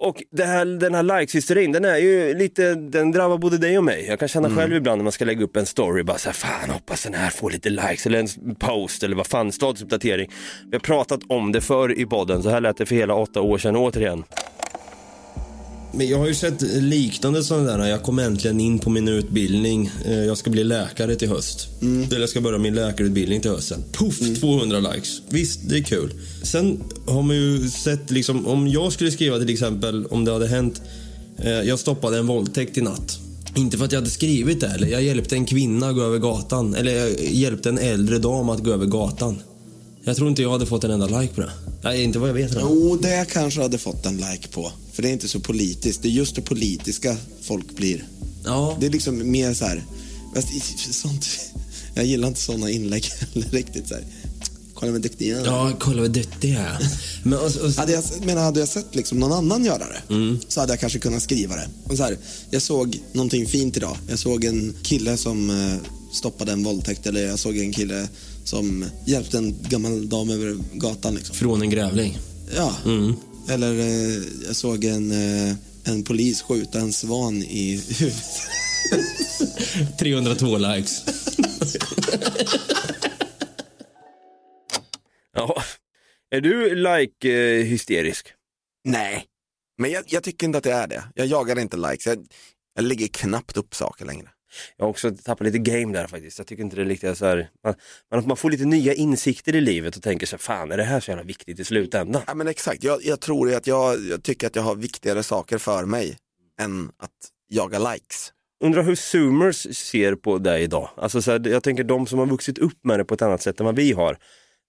Och 0.00 0.22
här, 0.38 0.64
den 0.64 0.94
här 0.94 1.02
likes-hysterin, 1.02 1.72
den 1.72 1.84
är 1.84 1.96
ju 1.96 2.34
lite, 2.34 2.74
den 2.74 3.12
drabbar 3.12 3.38
både 3.38 3.58
dig 3.58 3.78
och 3.78 3.84
mig. 3.84 4.06
Jag 4.08 4.18
kan 4.18 4.28
känna 4.28 4.50
själv 4.50 4.74
ibland 4.74 4.98
när 4.98 5.02
man 5.02 5.12
ska 5.12 5.24
lägga 5.24 5.44
upp 5.44 5.56
en 5.56 5.66
story, 5.66 6.02
bara 6.02 6.18
såhär, 6.18 6.34
fan 6.34 6.70
hoppas 6.70 7.02
den 7.04 7.14
här 7.14 7.30
får 7.30 7.50
lite 7.50 7.70
likes, 7.70 8.06
eller 8.06 8.18
en 8.18 8.54
post, 8.54 9.02
eller 9.02 9.16
vad 9.16 9.26
fan, 9.26 9.52
statusuppdatering. 9.52 10.30
Vi 10.70 10.76
har 10.76 10.80
pratat 10.80 11.20
om 11.28 11.52
det 11.52 11.60
förr 11.60 11.98
i 11.98 12.06
podden, 12.06 12.42
så 12.42 12.50
här 12.50 12.60
lät 12.60 12.76
det 12.76 12.86
för 12.86 12.94
hela 12.94 13.14
åtta 13.14 13.40
år 13.40 13.58
sedan 13.58 13.76
återigen. 13.76 14.24
Men 15.92 16.08
jag 16.08 16.18
har 16.18 16.26
ju 16.26 16.34
sett 16.34 16.62
liknande 16.62 17.44
sådana 17.44 17.76
där. 17.76 17.88
Jag 17.88 18.02
kom 18.02 18.18
äntligen 18.18 18.60
in 18.60 18.78
på 18.78 18.90
min 18.90 19.08
utbildning. 19.08 19.90
Eh, 20.04 20.12
Jag 20.24 20.38
ska 20.38 20.50
bli 20.50 20.64
läkare 20.64 21.16
till 21.16 21.28
höst. 21.28 21.68
Eller 21.82 22.20
jag 22.20 22.28
ska 22.28 22.40
börja 22.40 22.58
min 22.58 22.74
läkarutbildning 22.74 23.40
till 23.40 23.50
hösten. 23.50 23.84
Puff, 23.92 24.18
200 24.40 24.80
likes. 24.80 25.20
Visst, 25.28 25.60
det 25.68 25.76
är 25.78 25.82
kul. 25.82 26.12
Sen 26.42 26.80
har 27.06 27.22
man 27.22 27.36
ju 27.36 27.70
sett 27.70 28.10
liksom, 28.10 28.46
om 28.46 28.68
jag 28.68 28.92
skulle 28.92 29.10
skriva 29.10 29.38
till 29.38 29.50
exempel 29.50 30.06
om 30.06 30.24
det 30.24 30.32
hade 30.32 30.46
hänt, 30.48 30.82
eh, 31.38 31.50
jag 31.50 31.78
stoppade 31.78 32.18
en 32.18 32.26
våldtäkt 32.26 32.78
i 32.78 32.80
natt. 32.80 33.18
Inte 33.56 33.78
för 33.78 33.84
att 33.84 33.92
jag 33.92 34.00
hade 34.00 34.10
skrivit 34.10 34.60
det, 34.60 34.66
eller 34.66 34.88
jag 34.88 35.02
hjälpte 35.02 35.34
en 35.34 35.44
kvinna 35.46 35.88
att 35.88 35.94
gå 35.94 36.02
över 36.02 36.18
gatan. 36.18 36.74
Eller 36.74 36.92
jag 36.96 37.20
hjälpte 37.30 37.68
en 37.68 37.78
äldre 37.78 38.18
dam 38.18 38.48
att 38.48 38.64
gå 38.64 38.72
över 38.72 38.86
gatan. 38.86 39.38
Jag 40.04 40.16
tror 40.16 40.28
inte 40.28 40.42
jag 40.42 40.50
hade 40.50 40.66
fått 40.66 40.84
en 40.84 40.90
enda 40.90 41.20
like 41.20 41.34
på 41.34 41.40
det. 41.40 41.50
Nej, 41.82 42.02
inte 42.02 42.18
vad 42.18 42.28
jag 42.28 42.34
vet. 42.34 42.56
Jo, 42.60 42.98
det 43.02 43.26
kanske 43.32 43.62
hade 43.62 43.78
fått 43.78 44.06
en 44.06 44.16
like 44.16 44.48
på. 44.52 44.72
För 44.98 45.02
det 45.02 45.08
är 45.08 45.12
inte 45.12 45.28
så 45.28 45.40
politiskt. 45.40 46.02
Det 46.02 46.08
är 46.08 46.10
just 46.10 46.34
det 46.34 46.42
politiska 46.42 47.16
folk 47.42 47.76
blir. 47.76 48.04
Ja. 48.44 48.76
Det 48.80 48.86
är 48.86 48.90
liksom 48.90 49.30
mer 49.30 49.54
så 49.54 49.64
här... 49.64 49.84
Sånt, 50.90 51.26
jag 51.94 52.04
gillar 52.04 52.28
inte 52.28 52.40
såna 52.40 52.70
inlägg 52.70 53.04
heller 53.04 53.48
riktigt. 53.50 53.88
Så 53.88 53.94
här. 53.94 54.04
Kolla 54.74 54.92
vad 54.92 55.00
duktig 55.02 55.28
jag 55.30 55.40
är. 55.40 55.44
Ja, 55.44 55.72
kolla 55.80 56.02
vad 56.02 56.10
duktig 56.10 56.52
jag 56.52 56.60
är. 56.60 56.78
Men, 57.22 57.38
och, 57.38 57.44
och, 57.56 57.70
Hade 57.76 57.92
jag, 57.92 58.04
men 58.24 58.36
hade 58.38 58.60
jag 58.60 58.68
sett 58.68 58.94
liksom 58.94 59.18
någon 59.18 59.32
annan 59.32 59.64
göra 59.64 59.78
det 59.88 60.14
Mm. 60.14 60.38
så 60.48 60.60
hade 60.60 60.72
jag 60.72 60.80
kanske 60.80 60.98
kunnat 60.98 61.22
skriva 61.22 61.56
det. 61.56 61.68
Och 61.84 61.96
så 61.96 62.02
här, 62.02 62.16
jag 62.50 62.62
såg 62.62 63.00
någonting 63.12 63.46
fint 63.46 63.76
idag. 63.76 63.96
Jag 64.08 64.18
såg 64.18 64.44
en 64.44 64.74
kille 64.82 65.16
som 65.16 65.50
eh, 65.50 65.76
stoppade 66.12 66.52
en 66.52 66.62
våldtäkt 66.64 67.06
eller 67.06 67.26
jag 67.26 67.38
såg 67.38 67.56
en 67.58 67.72
kille 67.72 68.08
som 68.44 68.84
hjälpte 69.06 69.38
en 69.38 69.54
gammal 69.68 70.08
dam 70.08 70.30
över 70.30 70.58
gatan. 70.74 71.14
Liksom. 71.14 71.36
Från 71.36 71.62
en 71.62 71.70
grävling. 71.70 72.18
Ja. 72.56 72.74
Mm. 72.84 73.14
Eller 73.50 73.78
eh, 73.78 74.22
jag 74.46 74.56
såg 74.56 74.84
en, 74.84 75.10
eh, 75.10 75.54
en 75.84 76.04
polis 76.04 76.42
skjuta 76.42 76.78
en 76.80 76.92
svan 76.92 77.42
i 77.42 77.82
huvudet. 77.98 78.24
302 79.98 80.58
likes. 80.58 81.04
Ja. 85.32 85.62
Är 86.30 86.40
du 86.40 86.74
like-hysterisk? 86.74 88.26
Nej, 88.84 89.24
men 89.78 89.90
jag, 89.90 90.04
jag 90.06 90.22
tycker 90.22 90.46
inte 90.46 90.58
att 90.58 90.64
det 90.64 90.72
är 90.72 90.86
det. 90.86 91.04
Jag 91.14 91.26
jagar 91.26 91.58
inte 91.58 91.76
likes. 91.76 92.06
Jag, 92.06 92.26
jag 92.74 92.84
lägger 92.84 93.08
knappt 93.08 93.56
upp 93.56 93.74
saker 93.74 94.04
längre. 94.04 94.28
Jag 94.76 94.84
har 94.84 94.90
också 94.90 95.10
tappat 95.10 95.46
lite 95.46 95.58
game 95.58 95.92
där 95.92 96.06
faktiskt. 96.06 96.38
Jag 96.38 96.46
tycker 96.46 96.62
inte 96.62 96.76
det 96.76 96.82
är 96.82 96.86
riktigt 96.86 97.18
så 97.18 97.26
här, 97.26 97.50
man, 98.10 98.26
man, 98.26 98.36
får 98.36 98.50
lite 98.50 98.64
nya 98.64 98.94
insikter 98.94 99.56
i 99.56 99.60
livet 99.60 99.96
och 99.96 100.02
tänker 100.02 100.26
så 100.26 100.36
här, 100.36 100.38
fan 100.38 100.72
är 100.72 100.76
det 100.76 100.84
här 100.84 101.00
så 101.00 101.10
jävla 101.10 101.24
viktigt 101.24 101.60
i 101.60 101.64
slutändan? 101.64 102.22
Ja, 102.26 102.34
men 102.34 102.48
exakt, 102.48 102.84
jag, 102.84 103.04
jag 103.04 103.20
tror 103.20 103.54
att 103.54 103.66
jag, 103.66 104.00
jag 104.00 104.22
tycker 104.22 104.46
att 104.46 104.56
jag 104.56 104.62
har 104.62 104.74
viktigare 104.74 105.22
saker 105.22 105.58
för 105.58 105.84
mig 105.84 106.16
än 106.60 106.90
att 106.98 107.10
jaga 107.48 107.78
likes. 107.78 108.32
Undrar 108.64 108.82
hur 108.82 108.94
zoomers 108.94 109.76
ser 109.76 110.14
på 110.14 110.38
det 110.38 110.58
idag? 110.58 110.90
Alltså 110.96 111.22
så 111.22 111.30
här, 111.30 111.48
jag 111.48 111.62
tänker 111.62 111.84
de 111.84 112.06
som 112.06 112.18
har 112.18 112.26
vuxit 112.26 112.58
upp 112.58 112.84
med 112.84 113.00
det 113.00 113.04
på 113.04 113.14
ett 113.14 113.22
annat 113.22 113.42
sätt 113.42 113.60
än 113.60 113.66
vad 113.66 113.76
vi 113.76 113.92
har. 113.92 114.18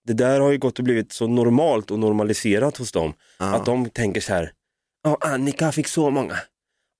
Det 0.07 0.13
där 0.13 0.39
har 0.39 0.51
ju 0.51 0.57
gått 0.57 0.79
och 0.79 0.85
blivit 0.85 1.11
så 1.11 1.27
normalt 1.27 1.91
och 1.91 1.99
normaliserat 1.99 2.77
hos 2.77 2.91
dem. 2.91 3.13
Att 3.37 3.65
de 3.65 3.89
tänker 3.89 4.21
så 4.21 4.33
här, 4.33 4.51
ja 5.03 5.17
Annika 5.21 5.71
fick 5.71 5.87
så 5.87 6.09
många. 6.09 6.35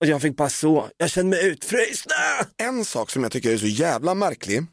Och 0.02 0.06
jag 0.06 0.22
fick 0.22 0.36
bara 0.36 0.50
så, 0.50 0.90
jag 0.98 1.10
känner 1.10 1.30
mig 1.30 1.48
utfryst. 1.48 2.06
En 2.58 2.86
sak 2.86 3.10
som 3.10 3.24
jag 3.24 3.32
tycker 3.32 3.54
är 3.54 3.58
så 3.58 3.68
jävla 3.68 4.14
märklig, 4.14 4.66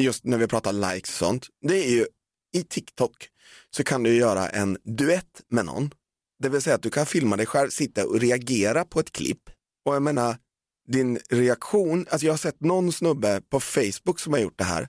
just 0.00 0.24
när 0.24 0.38
vi 0.38 0.46
pratar 0.46 0.72
likes 0.72 1.10
och 1.10 1.26
sånt, 1.26 1.46
det 1.66 1.86
är 1.86 1.90
ju 1.90 2.06
i 2.56 2.62
TikTok 2.62 3.28
så 3.70 3.84
kan 3.84 4.02
du 4.02 4.16
göra 4.16 4.48
en 4.48 4.78
duett 4.84 5.42
med 5.50 5.64
någon. 5.64 5.90
Det 6.42 6.48
vill 6.48 6.62
säga 6.62 6.76
att 6.76 6.82
du 6.82 6.90
kan 6.90 7.06
filma 7.06 7.36
dig 7.36 7.46
själv, 7.46 7.70
sitta 7.70 8.06
och 8.06 8.20
reagera 8.20 8.84
på 8.84 9.00
ett 9.00 9.12
klipp. 9.12 9.42
Och 9.86 9.94
jag 9.94 10.02
menar, 10.02 10.36
din 10.88 11.18
reaktion, 11.30 12.06
alltså 12.10 12.26
jag 12.26 12.32
har 12.32 12.38
sett 12.38 12.60
någon 12.60 12.92
snubbe 12.92 13.40
på 13.50 13.60
Facebook 13.60 14.20
som 14.20 14.32
har 14.32 14.40
gjort 14.40 14.58
det 14.58 14.64
här. 14.64 14.88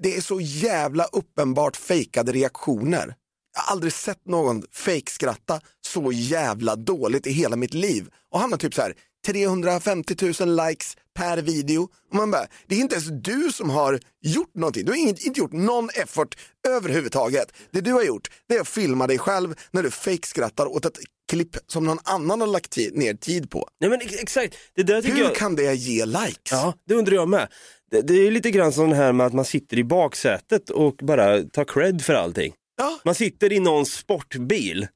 Det 0.00 0.16
är 0.16 0.20
så 0.20 0.40
jävla 0.40 1.04
uppenbart 1.04 1.76
fejkade 1.76 2.32
reaktioner. 2.32 3.14
Jag 3.54 3.62
har 3.62 3.72
aldrig 3.72 3.92
sett 3.92 4.26
någon 4.26 4.62
fejkskratta 4.72 5.60
så 5.86 6.12
jävla 6.12 6.76
dåligt 6.76 7.26
i 7.26 7.30
hela 7.30 7.56
mitt 7.56 7.74
liv. 7.74 8.10
Och 8.30 8.40
han 8.40 8.52
har 8.52 8.58
typ 8.58 8.74
så 8.74 8.82
här 8.82 8.94
350 9.28 10.14
000 10.40 10.68
likes 10.68 10.96
per 11.14 11.42
video. 11.42 11.82
Och 12.10 12.16
man 12.16 12.30
bara, 12.30 12.46
det 12.66 12.74
är 12.74 12.78
inte 12.78 12.94
ens 12.94 13.08
du 13.22 13.52
som 13.52 13.70
har 13.70 14.00
gjort 14.22 14.54
någonting. 14.54 14.84
Du 14.84 14.92
har 14.92 14.96
inte, 14.98 15.26
inte 15.26 15.40
gjort 15.40 15.52
någon 15.52 15.88
effort 15.94 16.36
överhuvudtaget. 16.68 17.52
Det 17.70 17.80
du 17.80 17.92
har 17.92 18.02
gjort, 18.02 18.28
det 18.48 18.54
är 18.54 18.60
att 18.60 18.68
filma 18.68 19.06
dig 19.06 19.18
själv 19.18 19.54
när 19.70 19.82
du 19.82 19.90
fejkskrattar 19.90 20.66
åt 20.66 20.84
ett 20.84 20.98
klipp 21.30 21.56
som 21.66 21.84
någon 21.84 21.98
annan 22.04 22.40
har 22.40 22.48
lagt 22.48 22.76
ner 22.76 23.14
tid 23.14 23.50
på. 23.50 23.68
Nej 23.80 23.90
men 23.90 24.00
ex- 24.00 24.22
exakt, 24.22 24.56
det 24.76 24.82
där 24.82 25.02
tycker 25.02 25.16
Hur 25.16 25.22
jag... 25.22 25.34
kan 25.34 25.56
det 25.56 25.74
ge 25.74 26.06
likes? 26.06 26.50
Ja, 26.50 26.74
det 26.86 26.94
undrar 26.94 27.14
jag 27.14 27.28
med. 27.28 27.48
Det, 27.90 28.00
det 28.02 28.14
är 28.26 28.30
lite 28.30 28.50
grann 28.50 28.72
som 28.72 28.90
det 28.90 28.96
här 28.96 29.12
med 29.12 29.26
att 29.26 29.34
man 29.34 29.44
sitter 29.44 29.78
i 29.78 29.84
baksätet 29.84 30.70
och 30.70 30.94
bara 30.94 31.42
tar 31.42 31.64
cred 31.64 32.02
för 32.02 32.14
allting. 32.14 32.52
Man 33.04 33.14
sitter 33.14 33.52
i 33.52 33.60
någons 33.60 33.92
sportbil 33.92 34.86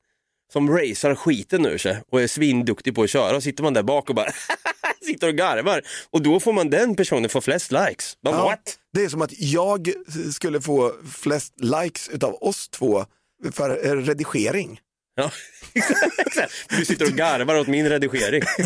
som 0.52 0.70
racear 0.78 1.14
skiten 1.14 1.66
ur 1.66 1.78
sig 1.78 2.02
och 2.12 2.22
är 2.22 2.26
svinduktig 2.26 2.94
på 2.94 3.02
att 3.02 3.10
köra 3.10 3.36
och 3.36 3.42
sitter 3.42 3.62
man 3.62 3.74
där 3.74 3.82
bak 3.82 4.08
och 4.08 4.14
bara 4.14 4.32
sitter 5.06 5.28
och 5.28 5.34
garvar 5.34 5.82
och 6.10 6.22
då 6.22 6.40
får 6.40 6.52
man 6.52 6.70
den 6.70 6.94
personen 6.96 7.30
få 7.30 7.40
flest 7.40 7.72
likes. 7.72 8.16
Bara, 8.22 8.36
Ja, 8.36 8.44
what? 8.44 8.78
Det 8.92 9.04
är 9.04 9.08
som 9.08 9.22
att 9.22 9.40
jag 9.40 9.92
skulle 10.34 10.60
få 10.60 10.92
flest 11.14 11.52
likes 11.60 12.08
utav 12.08 12.34
oss 12.34 12.68
två 12.68 13.06
för 13.52 13.70
redigering. 14.02 14.80
Ja, 15.14 15.30
exakt. 16.18 16.52
Du 16.68 16.84
sitter 16.84 17.04
och 17.04 17.12
garvar 17.12 17.54
åt 17.58 17.66
min 17.66 17.88
redigering. 17.88 18.42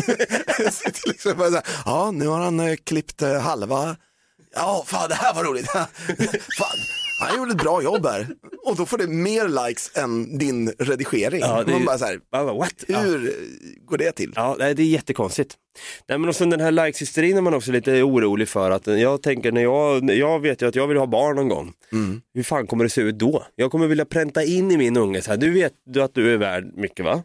Sitter 0.71 1.07
liksom 1.07 1.37
bara 1.37 1.49
så 1.49 1.55
här, 1.55 1.63
ja, 1.85 2.11
nu 2.11 2.27
har 2.27 2.39
han 2.39 2.59
eh, 2.59 2.75
klippt 2.83 3.21
eh, 3.21 3.39
halva. 3.41 3.95
Ja, 4.55 4.83
fan 4.87 5.09
det 5.09 5.15
här 5.15 5.33
var 5.33 5.43
roligt. 5.43 5.67
fan, 5.67 5.87
han 7.19 7.37
gjorde 7.37 7.51
ett 7.51 7.57
bra 7.57 7.83
jobb 7.83 8.05
här. 8.05 8.27
Och 8.65 8.75
då 8.75 8.85
får 8.85 8.97
det 8.97 9.07
mer 9.07 9.67
likes 9.67 9.97
än 9.97 10.37
din 10.37 10.69
redigering. 10.79 11.39
Ja, 11.41 11.63
det 11.63 11.71
Man 11.71 11.85
bara 11.85 11.97
så 11.97 12.05
här, 12.05 12.19
Bara, 12.31 12.53
what? 12.53 12.83
Ja. 12.87 12.99
hur 12.99 13.35
går 13.85 13.97
det 13.97 14.11
till? 14.11 14.33
Ja, 14.35 14.55
det 14.59 14.65
är 14.65 14.79
jättekonstigt. 14.79 15.55
Nej, 16.07 16.17
men 16.17 16.29
och 16.29 16.35
sen 16.35 16.49
den 16.49 16.59
här 16.59 16.71
likes-hysterin 16.71 17.37
är 17.37 17.41
man 17.41 17.53
också 17.53 17.71
lite 17.71 18.01
orolig 18.03 18.49
för. 18.49 18.71
att 18.71 18.87
Jag 18.87 19.21
tänker 19.21 19.51
när 19.51 19.61
jag, 19.61 20.11
jag 20.11 20.39
vet 20.39 20.61
ju 20.61 20.67
att 20.67 20.75
jag 20.75 20.87
vill 20.87 20.97
ha 20.97 21.05
barn 21.07 21.35
någon 21.35 21.49
gång. 21.49 21.73
Hur 22.33 22.43
fan 22.43 22.67
kommer 22.67 22.83
det 22.83 22.89
se 22.89 23.01
ut 23.01 23.19
då? 23.19 23.43
Jag 23.55 23.71
kommer 23.71 23.87
vilja 23.87 24.05
pränta 24.05 24.43
in 24.43 24.71
i 24.71 24.77
min 24.77 24.97
unge 24.97 25.21
så 25.21 25.31
här, 25.31 25.37
du 25.37 25.51
vet 25.51 25.73
du 25.85 26.01
att 26.03 26.13
du 26.13 26.33
är 26.33 26.37
värd 26.37 26.71
mycket 26.77 27.05
va? 27.05 27.23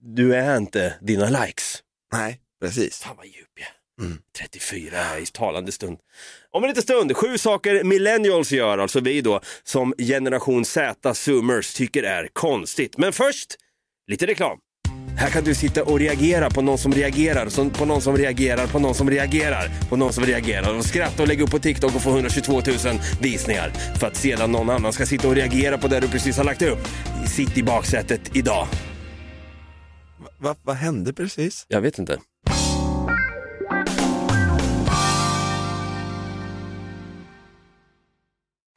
Du 0.00 0.34
är 0.34 0.56
inte 0.56 0.94
dina 1.00 1.28
likes. 1.44 1.78
Nej, 2.12 2.40
precis. 2.62 2.98
Fan 3.00 3.16
vad 3.16 3.26
djup 3.26 3.34
jag 3.54 3.66
är. 3.66 3.72
34 4.38 4.96
här 4.96 5.18
i 5.18 5.26
talande 5.26 5.72
stund. 5.72 5.98
Om 6.50 6.64
en 6.64 6.68
liten 6.68 6.82
stund, 6.82 7.16
sju 7.16 7.38
saker 7.38 7.84
millennials 7.84 8.52
gör, 8.52 8.78
alltså 8.78 9.00
vi 9.00 9.20
då, 9.20 9.40
som 9.64 9.94
generation 9.98 10.64
Z, 10.64 11.14
zoomers, 11.14 11.74
tycker 11.74 12.02
är 12.02 12.28
konstigt. 12.32 12.98
Men 12.98 13.12
först, 13.12 13.54
lite 14.06 14.26
reklam. 14.26 14.58
Här 15.16 15.30
kan 15.30 15.44
du 15.44 15.54
sitta 15.54 15.84
och 15.84 15.98
reagera 15.98 16.50
på 16.50 16.62
någon 16.62 16.78
som 16.78 16.92
reagerar, 16.92 17.70
på 17.70 17.84
någon 17.84 18.00
som 18.00 18.16
reagerar, 18.16 18.66
på 18.66 18.78
någon 18.78 18.94
som 18.94 19.10
reagerar, 19.10 19.68
på 19.88 19.96
någon 19.96 20.12
som 20.12 20.24
reagerar 20.24 20.76
och 20.76 20.84
skratta 20.84 21.22
och 21.22 21.28
lägga 21.28 21.44
upp 21.44 21.50
på 21.50 21.58
TikTok 21.58 21.94
och 21.94 22.02
få 22.02 22.10
122 22.10 22.52
000 22.52 22.62
visningar 23.20 23.70
för 24.00 24.06
att 24.06 24.16
sedan 24.16 24.52
någon 24.52 24.70
annan 24.70 24.92
ska 24.92 25.06
sitta 25.06 25.28
och 25.28 25.34
reagera 25.34 25.78
på 25.78 25.88
det 25.88 26.00
du 26.00 26.08
precis 26.08 26.36
har 26.36 26.44
lagt 26.44 26.62
upp. 26.62 26.88
Sitt 27.26 27.58
i 27.58 27.62
baksätet 27.62 28.36
idag. 28.36 28.66
Va, 30.38 30.56
vad 30.62 30.76
hände 30.76 31.12
precis? 31.12 31.66
Jag 31.68 31.80
vet 31.80 31.98
inte. 31.98 32.18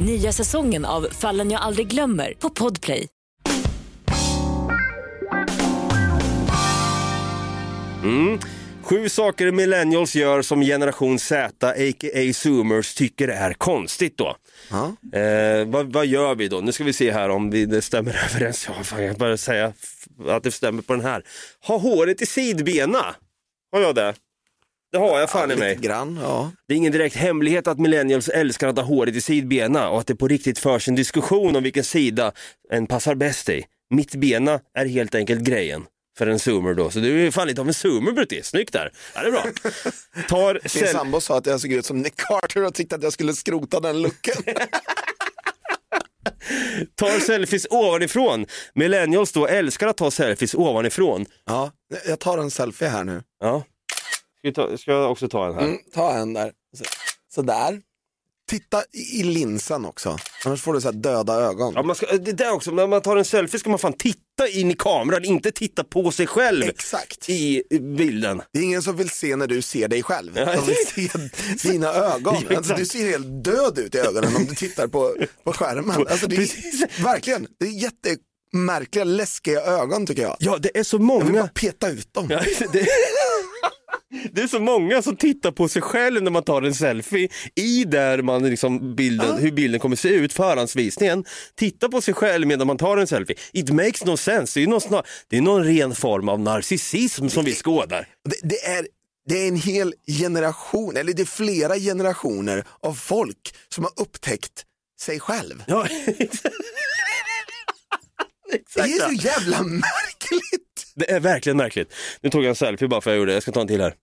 Nya 0.00 0.32
säsongen 0.32 0.84
av 0.84 1.06
Fallen 1.10 1.50
jag 1.50 1.62
aldrig 1.62 1.86
glömmer 1.86 2.34
på 2.38 2.50
Podplay. 2.50 3.08
Mm. 8.02 8.38
Sju 8.82 9.08
saker 9.08 9.50
millennials 9.50 10.14
gör 10.14 10.42
som 10.42 10.60
generation 10.60 11.18
Z, 11.18 11.68
a.k.a. 11.68 12.32
zoomers, 12.32 12.94
tycker 12.94 13.28
är 13.28 13.52
konstigt 13.52 14.18
då. 14.18 14.36
Eh, 15.18 15.66
vad, 15.66 15.92
vad 15.92 16.06
gör 16.06 16.34
vi 16.34 16.48
då? 16.48 16.60
Nu 16.60 16.72
ska 16.72 16.84
vi 16.84 16.92
se 16.92 17.12
här 17.12 17.28
om 17.28 17.50
vi, 17.50 17.66
det 17.66 17.82
stämmer 17.82 18.20
överens. 18.30 18.68
Ja, 18.68 18.84
fan, 18.84 19.04
jag 19.04 19.16
bara 19.16 19.36
säga 19.36 19.72
att 20.28 20.42
det 20.42 20.50
stämmer 20.50 20.82
på 20.82 20.92
den 20.92 21.04
här. 21.04 21.22
Ha 21.66 21.78
håret 21.78 22.22
i 22.22 22.26
sidbena. 22.26 23.14
Har 23.72 23.80
jag 23.80 23.94
det? 23.94 24.14
Det 24.92 24.98
har 24.98 25.20
jag 25.20 25.30
fan 25.30 25.50
i 25.50 25.56
mig. 25.56 25.76
Grann, 25.76 26.18
ja. 26.22 26.52
Det 26.68 26.74
är 26.74 26.76
ingen 26.76 26.92
direkt 26.92 27.16
hemlighet 27.16 27.66
att 27.66 27.78
millennials 27.78 28.28
älskar 28.28 28.68
att 28.68 28.76
ha 28.76 28.82
håret 28.82 29.14
i 29.14 29.20
sidbena 29.20 29.88
och 29.88 30.00
att 30.00 30.06
det 30.06 30.16
på 30.16 30.28
riktigt 30.28 30.58
förs 30.58 30.88
en 30.88 30.94
diskussion 30.94 31.56
om 31.56 31.62
vilken 31.62 31.84
sida 31.84 32.32
en 32.70 32.86
passar 32.86 33.14
bäst 33.14 33.48
i. 33.48 33.64
Mittbena 33.90 34.60
är 34.74 34.86
helt 34.86 35.14
enkelt 35.14 35.40
grejen 35.40 35.84
för 36.18 36.26
en 36.26 36.38
zoomer 36.38 36.74
då. 36.74 36.90
Så 36.90 36.98
du 36.98 37.26
är 37.26 37.30
fan 37.30 37.48
lite 37.48 37.60
av 37.60 37.68
en 37.68 37.74
zoomer 37.74 38.12
Brutti. 38.12 38.42
Snyggt 38.42 38.72
där. 38.72 38.92
Ja, 39.14 39.22
det 39.22 39.28
är 39.28 39.32
bra. 39.32 39.44
Tar 40.28 40.80
Min 40.80 40.92
sambo 40.92 41.20
sa 41.20 41.38
att 41.38 41.46
jag 41.46 41.60
såg 41.60 41.72
ut 41.72 41.86
som 41.86 41.98
Nick 42.02 42.16
Carter 42.16 42.64
och 42.64 42.74
tyckte 42.74 42.96
att 42.96 43.02
jag 43.02 43.12
skulle 43.12 43.32
skrota 43.32 43.80
den 43.80 44.02
looken. 44.02 44.42
tar 46.94 47.20
selfies 47.20 47.66
ovanifrån. 47.70 48.46
Millennials 48.74 49.32
då 49.32 49.46
älskar 49.46 49.86
att 49.86 49.96
ta 49.96 50.10
selfies 50.10 50.54
ovanifrån. 50.54 51.26
Ja, 51.46 51.72
jag 52.06 52.18
tar 52.18 52.38
en 52.38 52.50
selfie 52.50 52.88
här 52.88 53.04
nu. 53.04 53.22
Ja. 53.40 53.64
Ska, 54.52 54.66
ta, 54.68 54.78
ska 54.78 54.90
jag 54.92 55.10
också 55.10 55.28
ta 55.28 55.46
en 55.48 55.54
här? 55.54 55.62
Mm, 55.62 55.78
ta 55.94 56.12
en 56.12 56.32
där. 56.34 56.52
Så, 56.78 56.84
sådär. 57.34 57.80
Titta 58.50 58.82
i, 58.92 59.22
linsen 59.22 59.84
också, 59.84 60.18
annars 60.44 60.62
får 60.62 60.74
du 60.74 60.80
så 60.80 60.90
döda 60.90 61.34
ögon. 61.34 61.72
Ja, 61.76 61.82
man 61.82 61.96
ska, 61.96 62.06
det 62.06 62.32
där 62.32 62.52
också, 62.52 62.70
när 62.70 62.86
man 62.86 63.00
tar 63.02 63.16
en 63.16 63.24
selfie 63.24 63.60
ska 63.60 63.70
man 63.70 63.78
fan 63.78 63.92
titta 63.92 64.48
in 64.50 64.70
i 64.70 64.74
kameran, 64.74 65.24
inte 65.24 65.50
titta 65.50 65.84
på 65.84 66.10
sig 66.10 66.26
själv 66.26 66.64
Exakt. 66.68 67.28
i 67.28 67.62
bilden. 67.80 68.42
Det 68.52 68.58
är 68.58 68.62
ingen 68.62 68.82
som 68.82 68.96
vill 68.96 69.10
se 69.10 69.36
när 69.36 69.46
du 69.46 69.62
ser 69.62 69.88
dig 69.88 70.02
själv. 70.02 70.32
Ja, 70.36 70.44
De 70.54 70.66
vill 70.66 71.08
se 71.58 71.68
dina 71.68 71.88
ögon. 71.94 72.36
Ja, 72.50 72.56
Alltså, 72.56 72.74
du 72.74 72.86
ser 72.86 73.06
helt 73.08 73.44
död 73.44 73.78
ut 73.78 73.94
i 73.94 73.98
ögonen 73.98 74.36
om 74.36 74.44
du 74.44 74.54
tittar 74.54 74.86
på, 74.88 75.14
på 75.44 75.52
skärmen. 75.52 76.06
Alltså, 76.10 76.26
det 76.26 76.36
är, 76.36 77.02
verkligen, 77.02 77.46
det 77.60 77.66
är 77.66 77.70
jättemärkliga, 78.52 79.04
läskiga 79.04 79.60
ögon 79.60 80.06
tycker 80.06 80.22
jag. 80.22 80.36
Ja, 80.38 80.58
det 80.58 80.78
är 80.78 80.82
så 80.82 80.96
Jag 80.96 80.98
vill 80.98 81.06
många. 81.06 81.40
bara 81.40 81.48
peta 81.48 81.88
ut 81.88 82.14
dem. 82.14 82.26
Ja, 82.30 82.40
det, 82.72 82.86
det 84.32 84.42
är 84.42 84.46
så 84.46 84.60
många 84.60 85.02
som 85.02 85.16
tittar 85.16 85.50
på 85.50 85.68
sig 85.68 85.82
själv 85.82 86.22
när 86.22 86.30
man 86.30 86.42
tar 86.42 86.62
en 86.62 86.74
selfie 86.74 87.28
i 87.54 87.84
där 87.84 88.22
man 88.22 88.50
liksom 88.50 88.94
bilden, 88.94 89.38
hur 89.38 89.52
bilden 89.52 89.80
kommer 89.80 89.96
se 89.96 90.08
ut, 90.08 90.32
förhandsvisningen. 90.32 91.24
Titta 91.54 91.88
på 91.88 92.00
sig 92.00 92.14
själv 92.14 92.46
medan 92.46 92.66
man 92.66 92.78
tar 92.78 92.96
en 92.96 93.06
selfie. 93.06 93.36
It 93.52 93.70
makes 93.70 94.04
no 94.04 94.16
sense. 94.16 94.60
Det 94.60 94.64
är 94.64 94.68
någon, 94.68 94.80
snar, 94.80 95.06
det 95.28 95.36
är 95.36 95.42
någon 95.42 95.64
ren 95.64 95.94
form 95.94 96.28
av 96.28 96.40
narcissism 96.40 97.28
som 97.28 97.44
vi 97.44 97.54
skådar. 97.54 98.08
Det, 98.24 98.48
det, 98.48 98.66
är, 98.66 98.86
det 99.28 99.44
är 99.44 99.48
en 99.48 99.56
hel 99.56 99.94
generation, 100.06 100.96
eller 100.96 101.12
det 101.12 101.22
är 101.22 101.26
flera 101.26 101.76
generationer 101.76 102.64
av 102.80 102.94
folk 102.94 103.54
som 103.68 103.84
har 103.84 103.92
upptäckt 103.96 104.64
sig 105.00 105.20
själv. 105.20 105.64
Ja, 105.66 105.86
Det 108.74 108.80
är 108.80 109.08
så 109.08 109.26
jävla 109.26 109.62
märkligt. 109.62 110.57
Det 110.98 111.10
är 111.10 111.20
verkligen 111.20 111.56
märkligt. 111.56 111.94
Nu 112.20 112.30
tog 112.30 112.42
jag 112.42 112.48
en 112.48 112.54
selfie 112.54 112.88
bara 112.88 113.00
för 113.00 113.10
att 113.10 113.14
jag 113.14 113.18
gjorde 113.18 113.30
det. 113.30 113.34
Jag 113.34 113.42
ska 113.42 113.52
ta 113.52 113.60
en 113.60 113.68
till 113.68 113.80
här. 113.80 113.94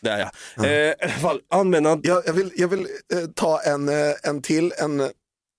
Där 0.00 0.30
ja. 0.56 0.66
Eh, 0.66 0.72
i 0.72 0.94
alla 1.02 1.12
fall, 1.12 1.40
använda... 1.50 1.98
Jag, 2.02 2.22
jag 2.26 2.32
vill, 2.32 2.52
jag 2.56 2.68
vill 2.68 2.80
eh, 2.80 2.86
ta 3.34 3.60
en, 3.62 3.88
eh, 3.88 4.14
en 4.22 4.42
till, 4.42 4.72
en 4.78 5.10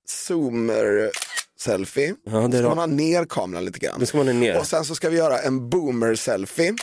zoomer 0.07 1.11
selfie. 1.59 2.15
Ja, 2.25 2.38
det 2.38 2.57
ska 2.57 2.67
man 2.67 2.77
ha 2.77 2.85
ner 2.85 3.25
kameran 3.25 3.65
lite 3.65 3.79
grann. 3.79 4.05
Ska 4.05 4.17
man 4.17 4.39
ner. 4.39 4.57
Och 4.57 4.67
sen 4.67 4.85
så 4.85 4.95
ska 4.95 5.09
vi 5.09 5.17
göra 5.17 5.39
en 5.39 5.69
boomer 5.69 6.15
selfie. 6.15 6.73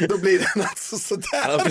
Då 0.08 0.18
blir 0.18 0.38
den 0.38 0.66
alltså 0.66 0.98
sådär. 0.98 1.26
Ja. 1.40 1.64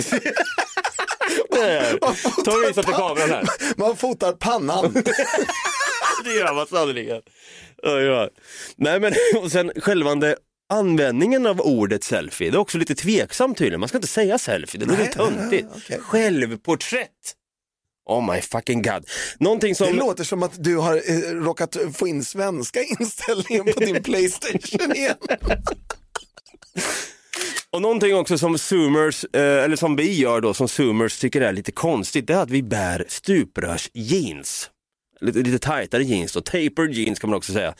Ta 2.44 2.50
och 2.50 2.62
visa 2.68 2.82
till 2.82 2.94
kameran 2.94 3.30
här. 3.30 3.48
Man 3.76 3.96
fotar 3.96 4.32
pannan. 4.32 4.94
Det 6.24 6.34
gör 6.34 6.54
man 6.54 6.66
sannerligen. 6.66 7.22
Ja. 7.82 8.30
Nej 8.76 9.00
men 9.00 9.12
och 9.42 9.52
sen 9.52 9.72
självande 9.76 10.36
användningen 10.68 11.46
av 11.46 11.60
ordet 11.60 12.04
selfie, 12.04 12.50
det 12.50 12.56
är 12.56 12.60
också 12.60 12.78
lite 12.78 12.94
tveksamt 12.94 13.58
tydligen. 13.58 13.80
Man 13.80 13.88
ska 13.88 13.98
inte 13.98 14.08
säga 14.08 14.38
selfie, 14.38 14.80
det 14.80 14.86
lite 14.86 15.06
töntigt. 15.06 15.68
okej. 15.76 15.98
Självporträtt. 16.00 17.36
Oh 18.06 18.34
my 18.34 18.40
fucking 18.40 18.82
god. 18.82 19.04
Någonting 19.38 19.74
som... 19.74 19.86
Det 19.86 19.92
låter 19.92 20.24
som 20.24 20.42
att 20.42 20.64
du 20.64 20.76
har 20.76 20.94
eh, 20.94 21.34
råkat 21.34 21.76
få 21.94 22.08
in 22.08 22.24
svenska 22.24 22.82
inställningen 22.82 23.74
på 23.74 23.80
din 23.80 24.02
Playstation 24.02 24.96
igen. 24.96 25.16
Och 27.70 27.82
någonting 27.82 28.14
också 28.14 28.38
som 28.38 28.58
zoomers, 28.58 29.24
eh, 29.32 29.64
eller 29.64 29.76
som 29.76 29.96
vi 29.96 30.18
gör 30.18 30.40
då, 30.40 30.54
som 30.54 30.68
zoomers 30.68 31.18
tycker 31.18 31.40
är 31.40 31.52
lite 31.52 31.72
konstigt, 31.72 32.26
det 32.26 32.34
är 32.34 32.38
att 32.38 32.50
vi 32.50 32.62
bär 32.62 33.04
stuprörsjeans. 33.08 34.70
Lite, 35.20 35.38
lite 35.38 35.58
tajtare 35.58 36.02
jeans 36.02 36.32
då, 36.32 36.40
tapered 36.40 36.92
jeans 36.92 37.18
kan 37.18 37.30
man 37.30 37.36
också 37.36 37.52
säga. 37.52 37.74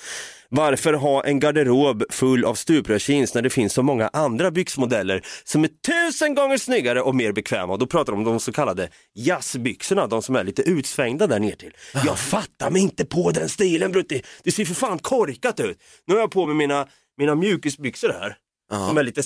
Varför 0.49 0.93
ha 0.93 1.25
en 1.25 1.41
garderob 1.41 2.05
full 2.11 2.45
av 2.45 2.55
stuprörsjeans 2.55 3.35
när 3.35 3.43
det 3.43 3.51
finns 3.51 3.73
så 3.73 3.83
många 3.83 4.09
andra 4.09 4.51
byxmodeller 4.51 5.23
som 5.45 5.65
är 5.65 5.69
tusen 5.69 6.35
gånger 6.35 6.59
snyggare 6.59 7.03
och 7.03 7.15
mer 7.15 7.33
bekväma? 7.33 7.73
Och 7.73 7.79
då 7.79 7.87
pratar 7.87 8.13
de 8.13 8.19
om 8.19 8.25
de 8.25 8.41
så 8.41 8.53
kallade 8.53 8.89
jazzbyxorna, 9.15 10.07
de 10.07 10.23
som 10.23 10.37
är 10.37 10.45
lite 10.45 10.63
utsvängda 10.63 11.27
där 11.27 11.39
ner 11.41 11.57
till. 11.57 11.73
Jag 12.05 12.19
fattar 12.19 12.71
mig 12.71 12.83
inte 12.83 13.05
på 13.05 13.31
den 13.31 13.49
stilen 13.49 13.93
Brutti, 13.93 14.23
det 14.45 14.53
ser 14.53 14.65
för 14.65 14.75
fan 14.75 14.99
korkat 14.99 15.61
ut. 15.61 15.79
Nu 16.07 16.15
har 16.15 16.21
jag 16.21 16.31
på 16.31 16.47
mig 16.47 16.55
mina, 16.55 16.87
mina 17.19 17.35
mjukisbyxor 17.35 18.09
här. 18.09 18.37
som 18.89 18.99
är 18.99 19.03
lite 19.03 19.23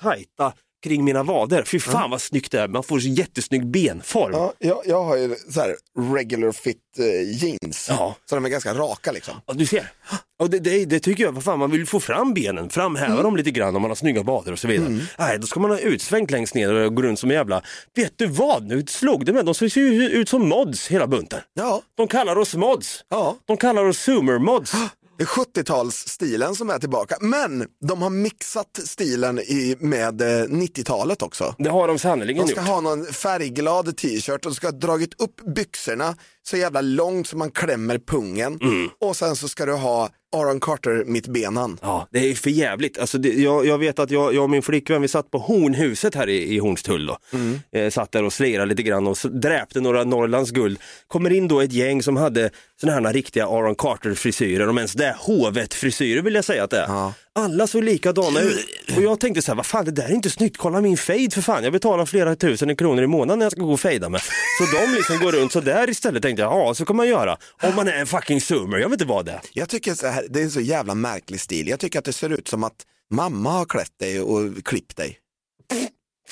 tajta 0.00 0.52
kring 0.82 1.04
mina 1.04 1.22
vader. 1.22 1.62
Fy 1.66 1.80
fan 1.80 2.10
vad 2.10 2.20
snyggt 2.22 2.52
det 2.52 2.60
är, 2.60 2.68
man 2.68 2.82
får 2.82 2.98
så 3.00 3.08
jättesnygg 3.08 3.66
benform. 3.66 4.32
Ja, 4.32 4.52
jag, 4.58 4.82
jag 4.86 5.04
har 5.04 5.16
ju 5.16 5.36
så 5.50 5.60
här 5.60 5.76
regular 6.14 6.52
fit 6.52 6.76
eh, 6.98 7.04
jeans, 7.44 7.86
Ja. 7.88 8.16
så 8.26 8.34
de 8.34 8.44
är 8.44 8.48
ganska 8.48 8.74
raka 8.74 9.12
liksom. 9.12 9.34
Ja, 9.46 9.54
du 9.54 9.66
ser. 9.66 9.92
Och 10.38 10.50
det, 10.50 10.58
det, 10.58 10.84
det 10.84 11.00
tycker 11.00 11.24
jag, 11.24 11.32
vad 11.32 11.44
fan, 11.44 11.58
man 11.58 11.70
vill 11.70 11.86
få 11.86 12.00
fram 12.00 12.34
benen, 12.34 12.70
framhäva 12.70 13.12
Mm. 13.12 13.22
dem 13.24 13.36
lite 13.36 13.50
grann 13.50 13.76
om 13.76 13.82
man 13.82 13.90
har 13.90 13.96
snygga 13.96 14.22
vader 14.22 14.52
och 14.52 14.58
så 14.58 14.68
vidare. 14.68 14.98
Nej, 15.18 15.38
då 15.38 15.46
ska 15.46 15.60
man 15.60 15.70
ha 15.70 15.78
utsvängt 15.78 16.30
längst 16.30 16.54
ner 16.54 16.72
och 16.74 16.94
gå 16.94 17.02
runt 17.02 17.18
som 17.18 17.30
en 17.30 17.36
jävla, 17.36 17.62
vet 17.94 18.12
du 18.16 18.26
vad, 18.26 18.66
nu 18.66 18.84
slog 18.86 19.24
det 19.26 19.32
med, 19.32 19.44
de 19.44 19.54
ser 19.54 19.78
ju 19.78 20.08
ut 20.08 20.28
som 20.28 20.48
mods 20.48 20.88
hela 20.88 21.06
bunten. 21.06 21.40
Ja. 21.54 21.82
De 21.96 22.08
kallar 22.08 22.38
oss 22.38 22.54
mods. 22.54 23.04
Ja. 23.08 23.36
De 23.44 23.56
kallar 23.56 23.84
oss 23.84 23.98
zoomer 23.98 24.38
mods. 24.38 24.72
Det 25.22 25.26
är 25.26 25.62
70-talsstilen 25.62 26.54
som 26.54 26.70
är 26.70 26.78
tillbaka, 26.78 27.16
men 27.20 27.66
de 27.88 28.02
har 28.02 28.10
mixat 28.10 28.80
stilen 28.84 29.38
i, 29.38 29.76
med 29.80 30.20
eh, 30.20 30.26
90-talet 30.46 31.22
också. 31.22 31.54
Det 31.58 31.70
har 31.70 31.88
de 31.88 31.98
sannerligen 31.98 32.46
De 32.46 32.52
ska 32.52 32.60
gjort. 32.60 32.68
ha 32.68 32.80
någon 32.80 33.06
färgglad 33.06 33.96
t-shirt 33.96 34.46
och 34.46 34.50
de 34.50 34.54
ska 34.54 34.66
ha 34.66 34.72
dragit 34.72 35.20
upp 35.20 35.40
byxorna 35.54 36.16
så 36.42 36.56
jävla 36.56 36.80
långt 36.80 37.28
så 37.28 37.36
man 37.36 37.50
klämmer 37.50 37.98
pungen. 37.98 38.58
Mm. 38.60 38.88
Och 39.00 39.16
sen 39.16 39.36
så 39.36 39.48
ska 39.48 39.66
du 39.66 39.72
ha 39.72 40.08
Aaron 40.32 40.60
Carter 40.60 41.04
mittbenan. 41.06 41.78
Ja, 41.82 42.08
det 42.10 42.30
är 42.30 42.34
för 42.34 42.50
jävligt. 42.50 42.98
Alltså 42.98 43.18
det, 43.18 43.28
jag, 43.28 43.66
jag 43.66 43.78
vet 43.78 43.98
att 43.98 44.10
jag, 44.10 44.34
jag 44.34 44.42
och 44.42 44.50
min 44.50 44.62
flickvän, 44.62 45.02
vi 45.02 45.08
satt 45.08 45.30
på 45.30 45.38
Hornhuset 45.38 46.14
här 46.14 46.28
i, 46.28 46.54
i 46.54 46.58
Hornstull 46.58 47.06
då. 47.06 47.18
Mm. 47.32 47.60
Eh, 47.72 47.90
satt 47.90 48.12
där 48.12 48.24
och 48.24 48.32
slirade 48.32 48.66
lite 48.66 48.82
grann 48.82 49.06
och 49.06 49.16
dräpte 49.30 49.80
några 49.80 50.04
Norrlands 50.04 50.50
guld. 50.50 50.78
Kommer 51.06 51.32
in 51.32 51.48
då 51.48 51.60
ett 51.60 51.72
gäng 51.72 52.02
som 52.02 52.16
hade 52.16 52.50
såna 52.80 52.92
här 52.92 53.12
riktiga 53.12 53.46
Aaron 53.46 53.74
Carter-frisyrer, 53.74 54.68
om 54.68 54.78
ens 54.78 54.92
det 54.92 55.06
är 55.06 55.16
hovet-frisyrer 55.18 56.22
vill 56.22 56.34
jag 56.34 56.44
säga 56.44 56.64
att 56.64 56.70
det 56.70 56.78
är. 56.78 56.86
Alla 57.34 57.66
såg 57.66 57.84
likadana 57.84 58.40
ut. 58.40 58.66
Och 58.96 59.02
jag 59.02 59.20
tänkte 59.20 59.42
så 59.42 59.50
här, 59.50 59.56
vad 59.56 59.66
fan 59.66 59.84
det 59.84 59.90
där 59.90 60.04
är 60.04 60.12
inte 60.12 60.30
snyggt, 60.30 60.56
kolla 60.56 60.80
min 60.80 60.96
fade 60.96 61.30
för 61.30 61.42
fan. 61.42 61.64
Jag 61.64 61.72
betalar 61.72 62.06
flera 62.06 62.36
tusen 62.36 62.76
kronor 62.76 63.02
i 63.02 63.06
månaden 63.06 63.38
när 63.38 63.46
jag 63.46 63.52
ska 63.52 63.60
gå 63.60 63.72
och 63.72 63.80
fejda 63.80 64.08
mig. 64.08 64.20
Så 64.58 64.76
de 64.76 64.92
liksom 64.94 65.18
går 65.18 65.32
runt 65.32 65.52
så 65.52 65.60
där 65.60 65.90
istället 65.90 66.22
tänkte 66.22 66.42
jag, 66.42 66.52
ja 66.52 66.74
så 66.74 66.84
kan 66.84 66.96
man 66.96 67.08
göra. 67.08 67.38
Om 67.62 67.74
man 67.76 67.88
är 67.88 67.92
en 67.92 68.06
fucking 68.06 68.40
zoomer, 68.40 68.78
jag 68.78 68.88
vet 68.88 69.00
inte 69.00 69.04
vad 69.04 69.26
det 69.26 69.32
är. 69.32 69.40
Jag 69.52 69.68
tycker 69.68 69.94
så 69.94 70.06
här, 70.06 70.26
det 70.30 70.40
är 70.40 70.44
en 70.44 70.50
så 70.50 70.60
jävla 70.60 70.94
märklig 70.94 71.40
stil. 71.40 71.68
Jag 71.68 71.80
tycker 71.80 71.98
att 71.98 72.04
det 72.04 72.12
ser 72.12 72.30
ut 72.30 72.48
som 72.48 72.64
att 72.64 72.76
mamma 73.10 73.50
har 73.50 73.64
klätt 73.64 73.98
dig 73.98 74.20
och 74.20 74.64
klippt 74.64 74.96
dig. 74.96 75.18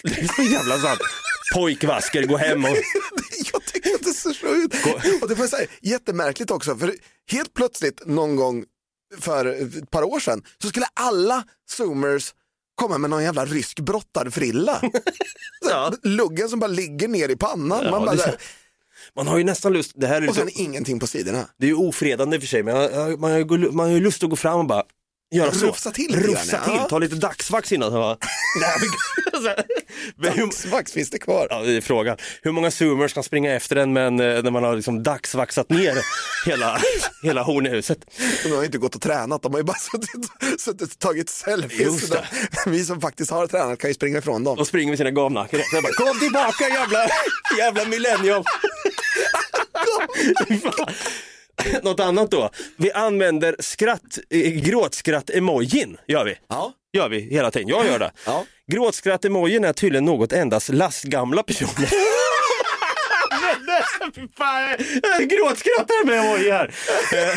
Det 0.03 0.21
är 0.21 0.27
så 0.27 0.43
jävla 0.43 0.79
sant. 0.79 1.01
Pojkvasker, 1.55 2.23
gå 2.23 2.37
hem 2.37 2.65
och... 2.65 2.71
Jag 3.53 3.65
tycker 3.65 3.95
att 3.95 4.03
det 4.03 4.15
ser 4.15 4.33
så 4.33 4.47
ut. 4.47 4.75
Och 5.23 5.29
det 5.29 5.35
var 5.35 5.47
så 5.47 5.57
här, 5.57 5.67
jättemärkligt 5.83 6.51
också, 6.51 6.77
för 6.77 6.95
helt 7.31 7.55
plötsligt 7.55 8.07
någon 8.07 8.37
gång 8.37 8.65
för 9.19 9.47
ett 9.79 9.91
par 9.91 10.03
år 10.03 10.21
sedan 10.21 10.43
så 10.63 10.69
skulle 10.69 10.87
alla 10.95 11.45
zoomers 11.71 12.35
komma 12.75 12.99
med 12.99 13.11
någon 13.11 13.23
jävla 13.23 13.45
rysk 13.45 13.81
brottarfrilla. 13.81 14.83
ja. 15.69 15.93
Luggen 16.03 16.49
som 16.49 16.61
bara 16.61 16.67
ligger 16.67 17.09
ner 17.09 17.29
i 17.29 17.37
pannan. 17.37 17.81
Ja, 17.85 17.91
Man, 17.91 18.05
bara, 18.05 18.15
det 18.17 18.37
Man 19.17 19.27
har 19.27 19.39
ju 19.39 19.45
nästan 19.45 19.73
lust, 19.73 19.93
det 19.95 20.07
här 20.07 20.23
är 20.23 20.29
och 20.29 20.35
sen 20.35 20.47
lite, 20.47 20.63
ingenting 20.63 20.99
på 21.01 21.07
sidorna. 21.07 21.49
det 21.59 21.67
är 21.67 21.69
ju 21.69 21.75
ofredande 21.77 22.37
i 22.37 22.39
och 22.39 22.43
för 22.43 22.49
sig, 22.49 22.63
men 22.63 22.77
jag- 22.77 22.93
jag- 22.93 23.21
man 23.21 23.31
har 23.31 23.39
ju 23.39 23.71
man 23.71 23.87
har 23.87 23.95
ju 23.95 24.01
lust 24.01 24.23
att 24.25 24.31
gå 24.31 24.37
fram 24.37 24.59
och 24.61 24.67
bara 24.67 24.83
göra 25.31 25.53
så. 25.53 25.67
Rufsa 25.67 25.91
till 25.91 26.17
Rufsa 26.17 26.65
till, 26.65 26.75
ja. 26.75 26.87
ta 26.89 26.99
lite 26.99 27.15
dagsvax 27.15 27.73
innan. 27.73 27.91
Så 29.33 29.55
Dagsvax 30.17 30.93
finns 30.93 31.11
det 31.11 31.19
kvar. 31.19 31.47
Ja, 31.51 31.63
det 31.63 31.77
är 31.77 31.81
frågan. 31.81 32.17
Hur 32.43 32.53
många 32.53 32.71
zoomers 32.71 33.13
kan 33.13 33.23
springa 33.23 33.55
efter 33.55 33.77
en 33.77 33.93
men, 33.93 34.21
eh, 34.21 34.43
när 34.43 34.51
man 34.51 34.65
har 34.65 34.77
liksom 34.77 35.03
dagsvaxat 35.03 35.71
ner 35.71 35.99
hela, 36.47 36.81
hela 37.23 37.43
hornhuset? 37.43 37.99
De 38.45 38.51
har 38.51 38.65
inte 38.65 38.79
gått 38.79 38.95
och 38.95 39.01
tränat, 39.01 39.43
de 39.43 39.53
har 39.53 39.61
ju 39.61 39.65
bara 39.65 39.79
suttit, 39.93 40.61
suttit 40.61 40.93
och 40.93 40.99
tagit 40.99 41.29
selfies. 41.29 42.13
Vi 42.67 42.85
som 42.85 43.01
faktiskt 43.01 43.31
har 43.31 43.47
tränat 43.47 43.79
kan 43.79 43.91
ju 43.91 43.95
springa 43.95 44.19
ifrån 44.19 44.45
dem. 44.45 44.59
Och 44.59 44.67
springer 44.67 44.91
med 44.91 44.99
sina 44.99 45.11
gamnackor. 45.11 45.61
Kom 45.93 46.21
tillbaka 46.21 46.69
jävla, 46.69 47.09
jävla 47.59 47.85
millennium! 47.85 48.45
Något 51.83 52.01
annat 52.01 52.31
då? 52.31 52.51
Vi 52.77 52.93
använder 52.93 53.57
skratt, 53.59 54.19
eh, 54.31 54.39
gråtskratt-emojin, 54.41 55.97
gör 56.09 56.25
vi. 56.25 56.35
Ja. 56.49 56.73
Gör 56.93 57.09
vi 57.09 57.21
hela 57.21 57.51
tiden, 57.51 57.69
jag 57.69 57.87
gör 57.87 57.99
det. 57.99 58.13
Ja. 58.27 58.45
Gråtskratt-emojin 58.73 59.65
är 59.65 59.73
tydligen 59.73 60.05
något 60.05 60.33
endast 60.33 60.69
lastgamla 60.69 61.43
personer. 61.43 61.89
Fan, 64.39 64.77
jag 65.03 65.29
gråtskrattar 65.29 66.07
med 66.07 66.19
emoji 66.19 66.51
här. 66.51 66.75
Eh, 67.13 67.37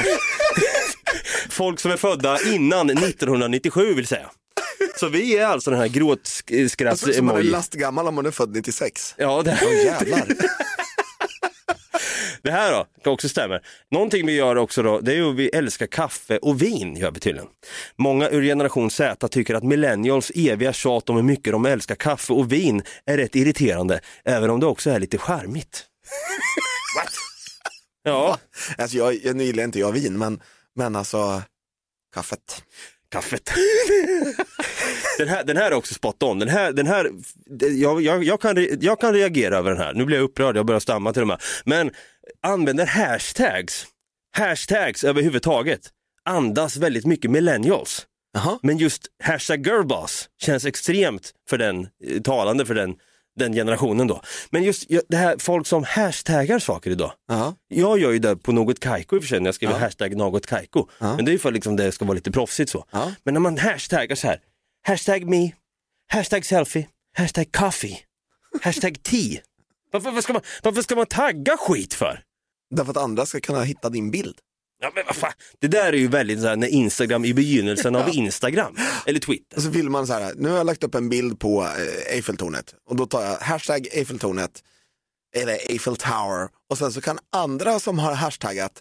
Folk 1.50 1.80
som 1.80 1.92
är 1.92 1.98
födda 1.98 2.38
innan 2.54 2.90
1997 2.90 3.94
vill 3.94 4.08
säga. 4.08 4.30
Så 5.00 5.08
vi 5.08 5.38
är 5.38 5.46
alltså 5.46 5.70
den 5.70 5.80
här 5.80 5.88
Jag 5.88 7.00
tror 7.00 7.14
som 7.14 7.26
man 7.26 7.38
är 7.38 7.44
lastgammal 7.44 8.08
om 8.08 8.16
man 8.16 8.26
är 8.26 8.32
född 8.32 8.56
96. 8.56 9.14
Ja, 9.18 9.42
det, 9.46 9.60
Åh 9.66 9.86
jävlar. 9.86 10.28
Det 12.44 12.52
här 12.52 12.72
då, 12.72 12.88
kan 13.04 13.14
också 13.14 13.30
stämma. 13.30 13.60
Någonting 13.92 14.26
vi 14.26 14.34
gör 14.36 14.56
också 14.56 14.84
då, 14.84 15.00
det 15.00 15.12
är 15.12 15.16
ju 15.16 15.30
att 15.30 15.36
vi 15.36 15.50
älskar 15.50 15.86
kaffe 15.88 16.38
och 16.38 16.62
vin, 16.62 16.96
gör 16.96 17.12
vi 17.12 17.20
tydligen. 17.20 17.50
Många 17.96 18.30
ur 18.30 18.42
generation 18.44 18.92
Z 18.92 19.28
tycker 19.28 19.56
att 19.56 19.64
millennials 19.64 20.32
eviga 20.36 20.74
tjat 20.74 21.10
om 21.10 21.16
hur 21.16 21.24
mycket 21.24 21.54
de 21.54 21.66
älskar 21.66 21.96
kaffe 21.96 22.34
och 22.34 22.52
vin 22.52 22.84
är 23.06 23.18
rätt 23.18 23.36
irriterande, 23.36 24.00
även 24.26 24.50
om 24.50 24.60
det 24.60 24.66
också 24.66 24.90
är 24.90 25.00
lite 25.00 25.18
charmigt. 25.18 25.86
What? 26.98 27.14
Ja, 28.04 28.38
Alltså 28.78 28.98
jag, 28.98 29.16
jag 29.24 29.36
nu 29.36 29.44
gillar 29.44 29.64
inte 29.64 29.80
jag 29.80 29.92
vin, 29.92 30.18
men, 30.18 30.42
men 30.76 30.96
alltså 30.96 31.42
kaffet. 32.14 32.64
kaffet. 33.12 33.52
den, 35.18 35.28
här, 35.28 35.44
den 35.44 35.58
här 35.58 35.72
är 35.72 35.76
också 35.76 35.94
spot 35.94 36.24
on. 36.24 36.40
Den 36.40 36.50
här, 36.50 36.72
den 36.72 36.88
här, 36.88 37.12
jag, 37.60 38.02
jag, 38.02 38.24
jag, 38.24 38.42
kan, 38.42 38.68
jag 38.80 39.00
kan 39.00 39.14
reagera 39.14 39.58
över 39.58 39.72
den 39.72 39.80
här. 39.80 39.94
Nu 39.94 40.06
blir 40.06 40.18
jag 40.18 40.24
upprörd, 40.24 40.58
jag 40.58 40.66
börjar 40.66 40.80
stamma 40.80 41.14
till 41.14 41.22
och 41.22 41.28
med. 41.28 41.42
Men 41.66 41.92
använder 42.44 42.86
hashtags, 42.86 43.86
hashtags 44.38 45.04
överhuvudtaget, 45.04 45.90
andas 46.26 46.78
väldigt 46.78 47.06
mycket 47.06 47.32
millennials. 47.32 48.08
Jaha. 48.34 48.60
Men 48.62 48.78
just 48.78 49.08
hashtag 49.24 49.68
girlboss 49.68 50.30
känns 50.42 50.66
extremt 50.66 51.32
för 51.50 51.58
den, 51.58 51.88
eh, 52.04 52.22
talande 52.22 52.66
för 52.66 52.76
den, 52.76 52.96
den 53.40 53.54
generationen 53.54 54.08
då. 54.08 54.22
Men 54.50 54.64
just 54.64 54.86
det 55.10 55.18
här 55.18 55.38
folk 55.40 55.68
som 55.68 55.84
hashtaggar 55.84 56.60
saker 56.60 56.92
idag. 56.92 57.12
Ja. 57.28 57.56
Jag 57.68 58.00
gör 58.00 58.12
ju 58.12 58.20
det 58.20 58.36
på 58.38 58.52
något 58.52 58.80
kajko 58.80 59.16
i 59.16 59.20
och 59.20 59.24
för 59.24 59.28
sig 59.28 59.40
när 59.40 59.48
jag 59.48 59.56
skriver 59.56 59.74
Ja. 59.74 59.80
hashtag 59.80 60.16
något 60.18 60.46
kajko. 60.46 60.88
Men 61.00 61.26
det 61.26 61.32
är 61.32 61.34
ju 61.34 61.40
för 61.40 61.50
att 61.50 61.56
liksom 61.56 61.76
det 61.76 61.92
ska 61.92 62.06
vara 62.06 62.16
lite 62.16 62.32
proffsigt 62.32 62.70
så. 62.72 62.86
Men 63.24 63.34
när 63.34 63.42
man 63.42 63.58
hashtaggar 63.58 64.16
så 64.16 64.28
här, 64.28 64.40
hashtag 64.88 65.26
me, 65.30 65.52
hashtag 66.12 66.46
selfie, 66.46 66.88
hashtag 67.18 67.52
coffee, 67.52 68.00
hashtag 68.62 69.04
tea. 69.04 69.40
Varför, 69.94 70.10
varför, 70.10 70.22
ska 70.22 70.34
man, 70.34 70.42
varför 70.64 70.82
ska 70.82 70.96
man 70.96 71.06
tagga 71.06 71.58
skit 71.58 71.94
för? 71.94 72.22
Därför 72.76 72.92
att 72.92 72.98
andra 72.98 73.26
ska 73.26 73.40
kunna 73.40 73.64
hitta 73.64 73.90
din 73.90 74.12
bild. 74.12 74.36
Ja, 74.82 74.92
men 74.96 75.04
vad 75.06 75.16
fan? 75.16 75.32
Det 75.60 75.68
där 75.68 75.94
är 75.94 75.98
ju 75.98 76.08
väldigt 76.08 76.42
så 76.42 76.48
här, 76.48 76.56
när 76.56 76.68
Instagram 76.68 77.26
i 77.26 77.34
begynnelsen 77.34 77.96
av 77.96 78.10
Instagram, 78.14 78.76
eller 79.06 79.20
Twitter. 79.20 79.58
Och 79.58 79.64
så 79.64 79.70
vill 79.70 79.90
man 79.90 80.08
så 80.08 80.14
här, 80.14 80.34
nu 80.36 80.50
har 80.50 80.58
jag 80.58 80.66
lagt 80.66 80.84
upp 80.84 80.96
en 80.96 81.10
bild 81.10 81.40
på 81.40 81.64
eh, 81.64 82.14
Eiffeltornet 82.16 82.76
och 82.90 82.96
då 82.96 83.06
tar 83.06 83.22
jag 83.24 83.38
hashtag 83.38 83.88
Eiffeltornet 83.92 84.64
eller 85.36 85.54
Eiffel 85.72 85.96
Tower 85.96 86.50
och 86.70 86.78
sen 86.78 86.94
så 86.94 87.02
kan 87.02 87.20
andra 87.32 87.80
som 87.80 88.00
har 88.00 88.14
hashtaggat 88.14 88.72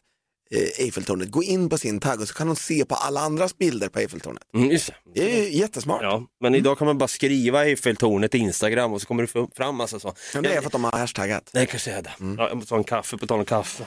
Eiffeltornet 0.78 1.30
gå 1.30 1.42
in 1.42 1.68
på 1.68 1.78
sin 1.78 2.00
tagg 2.00 2.20
och 2.20 2.28
så 2.28 2.34
kan 2.34 2.46
de 2.46 2.56
se 2.56 2.84
på 2.84 2.94
alla 2.94 3.20
andras 3.20 3.58
bilder 3.58 3.88
på 3.88 3.98
Eiffeltornet. 3.98 4.42
Mm, 4.54 4.70
just 4.70 4.86
det. 4.86 4.94
Det 5.14 5.38
är 5.38 5.44
ju 5.44 5.58
jättesmart. 5.58 6.02
Ja, 6.02 6.22
men 6.40 6.54
idag 6.54 6.78
kan 6.78 6.86
man 6.86 6.98
bara 6.98 7.08
skriva 7.08 7.64
Eiffeltornet 7.64 8.34
i 8.34 8.38
Instagram 8.38 8.92
och 8.92 9.00
så 9.00 9.06
kommer 9.06 9.22
det 9.22 9.46
fram 9.56 9.76
massa 9.76 10.00
så. 10.00 10.14
Men 10.34 10.42
det 10.42 10.54
är 10.54 10.60
för 10.60 10.66
att 10.66 10.72
de 10.72 10.84
har 10.84 10.92
hashtaggat. 10.92 11.50
Nej, 11.54 11.66
kanske 11.66 11.90
är 11.90 12.02
det. 12.02 12.12
Ja, 12.38 12.48
jag 12.48 12.56
måste 12.56 12.68
ta 12.68 12.76
en 12.76 12.84
kaffe 12.84 13.16
på 13.18 13.26
tal 13.26 13.38
om 13.38 13.44
kaffe. 13.44 13.86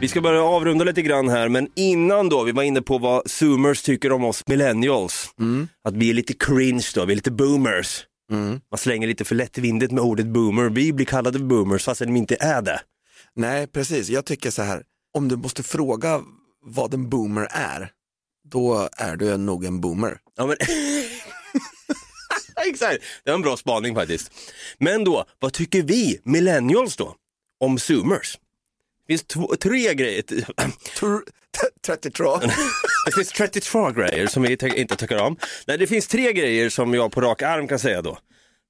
Vi 0.00 0.08
ska 0.08 0.20
börja 0.20 0.42
avrunda 0.42 0.84
lite 0.84 1.02
grann 1.02 1.28
här, 1.28 1.48
men 1.48 1.68
innan 1.76 2.28
då, 2.28 2.42
vi 2.42 2.52
var 2.52 2.62
inne 2.62 2.82
på 2.82 2.98
vad 2.98 3.30
zoomers 3.30 3.82
tycker 3.82 4.12
om 4.12 4.24
oss 4.24 4.42
millennials. 4.46 5.34
Att 5.88 5.94
vi 5.96 6.10
är 6.10 6.14
lite 6.14 6.32
cringe 6.32 6.86
då, 6.94 7.04
vi 7.04 7.12
är 7.12 7.16
lite 7.16 7.30
boomers. 7.30 8.06
Mm. 8.30 8.60
Man 8.70 8.78
slänger 8.78 9.08
lite 9.08 9.24
för 9.24 9.34
lättvindigt 9.34 9.92
med 9.92 10.04
ordet 10.04 10.26
boomer. 10.26 10.70
Vi 10.70 10.92
blir 10.92 11.06
kallade 11.06 11.38
boomers 11.38 11.84
fastän 11.84 12.08
de 12.08 12.16
inte 12.16 12.36
är 12.40 12.62
det. 12.62 12.80
Nej, 13.34 13.66
precis. 13.66 14.08
Jag 14.08 14.24
tycker 14.24 14.50
så 14.50 14.62
här, 14.62 14.82
om 15.14 15.28
du 15.28 15.36
måste 15.36 15.62
fråga 15.62 16.22
vad 16.62 16.94
en 16.94 17.08
boomer 17.08 17.48
är, 17.50 17.92
då 18.44 18.88
är 18.96 19.16
du 19.16 19.36
nog 19.36 19.64
en 19.64 19.80
boomer. 19.80 20.18
Ja, 20.36 20.46
men... 20.46 20.56
Exakt, 22.66 23.02
det 23.24 23.30
var 23.30 23.34
en 23.34 23.42
bra 23.42 23.56
spaning 23.56 23.94
faktiskt. 23.94 24.32
Men 24.78 25.04
då, 25.04 25.24
vad 25.38 25.52
tycker 25.52 25.82
vi 25.82 26.20
millennials 26.24 26.96
då 26.96 27.14
om 27.60 27.78
zoomers? 27.78 28.38
Det 29.06 29.12
finns 29.12 29.24
tre 29.60 29.94
grejer. 29.94 30.24
32. 31.86 32.38
det 33.06 33.12
finns 33.14 33.28
32 33.28 33.90
grejer 33.90 34.26
som 34.26 34.42
vi 34.42 34.52
inte 34.52 34.96
tycker 34.96 35.20
om. 35.20 35.36
Nej, 35.66 35.78
det 35.78 35.86
finns 35.86 36.06
tre 36.06 36.32
grejer 36.32 36.70
som 36.70 36.94
jag 36.94 37.12
på 37.12 37.20
rak 37.20 37.42
arm 37.42 37.68
kan 37.68 37.78
säga 37.78 38.02
då. 38.02 38.18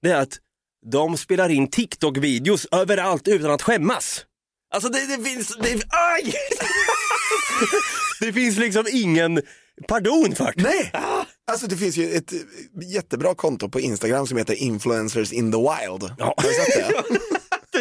Det 0.03 0.11
är 0.11 0.17
att 0.17 0.39
de 0.87 1.17
spelar 1.17 1.49
in 1.49 1.69
TikTok-videos 1.69 2.67
överallt 2.73 3.29
utan 3.29 3.51
att 3.51 3.63
skämmas. 3.63 4.25
Alltså 4.75 4.89
det, 4.89 5.17
det 5.17 5.25
finns, 5.25 5.57
det, 5.57 5.83
aj! 5.89 6.35
det 8.21 8.33
finns 8.33 8.59
liksom 8.59 8.87
ingen 8.93 9.43
pardon 9.89 10.35
för 10.35 10.53
det. 10.57 10.63
Nej, 10.63 10.93
alltså 11.51 11.67
det 11.67 11.77
finns 11.77 11.97
ju 11.97 12.11
ett 12.17 12.33
eh, 12.33 12.39
jättebra 12.83 13.35
konto 13.35 13.69
på 13.69 13.81
Instagram 13.81 14.27
som 14.27 14.39
heter 14.39 14.55
influencers 14.55 15.33
in 15.33 15.53
the 15.53 15.59
wild. 15.59 16.15
Ja. 16.19 16.35
Har 16.37 16.43
du 16.43 16.55
sett 16.55 16.75
det? 16.75 17.21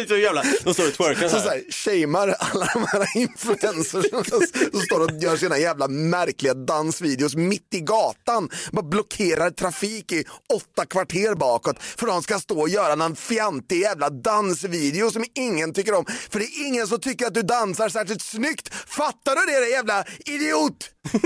Det 0.00 0.08
så 0.08 0.16
jävla, 0.16 0.42
de 0.64 0.74
står 0.74 0.86
och 0.88 0.94
twerkar 0.94 1.28
så 1.28 1.36
Så, 1.36 1.42
så 1.42 1.48
här. 1.48 1.56
här, 1.56 1.72
shamear 1.72 2.28
alla 2.38 2.66
de 2.74 2.86
här 2.86 3.16
influencers 3.16 4.10
som, 4.10 4.24
som 4.72 4.80
står 4.80 5.00
och 5.00 5.10
gör 5.22 5.36
sina 5.36 5.58
jävla 5.58 5.88
märkliga 5.88 6.54
dansvideos 6.54 7.34
mitt 7.36 7.74
i 7.74 7.80
gatan. 7.80 8.48
Bara 8.72 8.82
blockerar 8.82 9.50
trafik 9.50 10.12
i 10.12 10.24
åtta 10.54 10.86
kvarter 10.86 11.34
bakåt 11.34 11.76
för 11.82 12.06
de 12.06 12.22
ska 12.22 12.38
stå 12.38 12.60
och 12.60 12.68
göra 12.68 12.94
någon 12.94 13.16
fjantig 13.16 13.80
jävla 13.80 14.10
dansvideo 14.10 15.10
som 15.10 15.24
ingen 15.34 15.72
tycker 15.74 15.94
om. 15.94 16.04
För 16.30 16.38
det 16.38 16.44
är 16.44 16.66
ingen 16.66 16.86
som 16.86 17.00
tycker 17.00 17.26
att 17.26 17.34
du 17.34 17.42
dansar 17.42 17.88
särskilt 17.88 18.22
snyggt. 18.22 18.74
Fattar 18.74 19.34
du 19.36 19.52
det, 19.52 19.60
din 19.60 19.70
jävla 19.70 20.04
idiot? 20.26 20.90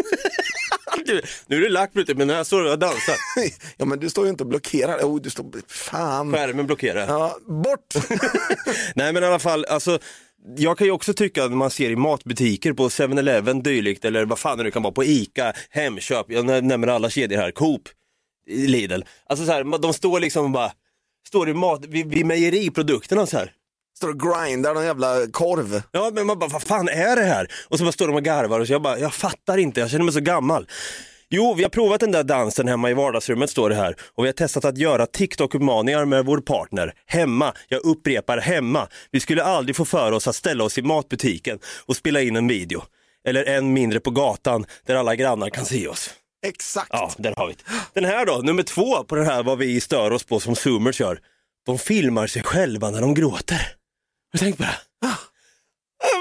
Du, 1.06 1.22
nu 1.46 1.56
är 1.56 1.60
det 1.60 1.68
lack 1.68 1.92
Brutte, 1.92 2.14
men 2.14 2.30
här 2.30 2.44
står 2.44 2.62
du 2.62 2.70
och 2.70 2.78
dansar. 2.78 3.14
ja 3.76 3.84
men 3.84 3.98
du 4.00 4.10
står 4.10 4.24
ju 4.24 4.30
inte 4.30 4.42
och 4.44 4.48
blockerar. 4.48 4.98
Oh, 4.98 5.20
du 5.20 5.30
står... 5.30 5.44
Fan. 5.68 6.32
Skärmen 6.32 6.66
blockerar. 6.66 7.06
Ja, 7.08 7.38
bort! 7.46 7.94
Nej 8.94 9.12
men 9.12 9.22
i 9.22 9.26
alla 9.26 9.38
fall, 9.38 9.64
alltså 9.64 9.98
jag 10.56 10.78
kan 10.78 10.86
ju 10.86 10.90
också 10.90 11.14
tycka 11.14 11.40
när 11.48 11.56
man 11.56 11.70
ser 11.70 11.90
i 11.90 11.96
matbutiker 11.96 12.72
på 12.72 12.88
7-Eleven 12.88 13.62
dylikt 13.62 14.04
eller 14.04 14.24
vad 14.24 14.38
fan 14.38 14.58
det 14.58 14.64
nu 14.64 14.70
kan 14.70 14.82
vara 14.82 14.92
på 14.92 15.04
ICA, 15.04 15.52
Hemköp, 15.70 16.26
jag 16.28 16.44
nä- 16.44 16.60
nämner 16.60 16.88
alla 16.88 17.10
kedjor 17.10 17.38
här, 17.38 17.50
Coop, 17.50 17.82
Lidl. 18.50 19.02
Alltså 19.26 19.46
så 19.46 19.52
här, 19.52 19.78
de 19.78 19.92
står 19.94 20.20
liksom 20.20 20.52
bara, 20.52 20.72
står 21.28 21.48
i 21.48 21.54
mat, 21.54 21.84
vid, 21.86 22.06
vid 22.06 22.26
mejeriprodukterna 22.26 23.26
så 23.26 23.36
här. 23.38 23.52
Står 23.96 24.08
och 24.08 24.20
grindar 24.20 24.74
någon 24.74 24.84
jävla 24.84 25.26
korv. 25.32 25.82
Ja 25.92 26.10
men 26.14 26.26
man 26.26 26.38
bara, 26.38 26.50
vad 26.50 26.62
fan 26.62 26.88
är 26.88 27.16
det 27.16 27.22
här? 27.22 27.48
Och 27.68 27.78
så 27.78 27.84
bara 27.84 27.92
står 27.92 28.06
de 28.06 28.16
och 28.16 28.22
garvar 28.24 28.60
och 28.60 28.66
så 28.66 28.72
jag 28.72 28.82
bara, 28.82 28.98
jag 28.98 29.14
fattar 29.14 29.58
inte, 29.58 29.80
jag 29.80 29.90
känner 29.90 30.04
mig 30.04 30.14
så 30.14 30.20
gammal. 30.20 30.66
Jo, 31.28 31.54
vi 31.54 31.62
har 31.62 31.70
provat 31.70 32.00
den 32.00 32.12
där 32.12 32.22
dansen 32.22 32.68
hemma 32.68 32.90
i 32.90 32.94
vardagsrummet 32.94 33.50
står 33.50 33.68
det 33.68 33.74
här 33.74 33.96
och 34.14 34.24
vi 34.24 34.28
har 34.28 34.32
testat 34.32 34.64
att 34.64 34.78
göra 34.78 35.06
TikTok-uppmaningar 35.06 36.04
med 36.04 36.24
vår 36.24 36.38
partner 36.38 36.92
hemma. 37.06 37.52
Jag 37.68 37.84
upprepar 37.84 38.38
hemma. 38.38 38.88
Vi 39.10 39.20
skulle 39.20 39.42
aldrig 39.42 39.76
få 39.76 39.84
för 39.84 40.12
oss 40.12 40.28
att 40.28 40.36
ställa 40.36 40.64
oss 40.64 40.78
i 40.78 40.82
matbutiken 40.82 41.58
och 41.86 41.96
spela 41.96 42.20
in 42.20 42.36
en 42.36 42.48
video. 42.48 42.82
Eller 43.28 43.44
än 43.44 43.72
mindre 43.72 44.00
på 44.00 44.10
gatan 44.10 44.66
där 44.86 44.94
alla 44.94 45.14
grannar 45.16 45.50
kan 45.50 45.64
se 45.64 45.88
oss. 45.88 46.10
Exakt. 46.46 46.88
Ja, 46.92 47.12
där 47.18 47.34
har 47.36 47.46
vi 47.46 47.52
det. 47.52 47.60
Den 47.94 48.04
här 48.04 48.26
då, 48.26 48.38
nummer 48.38 48.62
två 48.62 49.04
på 49.04 49.14
den 49.14 49.26
här 49.26 49.42
vad 49.42 49.58
vi 49.58 49.80
stör 49.80 50.10
oss 50.10 50.24
på 50.24 50.40
som 50.40 50.56
zoomers 50.56 51.00
gör. 51.00 51.18
De 51.66 51.78
filmar 51.78 52.26
sig 52.26 52.42
själva 52.42 52.90
när 52.90 53.00
de 53.00 53.14
gråter. 53.14 53.54
Har 53.54 54.32
du 54.32 54.38
tänkt 54.38 54.56
på 54.56 54.62
det? 54.62 54.78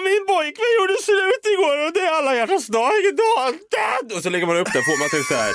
Min 0.08 0.24
pojkvän 0.28 0.72
gjorde 0.78 0.96
slut 1.10 1.44
igår 1.54 1.76
och 1.86 1.94
det 1.94 2.00
är 2.00 2.12
alla 2.18 2.36
hjärtans 2.36 2.68
dag 2.68 2.92
idag. 3.12 3.50
Dad! 3.76 4.18
Och 4.18 4.24
så 4.24 4.30
lägger 4.30 4.46
man 4.46 4.58
upp 4.58 4.74
det 4.74 4.84
får 4.90 5.00
man 5.00 5.10
typ 5.10 5.26
så 5.26 5.36
här 5.36 5.54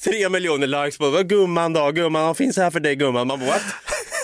tre 0.04 0.28
miljoner 0.28 0.66
likes 0.66 0.98
på 0.98 1.22
gumman 1.22 1.72
då, 1.72 1.90
gumman, 1.90 2.24
han 2.24 2.34
finns 2.34 2.56
här 2.56 2.70
för 2.70 2.80
dig 2.80 2.96
gumman? 2.96 3.26
Man 3.26 3.40
bara, 3.40 3.50
what? 3.50 3.62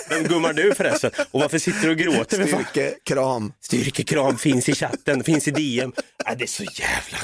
Vem 0.09 0.23
gummar 0.23 0.53
du 0.53 0.73
förresten? 0.75 1.11
Och 1.31 1.39
varför 1.39 1.59
sitter 1.59 1.81
du 1.81 1.89
och 1.91 1.97
gråter? 1.97 2.45
Styrkekram. 2.47 3.53
Styrkekram 3.61 4.37
finns 4.37 4.69
i 4.69 4.75
chatten, 4.75 5.23
finns 5.23 5.47
i 5.47 5.51
DM. 5.51 5.91
Äh, 6.29 6.37
det 6.37 6.43
är 6.43 6.47
så 6.47 6.63
jävla... 6.63 7.17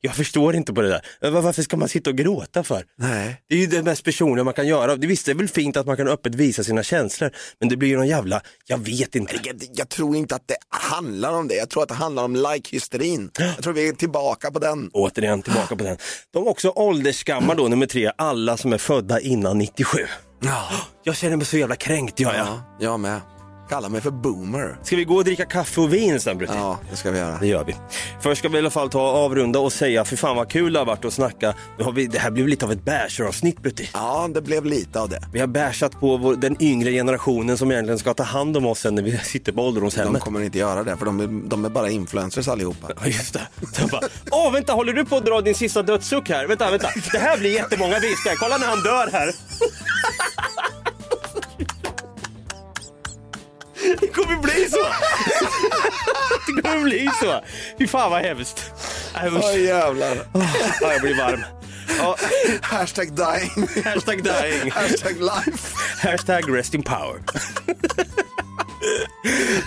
Jag 0.00 0.14
förstår 0.16 0.54
inte 0.56 0.72
på 0.72 0.80
det 0.82 0.88
där. 0.88 1.00
Men 1.20 1.32
var- 1.32 1.42
Varför 1.42 1.62
ska 1.62 1.76
man 1.76 1.88
sitta 1.88 2.10
och 2.10 2.16
gråta 2.16 2.62
för? 2.64 2.84
Nej. 2.98 3.42
Det 3.48 3.54
är 3.54 3.58
ju 3.58 3.66
det 3.66 3.82
mest 3.82 4.04
personliga 4.04 4.44
man 4.44 4.54
kan 4.54 4.66
göra. 4.66 4.96
Det 4.96 5.06
visst, 5.06 5.26
det 5.26 5.32
är 5.32 5.34
väl 5.34 5.48
fint 5.48 5.76
att 5.76 5.86
man 5.86 5.96
kan 5.96 6.08
öppet 6.08 6.34
visa 6.34 6.64
sina 6.64 6.82
känslor, 6.82 7.30
men 7.60 7.68
det 7.68 7.76
blir 7.76 7.88
ju 7.88 7.96
någon 7.96 8.08
jävla, 8.08 8.40
jag 8.66 8.78
vet 8.78 9.14
inte. 9.14 9.36
Jag, 9.44 9.62
jag 9.74 9.88
tror 9.88 10.16
inte 10.16 10.34
att 10.34 10.48
det 10.48 10.56
handlar 10.68 11.32
om 11.32 11.48
det. 11.48 11.54
Jag 11.54 11.68
tror 11.70 11.82
att 11.82 11.88
det 11.88 11.94
handlar 11.94 12.24
om 12.24 12.36
like-hysterin. 12.36 13.30
Jag 13.38 13.62
tror 13.62 13.72
vi 13.72 13.88
är 13.88 13.92
tillbaka 13.92 14.50
på 14.50 14.58
den. 14.58 14.90
Återigen 14.92 15.42
tillbaka 15.42 15.76
på 15.76 15.84
den. 15.84 15.96
De 16.32 16.42
är 16.46 16.48
också 16.50 16.68
åldersgammal 16.70 17.56
då, 17.56 17.68
nummer 17.68 17.86
tre, 17.86 18.10
alla 18.18 18.56
som 18.56 18.72
är 18.72 18.78
födda 18.78 19.20
innan 19.20 19.58
97. 19.58 19.98
Ja, 20.40 20.68
Jag 21.02 21.16
känner 21.16 21.36
mig 21.36 21.46
så 21.46 21.56
jävla 21.56 21.76
kränkt, 21.76 22.20
gör 22.20 22.34
jag. 22.34 22.46
ja 22.46 22.60
jag 22.78 23.00
med. 23.00 23.20
Kalla 23.68 23.88
mig 23.88 24.00
för 24.00 24.10
boomer. 24.10 24.76
Ska 24.82 24.96
vi 24.96 25.04
gå 25.04 25.14
och 25.16 25.24
dricka 25.24 25.44
kaffe 25.44 25.80
och 25.80 25.94
vin 25.94 26.20
sen 26.20 26.38
Brutti? 26.38 26.52
Ja, 26.56 26.78
det 26.90 26.96
ska 26.96 27.10
vi 27.10 27.18
göra. 27.18 27.38
Det 27.40 27.46
gör 27.46 27.64
vi. 27.64 27.76
Först 28.20 28.38
ska 28.38 28.48
vi 28.48 28.54
i 28.54 28.58
alla 28.58 28.70
fall 28.70 28.90
ta 28.90 29.00
och 29.10 29.16
avrunda 29.18 29.58
och 29.58 29.72
säga, 29.72 30.04
för 30.04 30.16
fan 30.16 30.36
vad 30.36 30.50
kul 30.50 30.72
det 30.72 30.78
har 30.78 30.86
varit 30.86 31.04
att 31.04 31.12
snacka. 31.12 31.54
Nu 31.78 31.84
har 31.84 31.92
vi, 31.92 32.06
det 32.06 32.18
här 32.18 32.30
blev 32.30 32.48
lite 32.48 32.64
av 32.64 32.72
ett 32.72 32.84
bashar-avsnitt 32.84 33.62
Brutti. 33.62 33.90
Ja, 33.94 34.28
det 34.34 34.42
blev 34.42 34.64
lite 34.64 35.00
av 35.00 35.08
det. 35.08 35.20
Vi 35.32 35.40
har 35.40 35.46
bashat 35.46 36.00
på 36.00 36.16
vår, 36.16 36.36
den 36.36 36.62
yngre 36.62 36.92
generationen 36.92 37.58
som 37.58 37.72
egentligen 37.72 37.98
ska 37.98 38.14
ta 38.14 38.22
hand 38.22 38.56
om 38.56 38.66
oss 38.66 38.78
sen 38.80 38.94
när 38.94 39.02
vi 39.02 39.18
sitter 39.24 39.52
på 39.52 39.60
De 39.60 39.66
ålderdomshemmet. 39.66 40.22
kommer 40.22 40.40
inte 40.40 40.58
göra 40.58 40.82
det, 40.82 40.96
för 40.96 41.06
de 41.06 41.20
är, 41.20 41.48
de 41.48 41.64
är 41.64 41.68
bara 41.68 41.90
influencers 41.90 42.48
allihopa. 42.48 42.86
Ja, 43.00 43.06
just 43.06 43.32
det. 43.34 43.40
Jag 43.80 43.88
bara, 43.90 44.00
Åh, 44.30 44.52
vänta, 44.52 44.72
håller 44.72 44.92
du 44.92 45.04
på 45.04 45.16
att 45.16 45.26
dra 45.26 45.40
din 45.40 45.54
sista 45.54 45.82
dödssuck 45.82 46.28
här? 46.28 46.46
Vänta, 46.46 46.70
vänta. 46.70 46.88
Det 47.12 47.18
här 47.18 47.38
blir 47.38 47.54
jättemånga 47.54 47.98
viskar. 47.98 48.34
Kolla 48.36 48.58
när 48.58 48.66
han 48.66 48.80
dör 48.82 49.08
här. 49.12 49.32
Det 54.00 54.08
kommer 54.14 54.36
bli 54.36 54.68
så. 54.70 54.86
Det 56.46 56.62
kommer 56.62 56.82
bli 56.84 57.10
så. 57.20 57.40
Fy 57.78 57.86
fan 57.86 58.10
vad 58.10 58.22
hemskt. 58.22 58.72
Äh. 59.14 59.34
Åh 59.36 59.60
jävlar. 59.60 60.16
Ja, 60.80 60.92
jag 60.92 61.00
blir 61.00 61.14
varm. 61.18 61.44
Ja, 61.98 62.16
Hashtag 62.62 63.08
dying. 63.16 63.68
hashtag 63.84 64.22
dying. 64.24 64.70
Hashtag 64.70 65.16
life. 65.20 65.76
Hashtag 66.02 66.56
rest 66.56 66.74
in 66.74 66.82
power. 66.82 67.20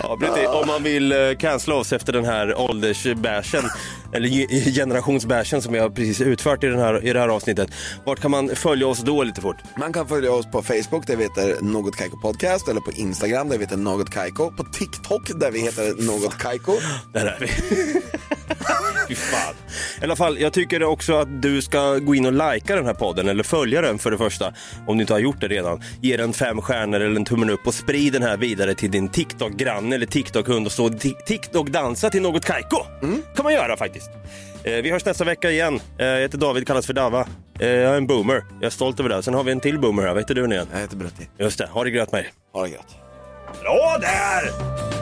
Ja, 0.02 0.16
Britti, 0.16 0.46
om 0.46 0.66
man 0.66 0.82
vill 0.82 1.12
eh, 1.12 1.18
cancella 1.38 1.76
oss 1.76 1.92
efter 1.92 2.12
den 2.12 2.24
här 2.24 2.54
åldersbashen, 2.60 3.64
eller 4.12 4.28
ge- 4.28 4.72
generationsbashen 4.72 5.62
som 5.62 5.74
jag 5.74 5.94
precis 5.94 6.20
utfört 6.20 6.64
i, 6.64 6.66
den 6.66 6.78
här, 6.78 7.04
i 7.06 7.12
det 7.12 7.20
här 7.20 7.28
avsnittet. 7.28 7.70
Vart 8.04 8.20
kan 8.20 8.30
man 8.30 8.48
följa 8.56 8.86
oss 8.86 8.98
då 9.00 9.22
lite 9.22 9.40
fort? 9.40 9.56
Man 9.78 9.92
kan 9.92 10.08
följa 10.08 10.32
oss 10.32 10.46
på 10.46 10.62
Facebook 10.62 11.06
där 11.06 11.16
vi 11.16 11.22
heter 11.22 11.56
Något 11.60 11.96
Kaiko 11.96 12.16
Podcast 12.20 12.68
eller 12.68 12.80
på 12.80 12.92
Instagram 12.92 13.48
där 13.48 13.58
vi 13.58 13.64
heter 13.64 13.76
Något 13.76 14.10
Kaiko. 14.10 14.50
På 14.50 14.64
TikTok 14.64 15.40
där 15.40 15.50
vi 15.50 15.60
heter 15.60 16.02
Något 16.06 16.38
Kaiko. 16.38 16.72
Där 17.12 17.26
är 17.26 17.36
vi. 17.40 17.48
Fy 19.08 19.14
fan. 19.14 19.54
I 20.00 20.04
alla 20.04 20.16
fall, 20.16 20.38
jag 20.40 20.52
tycker 20.52 20.82
också 20.82 21.14
att 21.14 21.42
du 21.42 21.62
ska 21.62 21.98
gå 21.98 22.14
in 22.14 22.26
och 22.26 22.32
likea 22.32 22.76
den 22.76 22.86
här 22.86 22.94
podden, 22.94 23.28
eller 23.28 23.42
följa 23.42 23.80
den 23.80 23.98
för 23.98 24.10
det 24.10 24.18
första, 24.18 24.52
om 24.86 24.96
du 24.96 25.02
inte 25.02 25.12
har 25.12 25.20
gjort 25.20 25.40
det 25.40 25.48
redan. 25.48 25.82
Ge 26.00 26.16
den 26.16 26.32
fem 26.32 26.60
stjärnor 26.62 27.00
eller 27.00 27.16
en 27.16 27.24
tummen 27.24 27.50
upp 27.50 27.66
och 27.66 27.74
sprid 27.74 28.12
den 28.12 28.22
här 28.22 28.36
vidare 28.36 28.74
till 28.74 28.90
din 28.90 29.01
TikTok-granne 29.08 29.94
eller 29.94 30.06
TikTok-hund 30.06 30.66
och 30.66 30.72
stå 30.72 30.88
TikTok-dansa 31.26 32.10
till 32.10 32.22
något 32.22 32.44
kajko. 32.44 32.76
kan 33.36 33.44
man 33.44 33.52
göra 33.52 33.76
faktiskt. 33.76 34.10
Eh, 34.64 34.72
vi 34.72 34.90
hörs 34.90 35.04
nästa 35.04 35.24
vecka 35.24 35.50
igen. 35.50 35.80
Eh, 35.98 36.06
jag 36.06 36.20
heter 36.20 36.38
David, 36.38 36.66
kallas 36.66 36.86
för 36.86 36.92
Dava. 36.92 37.26
Eh, 37.60 37.68
jag 37.68 37.92
är 37.92 37.96
en 37.96 38.06
boomer. 38.06 38.44
Jag 38.54 38.66
är 38.66 38.70
stolt 38.70 39.00
över 39.00 39.10
det. 39.10 39.22
Sen 39.22 39.34
har 39.34 39.44
vi 39.44 39.52
en 39.52 39.60
till 39.60 39.78
boomer 39.78 40.02
här. 40.02 40.08
Vad 40.08 40.18
heter 40.22 40.34
du 40.34 40.46
nu 40.46 40.54
igen? 40.54 40.66
Jag 40.72 40.80
heter 40.80 40.96
Brutti. 40.96 41.28
Just 41.38 41.58
det. 41.58 41.66
Ha 41.66 41.84
det 41.84 41.90
gröt 41.90 42.12
med 42.12 42.20
er. 42.20 42.30
Ha 42.52 42.62
det 42.62 42.68
gött. 42.68 42.96
Bra 43.62 43.98
där! 44.00 45.01